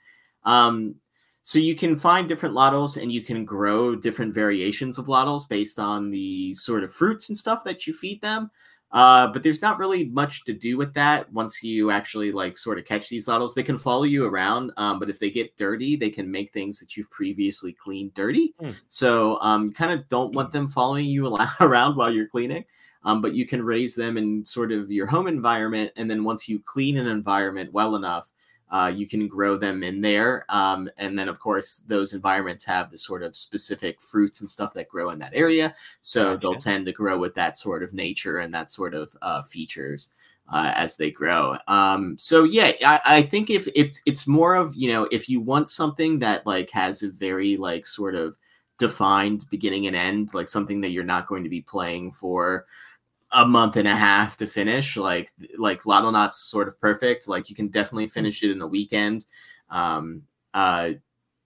Um, 0.43 0.95
so 1.43 1.60
you 1.60 1.75
can 1.75 1.97
find 1.97 2.27
different 2.27 2.56
Loddles 2.56 2.99
and 2.99 3.12
you 3.12 3.21
can 3.21 3.43
grow 3.43 3.95
different 3.95 4.34
variations 4.34 4.97
of 4.97 5.08
Loddles 5.08 5.47
based 5.47 5.77
on 5.77 6.10
the 6.10 6.53
sort 6.53 6.86
of 6.86 6.93
fruits 6.93 7.27
and 7.27 7.38
stuff 7.38 7.65
that 7.65 7.86
you 7.86 7.93
feed 7.93 8.21
them. 8.21 8.49
Uh, 8.93 9.27
but 9.27 9.43
there's 9.43 9.62
not 9.62 9.77
really 9.77 10.06
much 10.06 10.45
to 10.45 10.53
do 10.53 10.77
with 10.77 10.93
that 10.93 11.29
once 11.34 11.62
you 11.62 11.91
actually 11.91 12.32
like 12.32 12.58
sort 12.58 12.77
of 12.77 12.86
catch 12.86 13.10
these 13.10 13.27
Loddles. 13.27 13.53
They 13.53 13.63
can 13.63 13.77
follow 13.77 14.03
you 14.03 14.25
around, 14.25 14.71
um, 14.77 14.99
but 14.99 15.10
if 15.10 15.19
they 15.19 15.29
get 15.29 15.58
dirty, 15.58 15.97
they 15.97 16.12
can 16.12 16.32
make 16.32 16.53
things 16.53 16.79
that 16.79 16.95
you've 16.95 17.10
previously 17.10 17.73
cleaned 17.73 18.13
dirty. 18.13 18.53
Hmm. 18.60 18.71
So 18.88 19.38
um, 19.41 19.65
you 19.65 19.71
kind 19.73 19.91
of 19.91 20.08
don't 20.08 20.34
want 20.34 20.53
them 20.53 20.69
following 20.69 21.08
you 21.08 21.36
around 21.60 21.97
while 21.97 22.13
you're 22.13 22.29
cleaning. 22.29 22.63
Um, 23.03 23.21
but 23.21 23.34
you 23.34 23.45
can 23.45 23.62
raise 23.62 23.95
them 23.95 24.15
in 24.15 24.45
sort 24.45 24.71
of 24.71 24.89
your 24.89 25.08
home 25.08 25.27
environment, 25.27 25.91
and 25.97 26.10
then 26.10 26.23
once 26.23 26.47
you 26.47 26.62
clean 26.65 26.95
an 26.95 27.08
environment 27.08 27.73
well 27.73 27.97
enough, 27.97 28.32
uh, 28.73 28.88
you 28.88 29.07
can 29.07 29.27
grow 29.27 29.55
them 29.55 29.83
in 29.83 30.01
there. 30.01 30.45
Um, 30.49 30.89
and 30.97 31.17
then, 31.17 31.29
of 31.29 31.39
course, 31.39 31.83
those 31.86 32.13
environments 32.13 32.65
have 32.65 32.89
the 32.89 32.97
sort 32.97 33.21
of 33.21 33.36
specific 33.36 34.01
fruits 34.01 34.41
and 34.41 34.49
stuff 34.49 34.73
that 34.73 34.89
grow 34.89 35.12
in 35.12 35.19
that 35.19 35.36
area. 35.36 35.75
So 36.01 36.36
they'll 36.36 36.55
tend 36.55 36.88
to 36.88 36.91
grow 36.91 37.19
with 37.19 37.36
that 37.36 37.55
sort 37.55 37.83
of 37.83 37.93
nature 37.93 38.39
and 38.39 38.51
that 38.55 38.71
sort 38.71 38.95
of 38.95 39.15
uh, 39.21 39.43
features 39.43 40.13
uh, 40.51 40.71
as 40.75 40.95
they 40.95 41.12
grow. 41.12 41.55
Um, 41.67 42.15
so 42.17 42.45
yeah, 42.45 42.71
I, 42.83 42.99
I 43.05 43.21
think 43.21 43.51
if 43.51 43.67
it's 43.75 44.01
it's 44.07 44.25
more 44.25 44.55
of 44.55 44.73
you 44.75 44.91
know 44.91 45.07
if 45.12 45.29
you 45.29 45.39
want 45.39 45.69
something 45.69 46.17
that 46.19 46.45
like 46.47 46.71
has 46.71 47.03
a 47.03 47.12
very 47.12 47.57
like 47.57 47.86
sort 47.86 48.15
of 48.15 48.38
defined 48.79 49.45
beginning 49.51 49.86
and 49.86 49.95
end, 49.95 50.33
like 50.33 50.49
something 50.49 50.81
that 50.81 50.89
you're 50.89 51.03
not 51.03 51.27
going 51.27 51.43
to 51.43 51.49
be 51.49 51.62
playing 51.62 52.12
for 52.12 52.65
a 53.33 53.45
month 53.45 53.75
and 53.75 53.87
a 53.87 53.95
half 53.95 54.37
to 54.37 54.47
finish 54.47 54.95
like 54.97 55.31
like 55.57 55.83
Loddlenaut's 55.83 56.37
sort 56.37 56.67
of 56.67 56.79
perfect. 56.79 57.27
Like 57.27 57.49
you 57.49 57.55
can 57.55 57.67
definitely 57.67 58.07
finish 58.07 58.43
it 58.43 58.51
in 58.51 58.61
a 58.61 58.67
weekend. 58.67 59.25
Um 59.69 60.23
uh 60.53 60.91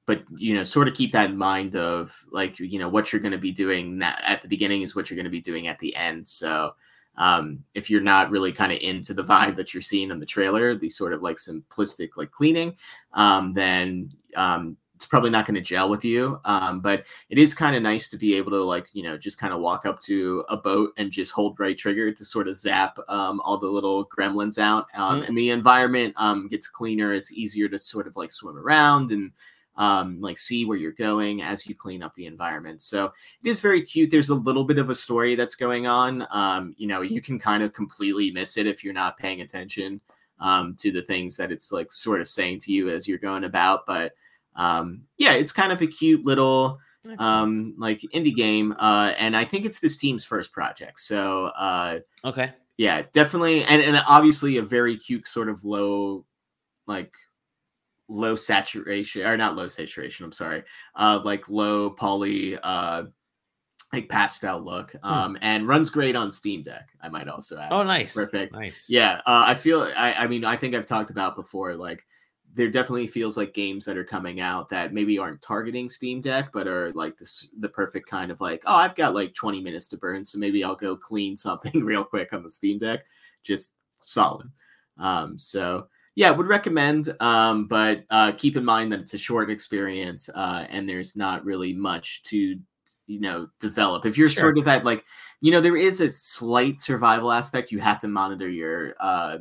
but 0.05 0.23
you 0.35 0.53
know 0.53 0.63
sort 0.63 0.87
of 0.87 0.93
keep 0.93 1.11
that 1.11 1.29
in 1.29 1.37
mind 1.37 1.75
of 1.75 2.15
like 2.31 2.59
you 2.59 2.79
know 2.79 2.89
what 2.89 3.11
you're 3.11 3.21
going 3.21 3.31
to 3.31 3.37
be 3.37 3.51
doing 3.51 4.01
at 4.01 4.41
the 4.41 4.47
beginning 4.47 4.81
is 4.81 4.95
what 4.95 5.09
you're 5.09 5.15
going 5.15 5.25
to 5.25 5.29
be 5.29 5.41
doing 5.41 5.67
at 5.67 5.79
the 5.79 5.95
end. 5.95 6.27
So 6.27 6.73
um 7.17 7.63
if 7.73 7.89
you're 7.89 8.01
not 8.01 8.29
really 8.29 8.51
kind 8.51 8.71
of 8.71 8.79
into 8.79 9.13
the 9.13 9.23
vibe 9.23 9.55
that 9.55 9.73
you're 9.73 9.81
seeing 9.81 10.11
in 10.11 10.19
the 10.19 10.25
trailer 10.25 10.75
the 10.77 10.89
sort 10.89 11.13
of 11.13 11.21
like 11.21 11.37
simplistic 11.37 12.09
like 12.15 12.29
cleaning 12.31 12.75
um 13.13 13.53
then 13.53 14.11
um 14.35 14.77
it's 14.97 15.05
probably 15.05 15.29
not 15.29 15.45
going 15.45 15.53
to 15.53 15.61
gel 15.61 15.89
with 15.91 16.03
you 16.03 16.39
um 16.43 16.79
but 16.81 17.05
it 17.29 17.37
is 17.37 17.53
kind 17.53 17.75
of 17.75 17.83
nice 17.83 18.09
to 18.09 18.17
be 18.17 18.33
able 18.35 18.49
to 18.49 18.63
like 18.63 18.87
you 18.93 19.03
know 19.03 19.15
just 19.15 19.37
kind 19.37 19.53
of 19.53 19.59
walk 19.61 19.85
up 19.85 19.99
to 19.99 20.43
a 20.49 20.57
boat 20.57 20.91
and 20.97 21.11
just 21.11 21.31
hold 21.31 21.57
right 21.59 21.77
trigger 21.77 22.11
to 22.11 22.25
sort 22.25 22.47
of 22.47 22.57
zap 22.57 22.97
um, 23.07 23.39
all 23.41 23.59
the 23.59 23.67
little 23.67 24.05
gremlins 24.07 24.57
out 24.57 24.87
um, 24.95 25.21
Mhm. 25.21 25.27
and 25.27 25.37
the 25.37 25.51
environment 25.51 26.13
um, 26.17 26.47
gets 26.47 26.67
cleaner. 26.67 27.13
It's 27.13 27.31
easier 27.31 27.69
to 27.69 27.77
sort 27.77 28.07
of 28.07 28.15
like 28.17 28.31
swim 28.31 28.57
around 28.57 29.11
and 29.11 29.31
um, 29.75 30.19
like 30.19 30.39
see 30.39 30.65
where 30.65 30.77
you're 30.77 30.91
going 30.93 31.43
as 31.43 31.67
you 31.67 31.75
clean 31.75 32.01
up 32.01 32.15
the 32.15 32.25
environment. 32.25 32.81
So 32.81 33.13
it 33.43 33.47
is 33.47 33.59
very 33.59 33.83
cute. 33.83 34.09
There's 34.09 34.29
a 34.29 34.35
little 34.35 34.63
bit 34.63 34.79
of 34.79 34.89
a 34.89 34.95
story 34.95 35.35
that's 35.35 35.53
going 35.55 35.85
on. 35.85 36.25
Um, 36.31 36.73
you 36.77 36.87
know 36.87 37.01
you 37.01 37.21
can 37.21 37.37
kind 37.37 37.61
of 37.61 37.71
completely 37.73 38.31
miss 38.31 38.57
it 38.57 38.65
if 38.65 38.83
you're 38.83 38.93
not 38.93 39.17
paying 39.19 39.41
attention 39.41 40.01
um, 40.39 40.75
to 40.79 40.91
the 40.91 41.03
things 41.03 41.37
that 41.37 41.51
it's 41.51 41.71
like 41.71 41.91
sort 41.91 42.21
of 42.21 42.27
saying 42.27 42.59
to 42.61 42.71
you 42.71 42.89
as 42.89 43.07
you're 43.07 43.17
going 43.19 43.43
about 43.43 43.85
but 43.85 44.13
um, 44.57 45.03
yeah 45.17 45.33
it's 45.33 45.51
kind 45.53 45.71
of 45.71 45.81
a 45.81 45.87
cute 45.87 46.25
little 46.25 46.77
um 47.19 47.73
like 47.77 48.01
indie 48.13 48.35
game 48.35 48.73
uh 48.79 49.13
and 49.17 49.37
i 49.37 49.45
think 49.45 49.65
it's 49.65 49.79
this 49.79 49.95
team's 49.95 50.25
first 50.25 50.51
project 50.51 50.99
so 50.99 51.45
uh 51.57 51.99
okay. 52.25 52.51
yeah 52.75 53.01
definitely 53.13 53.63
and 53.63 53.81
and 53.81 54.03
obviously 54.09 54.57
a 54.57 54.61
very 54.61 54.97
cute 54.97 55.25
sort 55.25 55.47
of 55.47 55.63
low 55.63 56.25
like 56.85 57.13
low 58.09 58.35
saturation 58.35 59.25
or 59.25 59.37
not 59.37 59.55
low 59.55 59.67
saturation 59.67 60.25
i'm 60.25 60.33
sorry 60.33 60.61
uh 60.97 61.17
like 61.23 61.47
low 61.47 61.89
poly 61.89 62.57
uh 62.61 63.03
like 63.93 64.09
pastel 64.09 64.59
look 64.59 64.93
um 65.03 65.37
and 65.41 65.65
runs 65.65 65.89
great 65.89 66.13
on 66.15 66.29
steam 66.29 66.61
deck 66.61 66.89
i 67.01 67.07
might 67.07 67.29
also 67.29 67.57
add 67.57 67.69
Hmm. 67.69 67.75
Oh, 67.75 67.83
nice. 67.83 68.13
perfect 68.13 68.53
Nice. 68.53 68.87
yeah, 68.89 69.21
uh, 69.25 69.45
I 69.47 69.53
feel. 69.53 69.83
I, 69.95 70.13
I 70.13 70.27
mean, 70.27 70.43
I 70.43 70.57
think 70.57 70.75
I've 70.75 70.85
talked 70.85 71.09
about 71.09 71.37
before. 71.37 71.73
Like, 71.75 72.05
there 72.57 72.69
definitely 72.69 73.07
feels 73.07 73.37
like 73.37 73.53
games 73.53 73.85
that 73.85 73.97
are 73.97 74.03
coming 74.03 74.41
out 74.41 74.67
that 74.69 74.93
maybe 74.93 75.17
aren't 75.17 75.41
targeting 75.41 75.89
Steam 75.89 76.19
Deck, 76.19 76.49
but 76.51 76.67
are 76.67 76.91
like 76.93 77.17
this 77.17 77.47
the 77.59 77.69
perfect 77.69 78.09
kind 78.09 78.31
of 78.31 78.41
like, 78.41 78.63
oh, 78.65 78.75
I've 78.75 78.95
got 78.95 79.13
like 79.13 79.33
20 79.33 79.61
minutes 79.61 79.87
to 79.89 79.97
burn, 79.97 80.25
so 80.25 80.37
maybe 80.39 80.63
I'll 80.63 80.75
go 80.75 80.97
clean 80.97 81.37
something 81.37 81.85
real 81.85 82.03
quick 82.03 82.33
on 82.33 82.43
the 82.43 82.51
Steam 82.51 82.79
Deck. 82.79 83.05
Just 83.43 83.73
solid. 84.01 84.51
Um, 84.97 85.37
so 85.37 85.87
yeah, 86.15 86.31
would 86.31 86.47
recommend. 86.47 87.15
Um, 87.19 87.67
but 87.67 88.03
uh, 88.09 88.31
keep 88.31 88.57
in 88.57 88.65
mind 88.65 88.91
that 88.91 88.99
it's 88.99 89.13
a 89.13 89.19
short 89.19 89.51
experience, 89.51 90.29
uh, 90.33 90.65
and 90.69 90.89
there's 90.89 91.15
not 91.15 91.45
really 91.45 91.73
much 91.73 92.23
to 92.23 92.57
you 93.05 93.19
know 93.19 93.47
develop. 93.59 94.05
If 94.05 94.17
you're 94.17 94.29
Sure. 94.29 94.41
sort 94.41 94.57
of 94.57 94.65
that 94.65 94.83
like 94.83 95.05
you 95.41 95.51
know 95.51 95.61
there 95.61 95.77
is 95.77 96.01
a 96.01 96.09
slight 96.09 96.81
survival 96.81 97.31
aspect 97.31 97.71
you 97.71 97.79
have 97.79 97.99
to 97.99 98.07
monitor 98.07 98.49
your 98.49 98.95
uh 98.99 99.37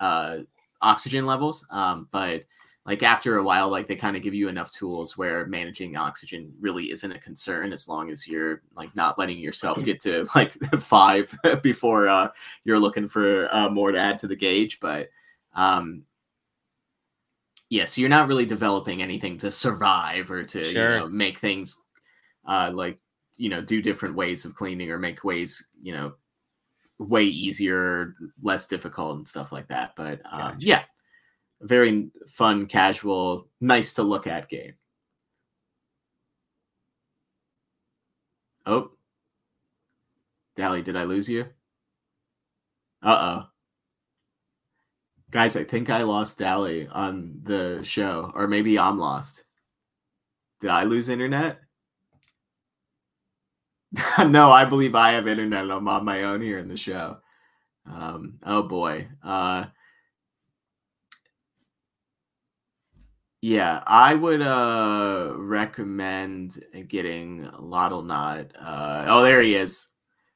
uh 0.00 0.38
oxygen 0.82 1.24
levels 1.26 1.66
um 1.70 2.08
but 2.10 2.44
like 2.84 3.02
after 3.02 3.36
a 3.36 3.42
while 3.42 3.68
like 3.68 3.86
they 3.86 3.94
kind 3.94 4.16
of 4.16 4.22
give 4.22 4.34
you 4.34 4.48
enough 4.48 4.72
tools 4.72 5.16
where 5.16 5.46
managing 5.46 5.96
oxygen 5.96 6.52
really 6.60 6.90
isn't 6.90 7.12
a 7.12 7.18
concern 7.18 7.72
as 7.72 7.88
long 7.88 8.10
as 8.10 8.26
you're 8.26 8.62
like 8.74 8.94
not 8.96 9.18
letting 9.18 9.38
yourself 9.38 9.82
get 9.84 10.00
to 10.00 10.26
like 10.34 10.52
five 10.78 11.34
before 11.62 12.08
uh 12.08 12.28
you're 12.64 12.78
looking 12.78 13.06
for 13.06 13.48
uh 13.54 13.68
more 13.68 13.92
to 13.92 13.98
add 13.98 14.18
to 14.18 14.26
the 14.26 14.36
gauge 14.36 14.80
but 14.80 15.08
um 15.54 16.02
yeah 17.70 17.84
so 17.84 18.00
you're 18.00 18.10
not 18.10 18.28
really 18.28 18.46
developing 18.46 19.00
anything 19.02 19.38
to 19.38 19.50
survive 19.50 20.30
or 20.30 20.42
to 20.42 20.64
Sure. 20.64 20.94
you 20.94 20.98
know 21.00 21.08
make 21.08 21.38
things 21.38 21.80
uh 22.46 22.70
like 22.74 22.98
you 23.36 23.48
know 23.48 23.62
do 23.62 23.80
different 23.80 24.14
ways 24.14 24.44
of 24.44 24.54
cleaning 24.54 24.90
or 24.90 24.98
make 24.98 25.24
ways 25.24 25.68
you 25.80 25.92
know 25.92 26.12
way 27.02 27.24
easier 27.24 28.14
less 28.42 28.66
difficult 28.66 29.16
and 29.18 29.28
stuff 29.28 29.52
like 29.52 29.68
that 29.68 29.92
but 29.96 30.20
um 30.30 30.40
Gotcha. 30.40 30.56
yeah 30.60 30.82
very 31.60 32.10
fun 32.26 32.66
casual 32.66 33.48
nice 33.60 33.92
to 33.94 34.02
look 34.02 34.26
at 34.26 34.48
game 34.48 34.74
oh 38.66 38.90
Dali, 40.56 40.84
did 40.84 40.96
I 40.96 41.04
lose 41.04 41.28
you? 41.28 41.46
Uh 43.02 43.40
oh. 43.42 43.48
Guys, 45.30 45.56
I 45.56 45.64
think 45.64 45.88
I 45.88 46.02
lost 46.02 46.38
Dali 46.38 46.88
on 46.92 47.40
the 47.42 47.80
show, 47.82 48.30
or 48.34 48.46
maybe 48.46 48.78
I'm 48.78 48.98
lost. 48.98 49.44
Did 50.60 50.70
I 50.70 50.84
lose 50.84 51.08
internet? 51.08 51.61
no, 54.26 54.50
I 54.50 54.64
believe 54.64 54.94
I 54.94 55.12
have 55.12 55.28
internet. 55.28 55.70
I'm 55.70 55.88
on 55.88 56.04
my 56.04 56.22
own 56.24 56.40
here 56.40 56.58
in 56.58 56.68
the 56.68 56.76
show. 56.76 57.18
Um, 57.90 58.38
oh 58.44 58.62
boy. 58.62 59.08
Uh, 59.22 59.66
yeah, 63.40 63.82
I 63.86 64.14
would 64.14 64.40
uh 64.40 65.32
recommend 65.36 66.62
getting 66.88 67.48
Loddlenaut. 67.60 68.50
Uh, 68.58 69.04
oh, 69.08 69.22
there 69.22 69.42
he 69.42 69.54
is. 69.56 69.88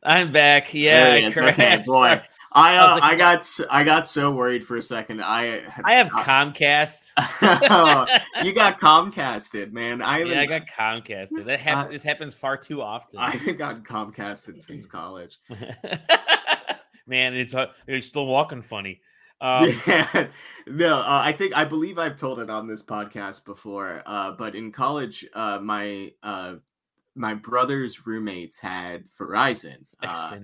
I'm 0.02 0.32
back. 0.32 0.70
There 0.72 0.80
Yeah. 0.82 1.16
he 1.16 1.26
is. 1.26 1.38
Okay, 1.38 1.82
boy. 1.86 2.20
I 2.57 2.74
I 2.74 2.76
uh, 2.78 2.94
like- 2.94 3.02
I 3.04 3.14
got 3.16 3.61
I 3.70 3.84
got 3.84 4.09
so 4.09 4.32
worried 4.32 4.66
for 4.66 4.76
a 4.76 4.82
second. 4.82 5.22
I 5.22 5.62
I 5.84 5.94
have 5.94 6.09
Comcast. 6.11 7.11
you 8.44 8.52
got 8.52 8.80
Comcasted, 8.80 9.72
man. 9.72 10.00
I 10.02 10.22
yeah, 10.22 10.40
I 10.40 10.46
got 10.46 10.66
Comcasted. 10.66 11.44
That 11.44 11.61
hap- 11.61 11.86
I- 11.86 11.92
this 11.92 12.02
happens 12.02 12.34
far 12.34 12.57
too 12.57 12.80
often. 12.82 13.18
I 13.18 13.30
haven't 13.30 13.59
gotten 13.59 13.82
Comcasted 13.82 14.62
since 14.62 14.86
college. 14.98 15.38
Man, 17.07 17.34
it's 17.34 17.54
uh, 17.54 17.66
it's 17.86 18.07
still 18.07 18.26
walking 18.26 18.62
funny. 18.62 19.00
Um, 19.40 19.78
yeah, 19.86 20.28
no, 20.66 20.96
uh, 20.96 21.04
I 21.24 21.32
think 21.32 21.54
I 21.57 21.64
believe 21.64 21.98
I've 21.98 22.16
told 22.16 22.40
it 22.40 22.48
on 22.48 22.66
this 22.66 22.82
podcast 22.82 23.44
before. 23.44 24.02
Uh, 24.07 24.32
but 24.32 24.54
in 24.54 24.72
college, 24.72 25.26
uh, 25.34 25.59
my 25.59 26.11
uh, 26.22 26.54
my 27.16 27.34
brother's 27.34 28.06
roommates 28.06 28.58
had 28.58 29.04
Verizon. 29.18 29.78
Uh, 30.02 30.38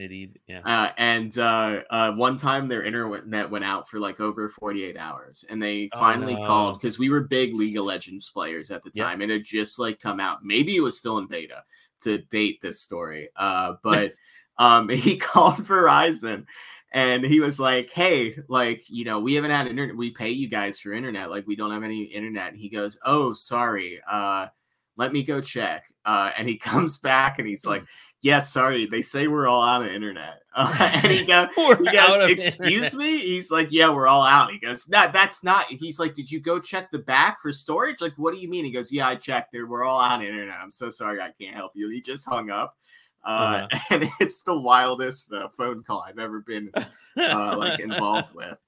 yeah. 0.49 0.61
Uh, 0.65 0.91
and 0.97 1.37
uh, 1.39 1.83
uh, 1.91 2.13
one 2.13 2.37
time 2.37 2.67
their 2.67 2.83
internet 2.83 3.51
went 3.51 3.65
out 3.65 3.89
for 3.89 4.01
like 4.01 4.21
over 4.21 4.49
48 4.49 4.97
hours, 4.97 5.45
and 5.49 5.63
they 5.63 5.91
oh, 5.93 5.99
finally 5.99 6.35
oh, 6.35 6.41
no. 6.41 6.47
called 6.47 6.81
because 6.81 6.99
we 6.99 7.11
were 7.11 7.21
big 7.21 7.55
League 7.55 7.77
of 7.77 7.85
Legends 7.85 8.31
players 8.31 8.71
at 8.71 8.83
the 8.83 8.91
time. 8.91 9.21
Yep. 9.21 9.31
It 9.31 9.33
had 9.33 9.45
just 9.45 9.79
like 9.79 10.01
come 10.01 10.19
out. 10.19 10.45
Maybe 10.45 10.75
it 10.75 10.81
was 10.81 10.99
still 10.99 11.19
in 11.19 11.27
beta 11.27 11.63
to 12.03 12.19
date 12.19 12.61
this 12.63 12.81
story. 12.81 13.29
Uh, 13.37 13.75
but 13.83 14.15
um, 14.59 14.89
he 14.89 15.17
called 15.19 15.57
Verizon 15.57 16.47
and 16.93 17.25
he 17.25 17.41
was 17.41 17.59
like, 17.59 17.91
"Hey, 17.91 18.37
like 18.49 18.85
you 18.89 19.05
know, 19.05 19.19
we 19.19 19.35
haven't 19.35 19.51
had 19.51 19.67
internet. 19.67 19.97
We 19.97 20.11
pay 20.11 20.31
you 20.31 20.49
guys 20.49 20.79
for 20.79 20.93
internet. 20.93 21.31
Like 21.31 21.47
we 21.47 21.57
don't 21.57 21.71
have 21.71 21.83
any 21.83 22.05
internet." 22.05 22.49
And 22.53 22.59
he 22.59 22.69
goes, 22.69 22.99
"Oh, 23.05 23.33
sorry. 23.33 24.01
Uh, 24.09 24.49
let 24.97 25.13
me 25.13 25.23
go 25.23 25.41
check." 25.41 25.85
Uh, 26.05 26.31
and 26.37 26.49
he 26.49 26.57
comes 26.59 26.99
back 26.99 27.39
and 27.39 27.47
he's 27.47 27.65
like, 27.65 27.85
"Yeah, 28.21 28.41
sorry. 28.41 28.87
They 28.87 29.03
say 29.03 29.27
we're 29.27 29.47
all 29.47 29.63
out 29.63 29.83
of 29.83 29.89
internet." 29.89 30.43
Uh, 30.55 30.75
and 31.03 31.13
he 31.13 31.25
goes, 31.25 31.49
he 31.57 31.93
goes 31.93 32.31
"Excuse 32.31 32.95
me?" 32.95 33.19
He's 33.19 33.51
like, 33.51 33.69
"Yeah, 33.71 33.93
we're 33.93 34.09
all 34.09 34.23
out." 34.23 34.51
He 34.51 34.59
goes, 34.59 34.89
"No, 34.89 35.11
that's 35.13 35.43
not." 35.43 35.67
He's 35.69 35.99
like, 35.99 36.15
"Did 36.15 36.31
you 36.31 36.41
go 36.41 36.59
check 36.59 36.91
the 36.91 36.99
back 36.99 37.41
for 37.41 37.53
storage?" 37.53 38.01
Like, 38.01 38.15
what 38.17 38.35
do 38.35 38.41
you 38.41 38.49
mean? 38.49 38.65
He 38.65 38.71
goes, 38.71 38.93
"Yeah, 38.93 39.09
I 39.09 39.17
checked. 39.17 39.53
There, 39.53 39.67
we're 39.67 39.85
all 39.85 40.01
out 40.01 40.21
of 40.21 40.27
internet. 40.27 40.57
I'm 40.61 40.71
so 40.71 40.91
sorry, 40.91 41.21
I 41.21 41.33
can't 41.41 41.55
help 41.55 41.73
you." 41.75 41.87
And 41.87 41.95
he 41.95 42.01
just 42.01 42.29
hung 42.29 42.51
up. 42.51 42.77
Uh, 43.25 43.69
uh-huh. 43.71 43.79
and 43.91 44.09
it's 44.21 44.41
the 44.43 44.59
wildest 44.59 45.33
uh, 45.33 45.49
phone 45.57 45.83
call 45.85 46.05
I've 46.07 46.19
ever 46.19 46.41
been 46.41 46.73
uh, 46.75 47.57
like 47.57 47.81
involved 47.81 48.35
with. 48.35 48.59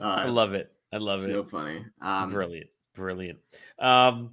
I 0.00 0.24
uh, 0.24 0.32
love 0.32 0.54
it. 0.54 0.72
I 0.92 0.98
love 0.98 1.20
so 1.20 1.26
it. 1.26 1.32
So 1.32 1.44
funny. 1.44 1.84
Um, 2.00 2.30
brilliant, 2.30 2.70
brilliant. 2.94 3.38
Um, 3.78 4.30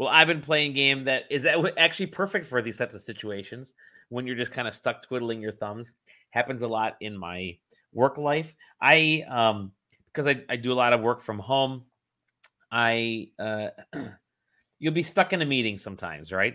well, 0.00 0.08
I've 0.08 0.28
been 0.28 0.40
playing 0.40 0.72
game 0.72 1.04
that 1.04 1.24
is 1.28 1.46
actually 1.76 2.06
perfect 2.06 2.46
for 2.46 2.62
these 2.62 2.78
types 2.78 2.94
of 2.94 3.02
situations 3.02 3.74
when 4.08 4.26
you're 4.26 4.34
just 4.34 4.50
kind 4.50 4.66
of 4.66 4.74
stuck 4.74 5.02
twiddling 5.02 5.42
your 5.42 5.52
thumbs. 5.52 5.92
Happens 6.30 6.62
a 6.62 6.68
lot 6.68 6.96
in 7.02 7.18
my 7.18 7.58
work 7.92 8.16
life. 8.16 8.56
I 8.80 9.26
um 9.28 9.72
because 10.06 10.26
I, 10.26 10.42
I 10.48 10.56
do 10.56 10.72
a 10.72 10.74
lot 10.74 10.94
of 10.94 11.02
work 11.02 11.20
from 11.20 11.38
home. 11.38 11.84
I 12.72 13.28
uh 13.38 13.68
you'll 14.78 14.94
be 14.94 15.02
stuck 15.02 15.34
in 15.34 15.42
a 15.42 15.46
meeting 15.46 15.76
sometimes, 15.76 16.32
right? 16.32 16.54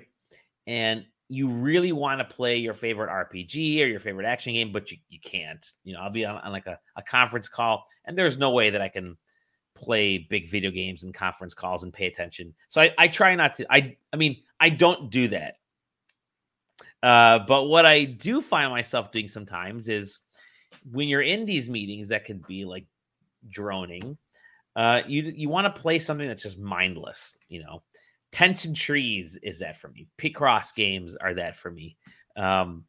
And 0.65 1.05
you 1.27 1.47
really 1.47 1.91
want 1.91 2.27
to 2.27 2.35
play 2.35 2.57
your 2.57 2.73
favorite 2.73 3.11
RPG 3.11 3.79
or 3.79 3.85
your 3.85 3.99
favorite 3.99 4.25
action 4.25 4.53
game, 4.53 4.71
but 4.71 4.91
you, 4.91 4.97
you 5.09 5.19
can't. 5.23 5.63
You 5.83 5.93
know, 5.93 5.99
I'll 5.99 6.09
be 6.09 6.25
on, 6.25 6.37
on 6.37 6.51
like 6.51 6.65
a, 6.65 6.79
a 6.95 7.03
conference 7.03 7.47
call, 7.47 7.85
and 8.05 8.17
there's 8.17 8.39
no 8.39 8.49
way 8.49 8.71
that 8.71 8.81
I 8.81 8.89
can 8.89 9.17
play 9.75 10.17
big 10.17 10.49
video 10.49 10.71
games 10.71 11.03
and 11.03 11.13
conference 11.13 11.53
calls 11.53 11.83
and 11.83 11.93
pay 11.93 12.07
attention. 12.07 12.53
So 12.67 12.81
I, 12.81 12.93
I 12.97 13.07
try 13.07 13.35
not 13.35 13.55
to. 13.55 13.71
I 13.71 13.97
I 14.13 14.17
mean, 14.17 14.37
I 14.59 14.69
don't 14.69 15.09
do 15.11 15.27
that. 15.29 15.57
Uh, 17.03 17.39
but 17.39 17.65
what 17.65 17.85
I 17.85 18.05
do 18.05 18.41
find 18.41 18.71
myself 18.71 19.11
doing 19.11 19.27
sometimes 19.27 19.89
is 19.89 20.21
when 20.91 21.07
you're 21.07 21.21
in 21.21 21.45
these 21.45 21.69
meetings 21.69 22.09
that 22.09 22.25
can 22.25 22.43
be 22.47 22.65
like 22.65 22.85
droning, 23.49 24.17
uh, 24.75 25.01
you 25.07 25.23
you 25.35 25.49
want 25.49 25.73
to 25.73 25.81
play 25.81 25.99
something 25.99 26.27
that's 26.27 26.43
just 26.43 26.59
mindless, 26.59 27.37
you 27.47 27.61
know. 27.61 27.83
Tents 28.31 28.65
and 28.65 28.75
Trees 28.75 29.37
is 29.43 29.59
that 29.59 29.79
for 29.79 29.89
me. 29.89 30.07
Picross 30.17 30.75
games 30.75 31.15
are 31.15 31.33
that 31.35 31.55
for 31.55 31.71
me. 31.71 31.95
Um, 32.35 32.83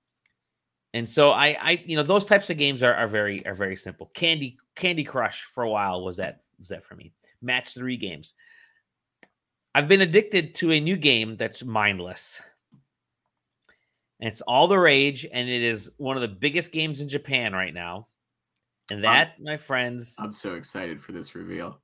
and 0.93 1.09
so 1.09 1.31
I, 1.31 1.57
I, 1.61 1.83
you 1.85 1.95
know, 1.95 2.03
those 2.03 2.27
types 2.27 2.51
of 2.51 2.57
games 2.57 2.83
are, 2.83 2.95
are 2.95 3.07
very 3.07 3.47
are 3.47 3.55
very 3.55 3.77
simple. 3.77 4.11
Candy 4.15 4.57
Candy 4.75 5.05
Crush 5.05 5.45
for 5.55 5.63
a 5.63 5.71
while 5.71 6.03
was 6.03 6.17
that 6.17 6.41
was 6.59 6.69
that 6.69 6.85
for 6.85 6.95
me. 6.95 7.13
Match 7.43 7.75
three 7.75 7.97
games. 7.97 8.35
I've 9.75 9.89
been 9.89 10.01
addicted 10.01 10.55
to 10.57 10.73
a 10.73 10.81
new 10.81 10.97
game 10.97 11.37
that's 11.37 11.63
mindless. 11.63 12.41
And 14.21 14.29
it's 14.29 14.41
all 14.41 14.69
the 14.69 14.79
rage, 14.79 15.27
and 15.31 15.49
it 15.49 15.63
is 15.63 15.93
one 15.99 16.17
of 16.17 16.23
the 16.23 16.29
biggest 16.29 16.73
games 16.73 17.01
in 17.01 17.09
Japan 17.09 17.53
right 17.53 17.75
now. 17.75 18.09
And 18.91 19.05
that, 19.05 19.35
I'm, 19.37 19.45
my 19.45 19.57
friends, 19.57 20.17
I'm 20.19 20.33
so 20.33 20.55
excited 20.55 21.03
for 21.03 21.13
this 21.13 21.35
reveal. 21.35 21.81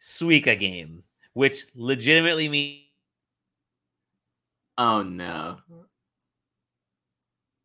Suika 0.00 0.58
game 0.58 1.04
which 1.34 1.66
legitimately 1.74 2.48
means. 2.48 2.82
Oh 4.78 5.02
no. 5.02 5.58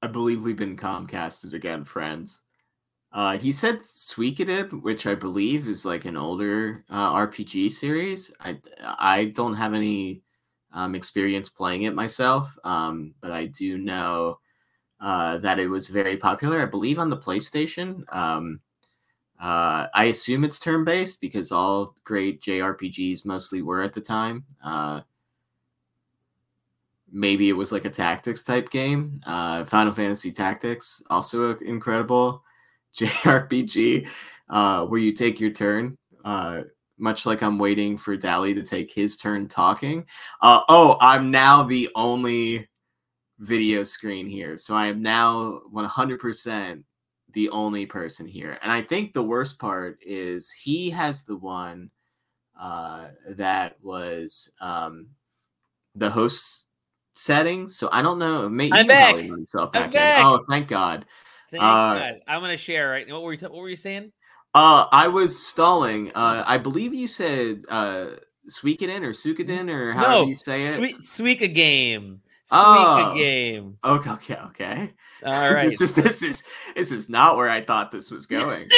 I 0.02 0.08
believe 0.08 0.44
we've 0.44 0.58
been 0.58 0.78
Comcasted 0.78 1.54
again, 1.54 1.84
friends. 1.84 2.42
Uh, 3.18 3.36
he 3.36 3.52
said 3.52 3.82
Suikoden, 3.82 4.84
which 4.84 5.08
I 5.08 5.16
believe 5.16 5.68
is 5.68 5.86
like 5.86 6.06
an 6.06 6.16
older 6.16 6.86
uh, 6.88 7.14
RPG 7.14 7.72
series. 7.72 8.32
I 8.40 8.60
I 8.80 9.34
don't 9.36 9.56
have 9.56 9.74
any 9.74 10.22
um, 10.72 10.94
experience 10.94 11.50
playing 11.50 11.82
it 11.82 11.96
myself, 11.96 12.56
um, 12.64 13.16
but 13.20 13.32
I 13.32 13.48
do 13.48 13.80
know 13.80 14.38
uh, 15.02 15.40
that 15.40 15.58
it 15.58 15.68
was 15.68 15.88
very 15.88 16.16
popular. 16.16 16.62
I 16.62 16.68
believe 16.68 17.00
on 17.00 17.10
the 17.10 17.18
PlayStation. 17.18 18.04
Um, 18.16 18.60
uh, 19.42 19.88
I 19.96 20.06
assume 20.06 20.44
it's 20.44 20.60
turn 20.60 20.84
based 20.84 21.20
because 21.20 21.52
all 21.52 21.96
great 22.04 22.40
JRPGs 22.44 23.26
mostly 23.26 23.64
were 23.64 23.82
at 23.82 23.94
the 23.94 24.02
time. 24.02 24.46
Uh, 24.64 25.02
maybe 27.12 27.50
it 27.50 27.54
was 27.54 27.72
like 27.72 27.86
a 27.86 27.90
tactics 27.90 28.44
type 28.44 28.70
game. 28.70 29.20
Uh, 29.26 29.66
Final 29.66 29.92
Fantasy 29.92 30.32
Tactics, 30.32 31.02
also 31.10 31.58
incredible 31.58 32.44
JRPG 32.98 34.08
uh, 34.50 34.86
where 34.86 35.00
you 35.00 35.14
take 35.14 35.40
your 35.40 35.52
turn. 35.52 35.98
Uh, 36.24 36.64
much 36.98 37.26
like 37.26 37.44
I'm 37.44 37.60
waiting 37.60 37.98
for 37.98 38.18
Dali 38.18 38.56
to 38.56 38.64
take 38.64 38.92
his 38.92 39.18
turn 39.18 39.48
talking. 39.48 40.06
Uh, 40.42 40.62
oh, 40.68 40.98
I'm 41.00 41.30
now 41.30 41.64
the 41.64 41.90
only 41.96 42.68
video 43.40 43.84
screen 43.84 44.26
here. 44.26 44.58
So 44.58 44.76
I 44.76 44.88
am 44.88 45.02
now 45.02 45.62
100% 45.72 46.84
the 47.34 47.50
only 47.50 47.86
person 47.86 48.26
here. 48.26 48.58
And 48.64 48.72
I 48.72 48.82
think 48.82 49.14
the 49.14 49.24
worst 49.24 49.60
part 49.60 50.00
is 50.02 50.52
he 50.52 50.90
has 50.90 51.24
the 51.24 51.38
one 51.38 51.92
uh, 52.60 53.10
that 53.30 53.76
was 53.84 54.52
um, 54.60 55.08
the 55.94 56.10
host 56.10 56.66
settings. 57.14 57.76
So 57.76 57.90
I 57.92 58.02
don't 58.02 58.18
know. 58.18 58.50
Maybe 58.50 58.74
I'm 58.74 58.88
back. 58.88 59.16
I'm 59.16 59.46
back. 59.72 59.92
back. 59.92 60.26
Oh, 60.26 60.44
thank 60.50 60.68
God. 60.68 61.06
Thank 61.52 61.64
uh, 61.64 61.66
God. 61.66 62.14
I'm 62.28 62.42
gonna 62.42 62.58
share 62.58 62.90
right. 62.90 63.10
What 63.10 63.24
were 63.24 63.34
you? 63.34 63.40
What 63.40 63.54
were 63.54 63.70
you 63.70 63.76
saying? 63.76 64.12
Uh, 64.54 64.88
I 64.92 65.08
was 65.08 65.40
stalling. 65.48 66.12
Uh, 66.14 66.44
I 66.46 66.58
believe 66.58 66.94
you 66.94 67.08
said 67.08 67.64
uh, 67.70 68.08
Suikoden 68.50 69.04
or 69.04 69.12
Suikoden 69.12 69.70
or 69.70 69.94
how 69.94 70.08
no, 70.08 70.26
you 70.26 70.36
say 70.36 70.62
it. 70.64 70.74
Sweet 70.74 70.98
Suika 70.98 71.54
game. 71.54 72.22
Suika 72.52 73.12
oh. 73.12 73.16
game. 73.16 73.78
Okay, 73.84 74.10
okay, 74.10 74.36
okay. 74.36 74.94
All 75.26 75.32
right. 75.54 75.70
this 75.70 75.82
is 75.82 75.94
this 75.94 76.24
is 76.24 76.44
this 76.76 76.92
is 76.92 77.10
not 77.10 77.38
where 77.38 77.50
I 77.50 77.62
thought 77.62 77.92
this 77.92 78.10
was 78.10 78.26
going. 78.26 78.70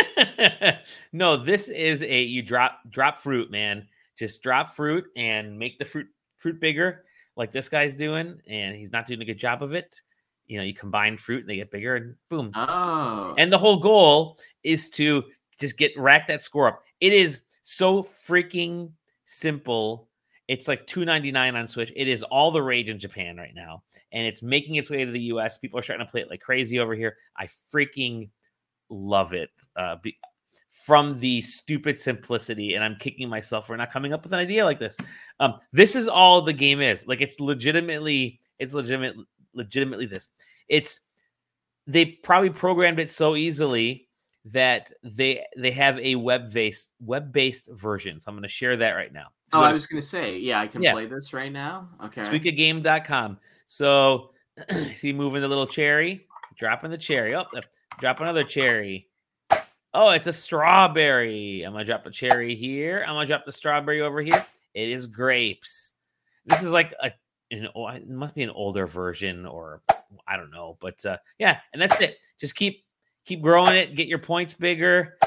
no, 1.14 1.38
this 1.38 1.70
is 1.70 2.02
a 2.04 2.22
you 2.24 2.42
drop 2.42 2.80
drop 2.90 3.20
fruit, 3.22 3.52
man. 3.52 3.88
Just 4.18 4.42
drop 4.44 4.76
fruit 4.76 5.06
and 5.16 5.58
make 5.58 5.80
the 5.80 5.86
fruit 5.86 6.08
fruit 6.38 6.60
bigger, 6.60 7.06
like 7.36 7.52
this 7.52 7.70
guy's 7.70 7.96
doing, 7.96 8.42
and 8.48 8.76
he's 8.76 8.92
not 8.92 9.06
doing 9.06 9.22
a 9.22 9.26
good 9.26 9.40
job 9.40 9.62
of 9.62 9.74
it. 9.74 10.02
You 10.50 10.58
know, 10.58 10.64
you 10.64 10.74
combine 10.74 11.18
fruit 11.18 11.42
and 11.42 11.50
they 11.50 11.56
get 11.56 11.72
bigger, 11.72 11.96
and 11.96 12.16
boom. 12.30 12.52
Oh. 12.56 13.36
And 13.38 13.54
the 13.54 13.58
whole 13.58 13.78
goal 13.78 14.38
is 14.64 14.90
to 14.92 15.24
just 15.60 15.78
get 15.78 15.98
rack 15.98 16.28
that 16.28 16.44
score 16.44 16.68
up. 16.68 16.84
It 17.00 17.14
is 17.14 17.44
so 17.62 18.04
freaking 18.04 18.92
simple 19.26 20.10
it's 20.50 20.68
like 20.68 20.88
2.99 20.88 21.54
on 21.54 21.68
Switch. 21.68 21.94
It 21.96 22.08
is 22.08 22.24
all 22.24 22.50
the 22.50 22.62
rage 22.62 22.90
in 22.90 22.98
Japan 22.98 23.38
right 23.38 23.54
now, 23.54 23.84
and 24.12 24.26
it's 24.26 24.42
making 24.42 24.76
its 24.76 24.90
way 24.90 25.06
to 25.06 25.12
the 25.12 25.22
US. 25.34 25.60
People 25.60 25.80
are 25.80 25.84
starting 25.84 26.04
to 26.04 26.10
play 26.10 26.22
it 26.22 26.30
like 26.30 26.42
crazy 26.42 26.80
over 26.80 26.96
here. 26.96 27.18
I 27.38 27.48
freaking 27.72 28.30
love 28.90 29.34
it. 29.34 29.52
Uh, 29.76 29.98
be, 30.02 30.18
from 30.72 31.20
the 31.20 31.44
stupid 31.44 32.00
simplicity, 32.00 32.74
and 32.74 32.84
I'm 32.84 32.96
kicking 32.96 33.30
myself 33.30 33.68
for 33.68 33.78
not 33.78 33.92
coming 33.92 34.12
up 34.12 34.24
with 34.24 34.34
an 34.34 34.40
idea 34.40 34.66
like 34.66 34.80
this. 34.80 34.98
Um, 35.40 35.60
this 35.72 35.96
is 35.96 36.08
all 36.08 36.42
the 36.42 36.52
game 36.52 36.82
is. 36.82 37.08
Like 37.08 37.22
it's 37.22 37.40
legitimately, 37.40 38.40
it's 38.58 38.74
legitimate, 38.74 39.18
legitimately 39.54 40.06
this. 40.06 40.30
It's 40.68 41.08
they 41.88 42.06
probably 42.06 42.50
programmed 42.50 43.00
it 43.00 43.12
so 43.12 43.36
easily 43.36 44.08
that 44.46 44.92
they 45.04 45.46
they 45.58 45.72
have 45.72 46.00
a 46.00 46.16
web 46.16 46.52
based 46.52 46.92
web 47.00 47.32
based 47.32 47.70
version. 47.74 48.20
So 48.22 48.30
I'm 48.30 48.36
going 48.36 48.44
to 48.44 48.50
share 48.50 48.78
that 48.78 48.92
right 48.92 49.12
now. 49.12 49.28
Oh, 49.52 49.62
I 49.62 49.70
was 49.70 49.88
going 49.88 50.02
to 50.02 50.08
say, 50.08 50.38
yeah, 50.38 50.60
I 50.60 50.68
can 50.68 50.84
yeah. 50.84 50.94
play 50.94 51.08
this 51.08 51.34
right 51.34 51.52
now. 51.52 51.90
Okay. 52.06 52.22
Suikagame.com. 52.22 53.40
So, 53.66 54.32
see, 54.96 55.12
moving 55.12 55.42
the 55.42 55.48
little 55.48 55.66
cherry, 55.66 56.28
dropping 56.58 56.92
the 56.92 56.98
cherry. 56.98 57.36
Oh, 57.36 57.46
drop 58.00 58.20
another 58.20 58.44
cherry. 58.44 59.08
Oh, 59.94 60.10
it's 60.10 60.28
a 60.28 60.34
strawberry. 60.34 61.64
I'm 61.64 61.74
gonna 61.74 61.86
drop 61.86 62.06
a 62.06 62.12
cherry 62.12 62.56
here. 62.56 63.04
I'm 63.08 63.16
gonna 63.16 63.26
drop 63.26 63.46
the 63.46 63.52
strawberry 63.52 64.02
over 64.02 64.22
here. 64.22 64.46
It 64.76 64.90
is 64.90 65.08
grapes. 65.08 65.94
This 66.46 66.62
is 66.62 66.72
like 66.72 66.94
a 67.02 67.12
an, 67.52 67.68
it 67.96 68.10
must 68.10 68.36
be 68.36 68.44
an 68.44 68.50
older 68.50 68.86
version 68.88 69.46
or 69.46 69.82
I 70.28 70.38
don't 70.38 70.52
know, 70.52 70.78
but 70.80 71.04
uh, 71.06 71.18
yeah, 71.38 71.60
and 71.74 71.82
that's 71.82 72.00
it. 72.02 72.18
Just 72.40 72.56
keep 72.56 72.84
keep 73.26 73.42
growing 73.42 73.76
it, 73.76 73.96
get 73.96 74.08
your 74.08 74.20
points 74.20 74.54
bigger. 74.54 75.18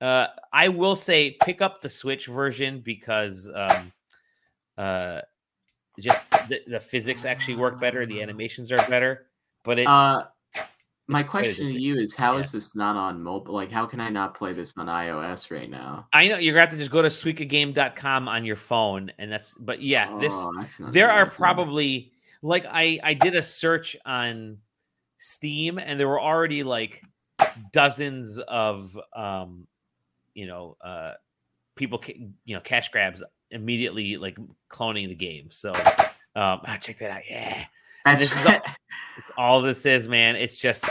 Uh, 0.00 0.26
I 0.52 0.68
will 0.68 0.96
say 0.96 1.36
pick 1.44 1.62
up 1.62 1.80
the 1.80 1.88
Switch 1.88 2.26
version 2.26 2.80
because 2.80 3.50
um, 3.54 3.92
uh, 4.76 5.20
just 6.00 6.30
the, 6.48 6.60
the 6.66 6.80
physics 6.80 7.24
actually 7.24 7.56
work 7.56 7.78
better, 7.78 8.06
the 8.06 8.22
animations 8.22 8.72
are 8.72 8.78
better, 8.88 9.26
but 9.64 9.78
it's 9.78 9.88
Uh, 9.88 10.24
my 11.12 11.22
question 11.22 11.66
to 11.68 11.80
you 11.80 11.98
is: 11.98 12.14
How 12.14 12.38
is 12.38 12.46
yeah. 12.46 12.58
this 12.58 12.74
not 12.74 12.96
on 12.96 13.22
mobile? 13.22 13.54
Like, 13.54 13.70
how 13.70 13.86
can 13.86 14.00
I 14.00 14.08
not 14.08 14.34
play 14.34 14.52
this 14.52 14.72
on 14.76 14.86
iOS 14.86 15.50
right 15.50 15.70
now? 15.70 16.08
I 16.12 16.28
know 16.28 16.38
you're 16.38 16.54
gonna 16.54 16.62
have 16.66 16.70
to 16.70 16.76
just 16.76 16.90
go 16.90 17.02
to 17.02 17.08
suikagame.com 17.08 18.28
on 18.28 18.44
your 18.44 18.56
phone, 18.56 19.12
and 19.18 19.30
that's 19.30 19.54
but 19.54 19.82
yeah, 19.82 20.18
this 20.18 20.34
Oh, 20.34 20.50
not 20.50 20.92
there 20.92 21.10
are 21.10 21.26
probably 21.26 22.12
like 22.42 22.66
I 22.68 22.98
I 23.02 23.14
did 23.14 23.34
a 23.34 23.42
search 23.42 23.96
on 24.04 24.58
Steam 25.18 25.78
and 25.78 26.00
there 26.00 26.08
were 26.08 26.20
already 26.20 26.64
like 26.64 27.02
dozens 27.72 28.38
of 28.40 28.98
um 29.14 29.66
you 30.34 30.46
know 30.46 30.76
uh 30.84 31.12
people 31.76 31.98
ca- 31.98 32.18
you 32.44 32.56
know 32.56 32.60
cash 32.60 32.88
grabs 32.90 33.22
immediately 33.50 34.16
like 34.16 34.36
cloning 34.70 35.08
the 35.08 35.14
game. 35.14 35.48
So 35.50 35.70
um 36.34 36.60
ah, 36.64 36.78
check 36.80 36.98
that 36.98 37.10
out. 37.10 37.22
Yeah. 37.28 37.64
As, 38.04 38.18
this 38.18 38.36
is 38.36 38.46
all- 38.46 38.60
All 39.36 39.62
this 39.62 39.86
is 39.86 40.08
man, 40.08 40.36
it's 40.36 40.56
just 40.56 40.84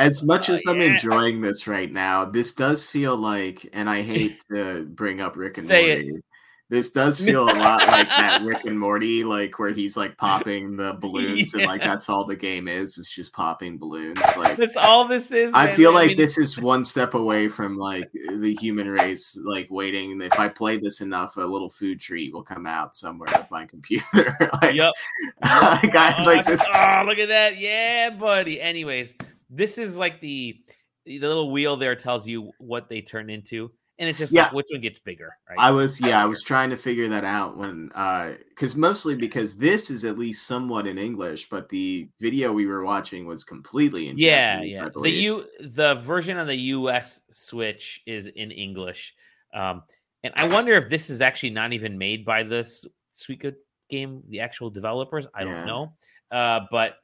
as 0.00 0.22
much 0.22 0.48
Oh, 0.50 0.54
as 0.54 0.62
I'm 0.66 0.80
yeah. 0.80 0.86
enjoying 0.88 1.40
this 1.40 1.66
right 1.66 1.90
now, 1.92 2.24
this 2.24 2.54
does 2.54 2.86
feel 2.86 3.16
like, 3.16 3.68
and 3.72 3.88
I 3.88 4.02
hate 4.14 4.44
to 4.52 4.84
bring 4.84 5.20
up 5.20 5.36
Rick 5.36 5.58
and 5.58 5.66
Say 5.66 5.90
it. 5.90 6.02
Morty. 6.06 6.22
This 6.68 6.92
does 6.92 7.20
feel 7.24 7.42
a 7.42 7.50
lot 7.50 7.84
like 7.88 8.06
that 8.10 8.42
Rick 8.44 8.64
and 8.64 8.78
Morty, 8.78 9.24
like 9.24 9.58
where 9.58 9.72
he's 9.72 9.96
like 9.96 10.16
popping 10.16 10.76
the 10.76 10.92
balloons, 11.00 11.52
and 11.52 11.64
like 11.64 11.82
that's 11.82 12.08
all 12.08 12.24
the 12.24 12.36
game 12.36 12.68
is. 12.68 12.96
It's 12.96 13.10
just 13.12 13.32
popping 13.32 13.76
balloons. 13.76 14.20
Like 14.36 14.54
that's 14.54 14.76
all 14.76 15.08
this 15.08 15.32
is. 15.32 15.52
I 15.52 15.66
man. 15.66 15.74
feel 15.74 15.92
like 15.92 16.16
this 16.16 16.38
is 16.38 16.56
one 16.56 16.84
step 16.84 17.14
away 17.14 17.48
from 17.48 17.76
like 17.76 18.08
the 18.12 18.54
human 18.60 18.88
race, 18.88 19.36
like 19.44 19.66
waiting. 19.68 20.20
If 20.22 20.38
I 20.38 20.48
play 20.48 20.76
this 20.78 21.00
enough, 21.00 21.36
a 21.38 21.40
little 21.40 21.70
food 21.70 21.98
treat 21.98 22.32
will 22.32 22.44
come 22.44 22.66
out 22.66 22.94
somewhere 22.94 23.30
with 23.36 23.50
my 23.50 23.66
computer. 23.66 24.36
like, 24.62 24.76
Yep. 24.76 24.92
like, 25.42 25.96
I, 25.96 26.22
like 26.22 26.46
this. 26.46 26.64
Oh, 26.72 27.02
look 27.04 27.18
at 27.18 27.30
that. 27.30 27.58
Yeah, 27.58 28.10
buddy. 28.10 28.60
Anyways, 28.60 29.14
this 29.50 29.76
is 29.78 29.96
like 29.96 30.20
the 30.20 30.62
the 31.06 31.18
little 31.18 31.50
wheel 31.50 31.76
there 31.76 31.96
tells 31.96 32.26
you 32.26 32.52
what 32.58 32.88
they 32.88 33.00
turn 33.00 33.28
into. 33.30 33.70
And 33.98 34.08
it's 34.08 34.18
just 34.18 34.34
like 34.34 34.50
Yeah. 34.50 34.54
which 34.54 34.66
one 34.70 34.80
gets 34.80 34.98
bigger, 34.98 35.36
right? 35.46 35.58
I 35.58 35.70
was 35.70 36.00
yeah, 36.00 36.22
I 36.22 36.24
was 36.24 36.42
trying 36.42 36.70
to 36.70 36.76
figure 36.76 37.06
that 37.10 37.22
out 37.24 37.58
when 37.58 37.92
uh 37.94 38.32
because 38.48 38.74
mostly 38.74 39.14
because 39.14 39.56
this 39.56 39.90
is 39.90 40.04
at 40.04 40.18
least 40.18 40.46
somewhat 40.46 40.86
in 40.86 40.96
English, 40.96 41.50
but 41.50 41.68
the 41.68 42.08
video 42.18 42.50
we 42.50 42.66
were 42.66 42.82
watching 42.82 43.26
was 43.26 43.44
completely 43.44 44.08
in 44.08 44.16
yeah, 44.16 44.54
Japanese, 44.54 44.72
yeah. 44.72 44.88
The. 44.94 45.10
U 45.10 45.46
the 45.60 45.94
version 45.96 46.38
on 46.38 46.46
the 46.46 46.56
US 46.56 47.20
Switch 47.30 48.00
is 48.06 48.28
in 48.28 48.50
English. 48.50 49.14
Um, 49.52 49.82
and 50.22 50.32
I 50.36 50.48
wonder 50.48 50.74
if 50.76 50.88
this 50.88 51.10
is 51.10 51.20
actually 51.20 51.50
not 51.50 51.74
even 51.74 51.98
made 51.98 52.24
by 52.24 52.42
this 52.42 52.86
Suika 53.14 53.54
game, 53.90 54.22
the 54.28 54.40
actual 54.40 54.70
developers. 54.70 55.26
I 55.34 55.42
Yeah. 55.42 55.52
don't 55.56 55.66
know. 55.66 55.92
Uh, 56.30 56.60
but 56.70 56.94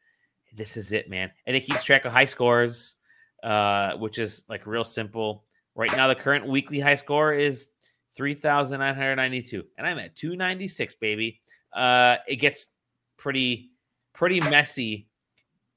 this 0.56 0.76
is 0.76 0.92
it, 0.92 1.08
man. 1.08 1.30
And 1.46 1.56
it 1.56 1.60
keeps 1.60 1.84
track 1.84 2.04
of 2.04 2.12
high 2.12 2.24
scores, 2.24 2.94
uh, 3.42 3.96
which 3.96 4.18
is 4.18 4.44
like 4.48 4.66
real 4.66 4.84
simple. 4.84 5.44
Right 5.74 5.94
now, 5.96 6.08
the 6.08 6.14
current 6.14 6.46
weekly 6.46 6.80
high 6.80 6.94
score 6.94 7.34
is 7.34 7.70
3,992, 8.16 9.64
and 9.76 9.86
I'm 9.86 9.98
at 9.98 10.16
296, 10.16 10.94
baby. 10.94 11.40
Uh, 11.72 12.16
it 12.26 12.36
gets 12.36 12.72
pretty, 13.18 13.70
pretty 14.14 14.40
messy 14.50 15.08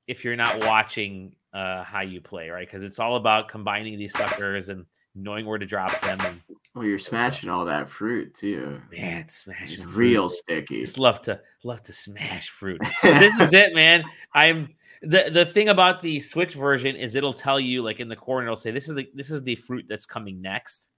if 0.08 0.24
you're 0.24 0.38
not 0.38 0.66
watching 0.66 1.36
uh, 1.54 1.84
how 1.84 2.02
you 2.02 2.22
play, 2.22 2.50
right? 2.50 2.66
Because 2.66 2.84
it's 2.84 3.00
all 3.00 3.18
about 3.18 3.50
combining 3.50 3.98
these 3.98 4.18
suckers 4.18 4.70
and 4.70 4.86
knowing 5.16 5.46
where 5.46 5.58
to 5.58 5.66
drop 5.66 5.92
them. 6.02 6.18
And 6.22 6.42
well, 6.76 6.86
you're 6.86 7.00
smashing 7.00 7.50
all 7.50 7.66
that 7.66 7.90
fruit 7.90 8.34
too. 8.34 8.80
man, 8.92 9.18
It's 9.22 9.36
smashing 9.36 9.84
fruit. 9.86 9.96
real 9.96 10.30
sticky. 10.30 10.82
Just 10.82 11.00
love 11.00 11.22
to 11.24 11.40
love 11.64 11.82
to 11.84 11.94
smash 11.94 12.50
fruit. 12.50 12.82
This 13.04 13.40
is 13.40 13.54
it, 13.54 13.74
man. 13.76 14.04
I'm 14.34 14.70
the 15.02 15.30
the 15.34 15.46
thing 15.46 15.70
about 15.70 16.02
the 16.02 16.20
Switch 16.22 16.54
version 16.54 16.96
is 16.96 17.16
it'll 17.16 17.34
tell 17.34 17.60
you 17.60 17.82
like 17.82 18.00
in 18.00 18.10
the 18.10 18.16
corner 18.16 18.46
it'll 18.48 18.56
say 18.56 18.72
this 18.72 18.90
is 18.90 18.96
the 18.96 19.10
this 19.14 19.32
is 19.32 19.44
the 19.44 19.56
fruit 19.56 19.86
that's 19.90 20.06
coming 20.06 20.42
next, 20.42 20.90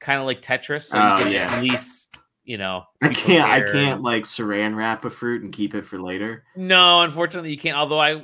kind 0.00 0.18
of 0.20 0.26
like 0.26 0.40
Tetris. 0.42 0.84
So 0.84 0.98
Oh, 0.98 1.10
you 1.10 1.16
can 1.24 1.32
yeah. 1.32 1.48
at 1.54 1.62
least 1.62 2.16
you 2.44 2.56
know. 2.58 2.84
I 3.02 3.08
can't 3.10 3.48
I 3.48 3.60
can't 3.72 4.02
like 4.02 4.24
saran 4.24 4.74
wrap 4.74 5.04
a 5.04 5.10
fruit 5.10 5.42
and 5.44 5.52
keep 5.52 5.74
it 5.74 5.82
for 5.84 6.00
later. 6.00 6.44
No, 6.56 7.02
unfortunately, 7.02 7.50
you 7.50 7.58
can't. 7.58 7.76
Although 7.76 8.00
I 8.00 8.22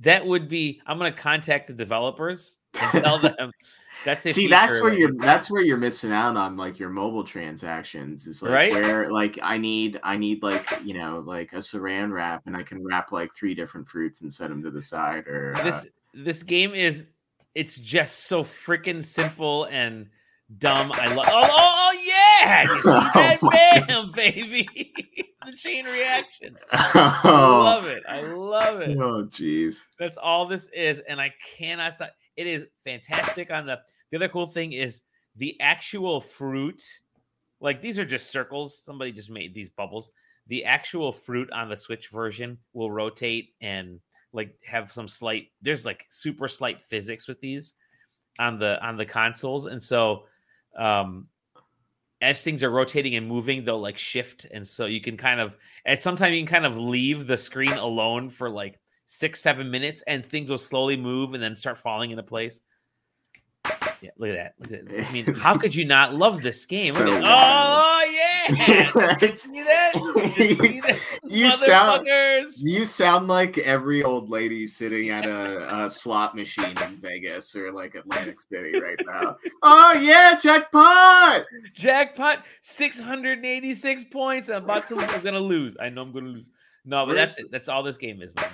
that 0.00 0.24
would 0.24 0.48
be 0.48 0.80
I'm 0.86 0.98
going 0.98 1.12
to 1.12 1.18
contact 1.18 1.66
the 1.66 1.72
developers 1.74 2.59
tell 2.72 3.18
them 3.18 3.50
that's 4.04 4.32
See, 4.32 4.46
that's 4.46 4.80
where 4.80 4.92
you're 4.94 5.12
that's 5.18 5.50
where 5.50 5.62
you're 5.62 5.76
missing 5.76 6.12
out 6.12 6.36
on 6.36 6.56
like 6.56 6.78
your 6.78 6.88
mobile 6.90 7.24
transactions. 7.24 8.26
Is 8.26 8.42
like 8.42 8.52
Right? 8.52 8.72
where 8.72 9.10
like 9.10 9.38
I 9.42 9.58
need 9.58 10.00
I 10.02 10.16
need 10.16 10.42
like 10.42 10.64
you 10.84 10.94
know 10.94 11.22
like 11.26 11.52
a 11.52 11.56
saran 11.56 12.12
wrap 12.12 12.42
and 12.46 12.56
I 12.56 12.62
can 12.62 12.82
wrap 12.84 13.12
like 13.12 13.34
three 13.34 13.54
different 13.54 13.88
fruits 13.88 14.22
and 14.22 14.32
set 14.32 14.48
them 14.48 14.62
to 14.62 14.70
the 14.70 14.80
side 14.82 15.26
or 15.26 15.54
uh, 15.58 15.62
this 15.64 15.88
this 16.14 16.42
game 16.42 16.72
is 16.72 17.08
it's 17.54 17.76
just 17.76 18.26
so 18.26 18.42
freaking 18.44 19.04
simple 19.04 19.64
and 19.64 20.06
dumb. 20.58 20.90
I 20.94 21.14
love. 21.14 21.26
Oh, 21.28 21.42
oh, 21.44 21.90
oh, 21.92 21.98
yeah! 22.06 22.62
You 22.62 22.68
see 22.82 22.88
Oh 22.90 23.10
that? 23.14 23.38
my 23.42 23.84
Bam, 23.88 24.12
baby! 24.14 24.68
the 25.46 25.52
chain 25.52 25.84
reaction. 25.84 26.56
oh, 26.72 26.90
I 26.94 27.74
love 27.74 27.84
it. 27.86 28.02
I 28.08 28.20
love 28.22 28.80
it. 28.80 28.96
oh 28.98 29.24
jeez. 29.24 29.84
That's 29.98 30.16
all 30.16 30.46
this 30.46 30.70
is, 30.70 31.00
and 31.00 31.20
I 31.20 31.34
cannot 31.58 31.96
stop. 31.96 32.10
It 32.40 32.46
is 32.46 32.66
fantastic. 32.84 33.50
On 33.50 33.66
the 33.66 33.80
the 34.10 34.16
other 34.16 34.28
cool 34.28 34.46
thing 34.46 34.72
is 34.72 35.02
the 35.36 35.60
actual 35.60 36.22
fruit. 36.22 36.82
Like 37.60 37.82
these 37.82 37.98
are 37.98 38.04
just 38.06 38.30
circles. 38.30 38.82
Somebody 38.82 39.12
just 39.12 39.28
made 39.28 39.52
these 39.54 39.68
bubbles. 39.68 40.10
The 40.46 40.64
actual 40.64 41.12
fruit 41.12 41.52
on 41.52 41.68
the 41.68 41.76
Switch 41.76 42.08
version 42.08 42.56
will 42.72 42.90
rotate 42.90 43.50
and 43.60 44.00
like 44.32 44.56
have 44.64 44.90
some 44.90 45.06
slight. 45.06 45.48
There's 45.60 45.84
like 45.84 46.06
super 46.08 46.48
slight 46.48 46.80
physics 46.80 47.28
with 47.28 47.38
these 47.42 47.74
on 48.38 48.58
the 48.58 48.82
on 48.82 48.96
the 48.96 49.04
consoles, 49.04 49.66
and 49.66 49.82
so 49.82 50.24
um 50.78 51.26
as 52.22 52.42
things 52.42 52.62
are 52.62 52.70
rotating 52.70 53.16
and 53.16 53.26
moving, 53.26 53.66
they'll 53.66 53.78
like 53.78 53.98
shift, 53.98 54.46
and 54.50 54.66
so 54.66 54.86
you 54.86 55.02
can 55.02 55.18
kind 55.18 55.40
of 55.40 55.58
at 55.84 56.00
some 56.00 56.16
time 56.16 56.32
you 56.32 56.40
can 56.40 56.46
kind 56.46 56.64
of 56.64 56.78
leave 56.78 57.26
the 57.26 57.36
screen 57.36 57.72
alone 57.72 58.30
for 58.30 58.48
like 58.48 58.80
six, 59.12 59.40
seven 59.40 59.68
minutes, 59.72 60.02
and 60.06 60.24
things 60.24 60.48
will 60.48 60.56
slowly 60.56 60.96
move 60.96 61.34
and 61.34 61.42
then 61.42 61.56
start 61.56 61.76
falling 61.76 62.12
into 62.12 62.22
place. 62.22 62.60
Yeah, 64.00 64.10
look 64.16 64.30
at 64.30 64.36
that. 64.36 64.70
Look 64.70 64.80
at 64.80 64.88
that. 64.88 65.08
I 65.08 65.12
mean, 65.12 65.34
how 65.34 65.58
could 65.58 65.74
you 65.74 65.84
not 65.84 66.14
love 66.14 66.40
this 66.42 66.64
game? 66.64 66.92
So 66.92 67.06
oh, 67.06 67.10
wild. 67.10 67.24
oh 67.24 68.06
yeah, 68.10 69.16
It's- 69.20 69.42
see 69.42 69.62
that? 69.62 69.92
You 69.94 70.54
see 70.54 70.80
that? 70.80 70.98
You 71.28 71.50
sound- 71.50 72.06
You 72.62 72.86
sound 72.86 73.26
like 73.28 73.58
every 73.58 74.02
old 74.04 74.30
lady 74.30 74.66
sitting 74.68 75.10
at 75.10 75.26
a, 75.26 75.84
a 75.84 75.90
slot 75.90 76.34
machine 76.36 76.64
in 76.86 76.96
Vegas 77.02 77.54
or 77.56 77.72
like 77.72 77.96
Atlantic 77.96 78.40
City 78.40 78.78
right 78.80 78.98
now. 79.06 79.36
oh 79.64 79.92
yeah, 80.00 80.38
jackpot! 80.38 81.44
Jackpot, 81.74 82.44
686 82.62 84.04
points. 84.04 84.48
I'm 84.48 84.62
about 84.64 84.86
to 84.88 84.94
lose. 84.94 85.14
I'm 85.14 85.22
gonna 85.22 85.40
lose. 85.40 85.76
I 85.78 85.88
know 85.90 86.02
I'm 86.02 86.12
gonna 86.12 86.26
lose. 86.28 86.46
No, 86.86 87.04
but 87.04 87.14
that's 87.14 87.32
Where's- 87.36 87.46
it. 87.48 87.52
That's 87.52 87.68
all 87.68 87.82
this 87.82 87.98
game 87.98 88.22
is, 88.22 88.32
man. 88.36 88.46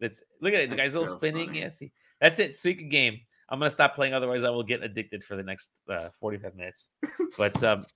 That's 0.00 0.22
look 0.40 0.52
at 0.52 0.60
it. 0.60 0.70
The 0.70 0.76
That's 0.76 0.88
guy's 0.88 0.96
all 0.96 1.06
so 1.06 1.16
spinning. 1.16 1.46
funny. 1.48 1.60
Yeah, 1.60 1.68
see. 1.70 1.92
That's 2.20 2.38
it. 2.38 2.52
Suika 2.52 2.90
game. 2.90 3.20
I'm 3.48 3.58
gonna 3.58 3.70
stop 3.70 3.94
playing, 3.94 4.12
otherwise 4.14 4.42
I 4.44 4.50
will 4.50 4.64
get 4.64 4.82
addicted 4.82 5.22
for 5.22 5.36
the 5.36 5.42
next 5.42 5.70
uh, 5.88 6.08
45 6.18 6.56
minutes. 6.56 6.88
But, 7.38 7.62
um, 7.62 7.82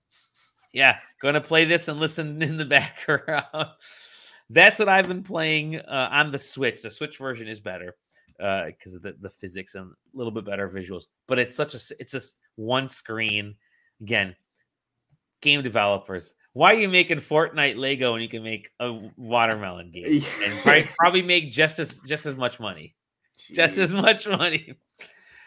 Yeah, 0.73 0.99
gonna 1.21 1.41
play 1.41 1.65
this 1.65 1.89
and 1.89 1.99
listen 1.99 2.41
in 2.43 2.57
the 2.57 2.65
background. 2.65 3.45
That's 4.49 4.79
what 4.79 4.89
I've 4.89 5.09
been 5.09 5.23
playing 5.23 5.77
uh, 5.77 6.09
on 6.13 6.31
the 6.33 6.39
Switch. 6.39 6.83
The 6.83 6.91
Switch 6.91 7.19
version 7.19 7.49
is 7.49 7.61
better 7.61 7.97
because 8.39 8.95
of 8.95 9.03
the, 9.03 9.15
the 9.21 9.31
physics 9.31 9.75
and 9.75 9.91
a 9.91 10.17
little 10.17 10.31
bit 10.33 10.45
better 10.45 10.69
visuals. 10.69 11.05
But 11.27 11.39
it's 11.39 11.55
such 11.55 11.75
a 11.75 11.81
it's 11.99 12.13
just 12.13 12.37
one 12.57 12.89
screen. 12.89 13.57
Again, 14.01 14.35
game 15.41 15.63
developers. 15.63 16.35
Why 16.53 16.73
are 16.73 16.79
you 16.79 16.89
making 16.89 17.19
Fortnite 17.19 17.77
Lego 17.77 18.13
when 18.13 18.23
you 18.23 18.29
can 18.29 18.43
make 18.43 18.71
a 18.81 19.09
watermelon 19.17 19.91
game 19.93 20.25
and 20.43 20.61
probably, 20.63 20.89
probably 20.99 21.23
make 21.23 21.53
just 21.53 21.79
as 21.79 22.01
just 22.01 22.27
as 22.27 22.35
much 22.35 22.59
money? 22.59 22.95
Just 23.53 23.79
as 23.79 23.93
much 23.93 24.27
money. 24.39 24.75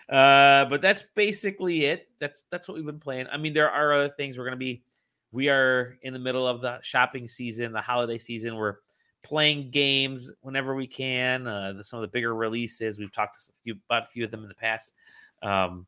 Uh, 0.09 0.65
but 0.65 0.81
that's 0.81 1.03
basically 1.15 1.85
it. 1.85 2.07
That's 2.19 2.43
that's 2.51 2.67
what 2.67 2.75
we've 2.75 2.85
been 2.85 2.99
playing. 2.99 3.27
I 3.31 3.37
mean, 3.37 3.53
there 3.53 3.69
are 3.69 3.93
other 3.93 4.09
things 4.09 4.37
we're 4.37 4.45
gonna 4.45 4.55
be. 4.55 4.83
We 5.31 5.49
are 5.49 5.97
in 6.03 6.13
the 6.13 6.19
middle 6.19 6.47
of 6.47 6.61
the 6.61 6.79
shopping 6.83 7.27
season, 7.27 7.73
the 7.73 7.81
holiday 7.81 8.17
season. 8.17 8.55
We're 8.55 8.77
playing 9.23 9.71
games 9.71 10.31
whenever 10.41 10.75
we 10.75 10.85
can. 10.85 11.47
Uh, 11.47 11.73
the, 11.73 11.83
some 11.83 11.97
of 11.97 12.01
the 12.01 12.13
bigger 12.13 12.35
releases 12.35 12.99
we've 12.99 13.11
talked 13.11 13.37
a 13.37 13.51
few, 13.63 13.75
about 13.89 14.03
a 14.03 14.07
few 14.07 14.23
of 14.23 14.31
them 14.31 14.43
in 14.43 14.47
the 14.47 14.55
past. 14.55 14.93
Um, 15.41 15.87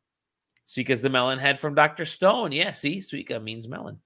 Suika's 0.66 1.00
the 1.00 1.08
melon 1.08 1.38
head 1.38 1.60
from 1.60 1.74
Doctor 1.74 2.04
Stone. 2.04 2.52
Yeah, 2.52 2.72
see, 2.72 2.98
Suika 2.98 3.40
means 3.40 3.68
melon. 3.68 4.00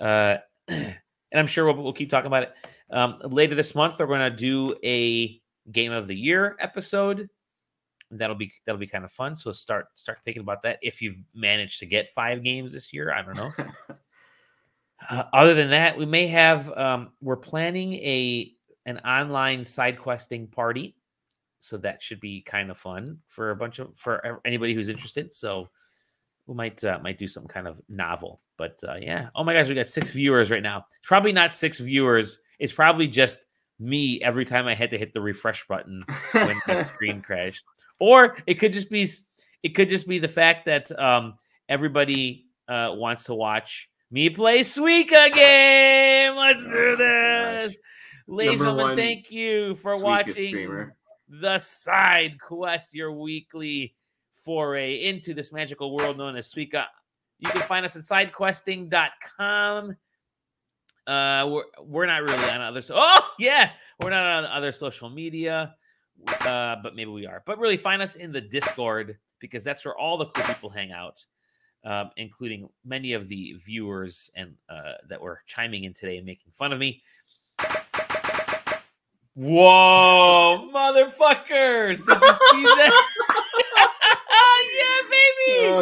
Uh, 0.00 0.38
and 0.70 0.96
I'm 1.32 1.46
sure 1.46 1.66
we'll, 1.66 1.82
we'll 1.82 1.92
keep 1.92 2.10
talking 2.10 2.26
about 2.26 2.44
it. 2.44 2.52
Um, 2.90 3.18
later 3.24 3.54
this 3.54 3.74
month, 3.74 3.98
we're 3.98 4.06
going 4.06 4.30
to 4.30 4.36
do 4.36 4.74
a 4.84 5.40
game 5.70 5.92
of 5.92 6.08
the 6.08 6.16
year 6.16 6.56
episode. 6.60 7.28
That'll 8.10 8.36
be 8.36 8.52
that'll 8.66 8.80
be 8.80 8.88
kind 8.88 9.04
of 9.04 9.12
fun. 9.12 9.36
So 9.36 9.52
start 9.52 9.86
start 9.94 10.18
thinking 10.24 10.42
about 10.42 10.62
that. 10.62 10.78
If 10.82 11.00
you've 11.00 11.16
managed 11.32 11.78
to 11.80 11.86
get 11.86 12.12
five 12.12 12.42
games 12.42 12.72
this 12.72 12.92
year, 12.92 13.12
I 13.12 13.22
don't 13.22 13.36
know. 13.36 13.52
Uh, 15.08 15.24
other 15.32 15.54
than 15.54 15.70
that, 15.70 15.96
we 15.96 16.04
may 16.04 16.26
have 16.26 16.70
um, 16.76 17.10
we're 17.22 17.36
planning 17.36 17.94
a 17.94 18.52
an 18.86 18.98
online 18.98 19.64
side 19.64 19.98
questing 19.98 20.46
party, 20.46 20.94
so 21.58 21.76
that 21.78 22.02
should 22.02 22.20
be 22.20 22.42
kind 22.42 22.70
of 22.70 22.78
fun 22.78 23.18
for 23.28 23.50
a 23.50 23.56
bunch 23.56 23.78
of 23.78 23.96
for 23.96 24.40
anybody 24.44 24.74
who's 24.74 24.88
interested. 24.88 25.32
So 25.32 25.66
we 26.46 26.54
might 26.54 26.82
uh, 26.84 26.98
might 27.02 27.18
do 27.18 27.28
some 27.28 27.46
kind 27.46 27.66
of 27.66 27.80
novel. 27.88 28.40
But 28.60 28.78
uh, 28.86 28.96
yeah, 29.00 29.30
oh 29.34 29.42
my 29.42 29.54
gosh, 29.54 29.68
we 29.68 29.74
got 29.74 29.86
six 29.86 30.10
viewers 30.10 30.50
right 30.50 30.62
now. 30.62 30.84
It's 30.98 31.08
probably 31.08 31.32
not 31.32 31.54
six 31.54 31.80
viewers. 31.80 32.42
It's 32.58 32.74
probably 32.74 33.06
just 33.06 33.38
me 33.78 34.22
every 34.22 34.44
time 34.44 34.66
I 34.66 34.74
had 34.74 34.90
to 34.90 34.98
hit 34.98 35.14
the 35.14 35.20
refresh 35.22 35.66
button 35.66 36.04
when 36.32 36.60
the 36.66 36.82
screen 36.84 37.22
crashed. 37.22 37.64
Or 38.00 38.36
it 38.46 38.56
could 38.56 38.74
just 38.74 38.90
be 38.90 39.08
it 39.62 39.70
could 39.70 39.88
just 39.88 40.06
be 40.06 40.18
the 40.18 40.28
fact 40.28 40.66
that 40.66 40.92
um, 41.00 41.38
everybody 41.70 42.48
uh, 42.68 42.90
wants 42.92 43.24
to 43.24 43.34
watch 43.34 43.88
me 44.10 44.28
play 44.28 44.60
Suika 44.60 45.32
game. 45.32 46.36
Let's 46.36 46.62
do 46.66 46.70
oh 46.74 46.96
this. 46.96 47.80
Ladies 48.28 48.60
and 48.60 48.76
gentlemen, 48.76 48.94
thank 48.94 49.30
you 49.30 49.74
for 49.76 49.98
watching 49.98 50.34
streamer. 50.34 50.96
the 51.30 51.58
side 51.58 52.38
quest, 52.38 52.94
your 52.94 53.10
weekly 53.12 53.94
foray 54.44 55.02
into 55.02 55.32
this 55.32 55.50
magical 55.50 55.96
world 55.96 56.18
known 56.18 56.36
as 56.36 56.52
Suika. 56.52 56.84
You 57.40 57.50
can 57.50 57.62
find 57.62 57.84
us 57.86 57.96
at 57.96 58.02
sidequesting.com. 58.02 59.96
Uh, 61.06 61.48
we're 61.50 61.64
we're 61.82 62.06
not 62.06 62.22
really 62.22 62.50
on 62.50 62.60
other. 62.60 62.82
So- 62.82 62.94
oh 62.98 63.30
yeah, 63.38 63.70
we're 64.02 64.10
not 64.10 64.24
on 64.24 64.44
other 64.44 64.70
social 64.72 65.08
media, 65.08 65.74
uh, 66.44 66.76
but 66.82 66.94
maybe 66.94 67.10
we 67.10 67.26
are. 67.26 67.42
But 67.46 67.58
really, 67.58 67.76
find 67.78 68.02
us 68.02 68.16
in 68.16 68.30
the 68.30 68.40
Discord 68.40 69.16
because 69.40 69.64
that's 69.64 69.84
where 69.84 69.96
all 69.96 70.18
the 70.18 70.26
cool 70.26 70.44
people 70.44 70.68
hang 70.70 70.92
out, 70.92 71.24
um, 71.84 72.10
including 72.18 72.68
many 72.84 73.14
of 73.14 73.28
the 73.28 73.54
viewers 73.54 74.30
and 74.36 74.54
uh, 74.68 74.92
that 75.08 75.20
were 75.20 75.40
chiming 75.46 75.84
in 75.84 75.94
today 75.94 76.18
and 76.18 76.26
making 76.26 76.52
fun 76.52 76.72
of 76.72 76.78
me. 76.78 77.02
Whoa, 79.34 80.68
motherfuckers! 80.74 82.04
Did 82.04 82.20
you 82.20 82.32
see 82.32 82.64
that? 82.64 83.06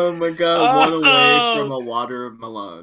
Oh 0.01 0.13
my 0.13 0.31
god, 0.31 0.77
one 0.77 0.93
oh. 0.93 0.99
away 1.03 1.61
from 1.61 1.73
a 1.73 1.79
watermelon. 1.81 2.83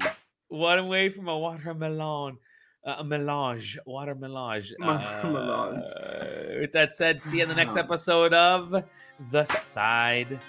One 0.49 0.80
away 0.80 1.07
from 1.07 1.30
a 1.30 1.39
watermelon. 1.39 2.39
Uh, 2.86 2.95
a 2.99 3.05
melange, 3.05 3.80
water 3.86 4.16
melange. 4.16 4.74
Melange. 4.80 5.80
Uh, 5.80 6.59
with 6.59 6.74
that 6.74 6.93
said, 6.93 7.22
see 7.22 7.38
you 7.38 7.43
in 7.43 7.49
the 7.49 7.55
next 7.55 7.78
episode 7.78 8.34
of 8.34 8.84
The 9.32 9.45
Side 9.45 10.41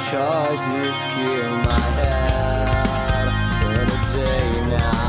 Choices 0.00 1.04
kill 1.12 1.58
my 1.58 1.78
head. 1.78 2.28
Now, 4.70 5.08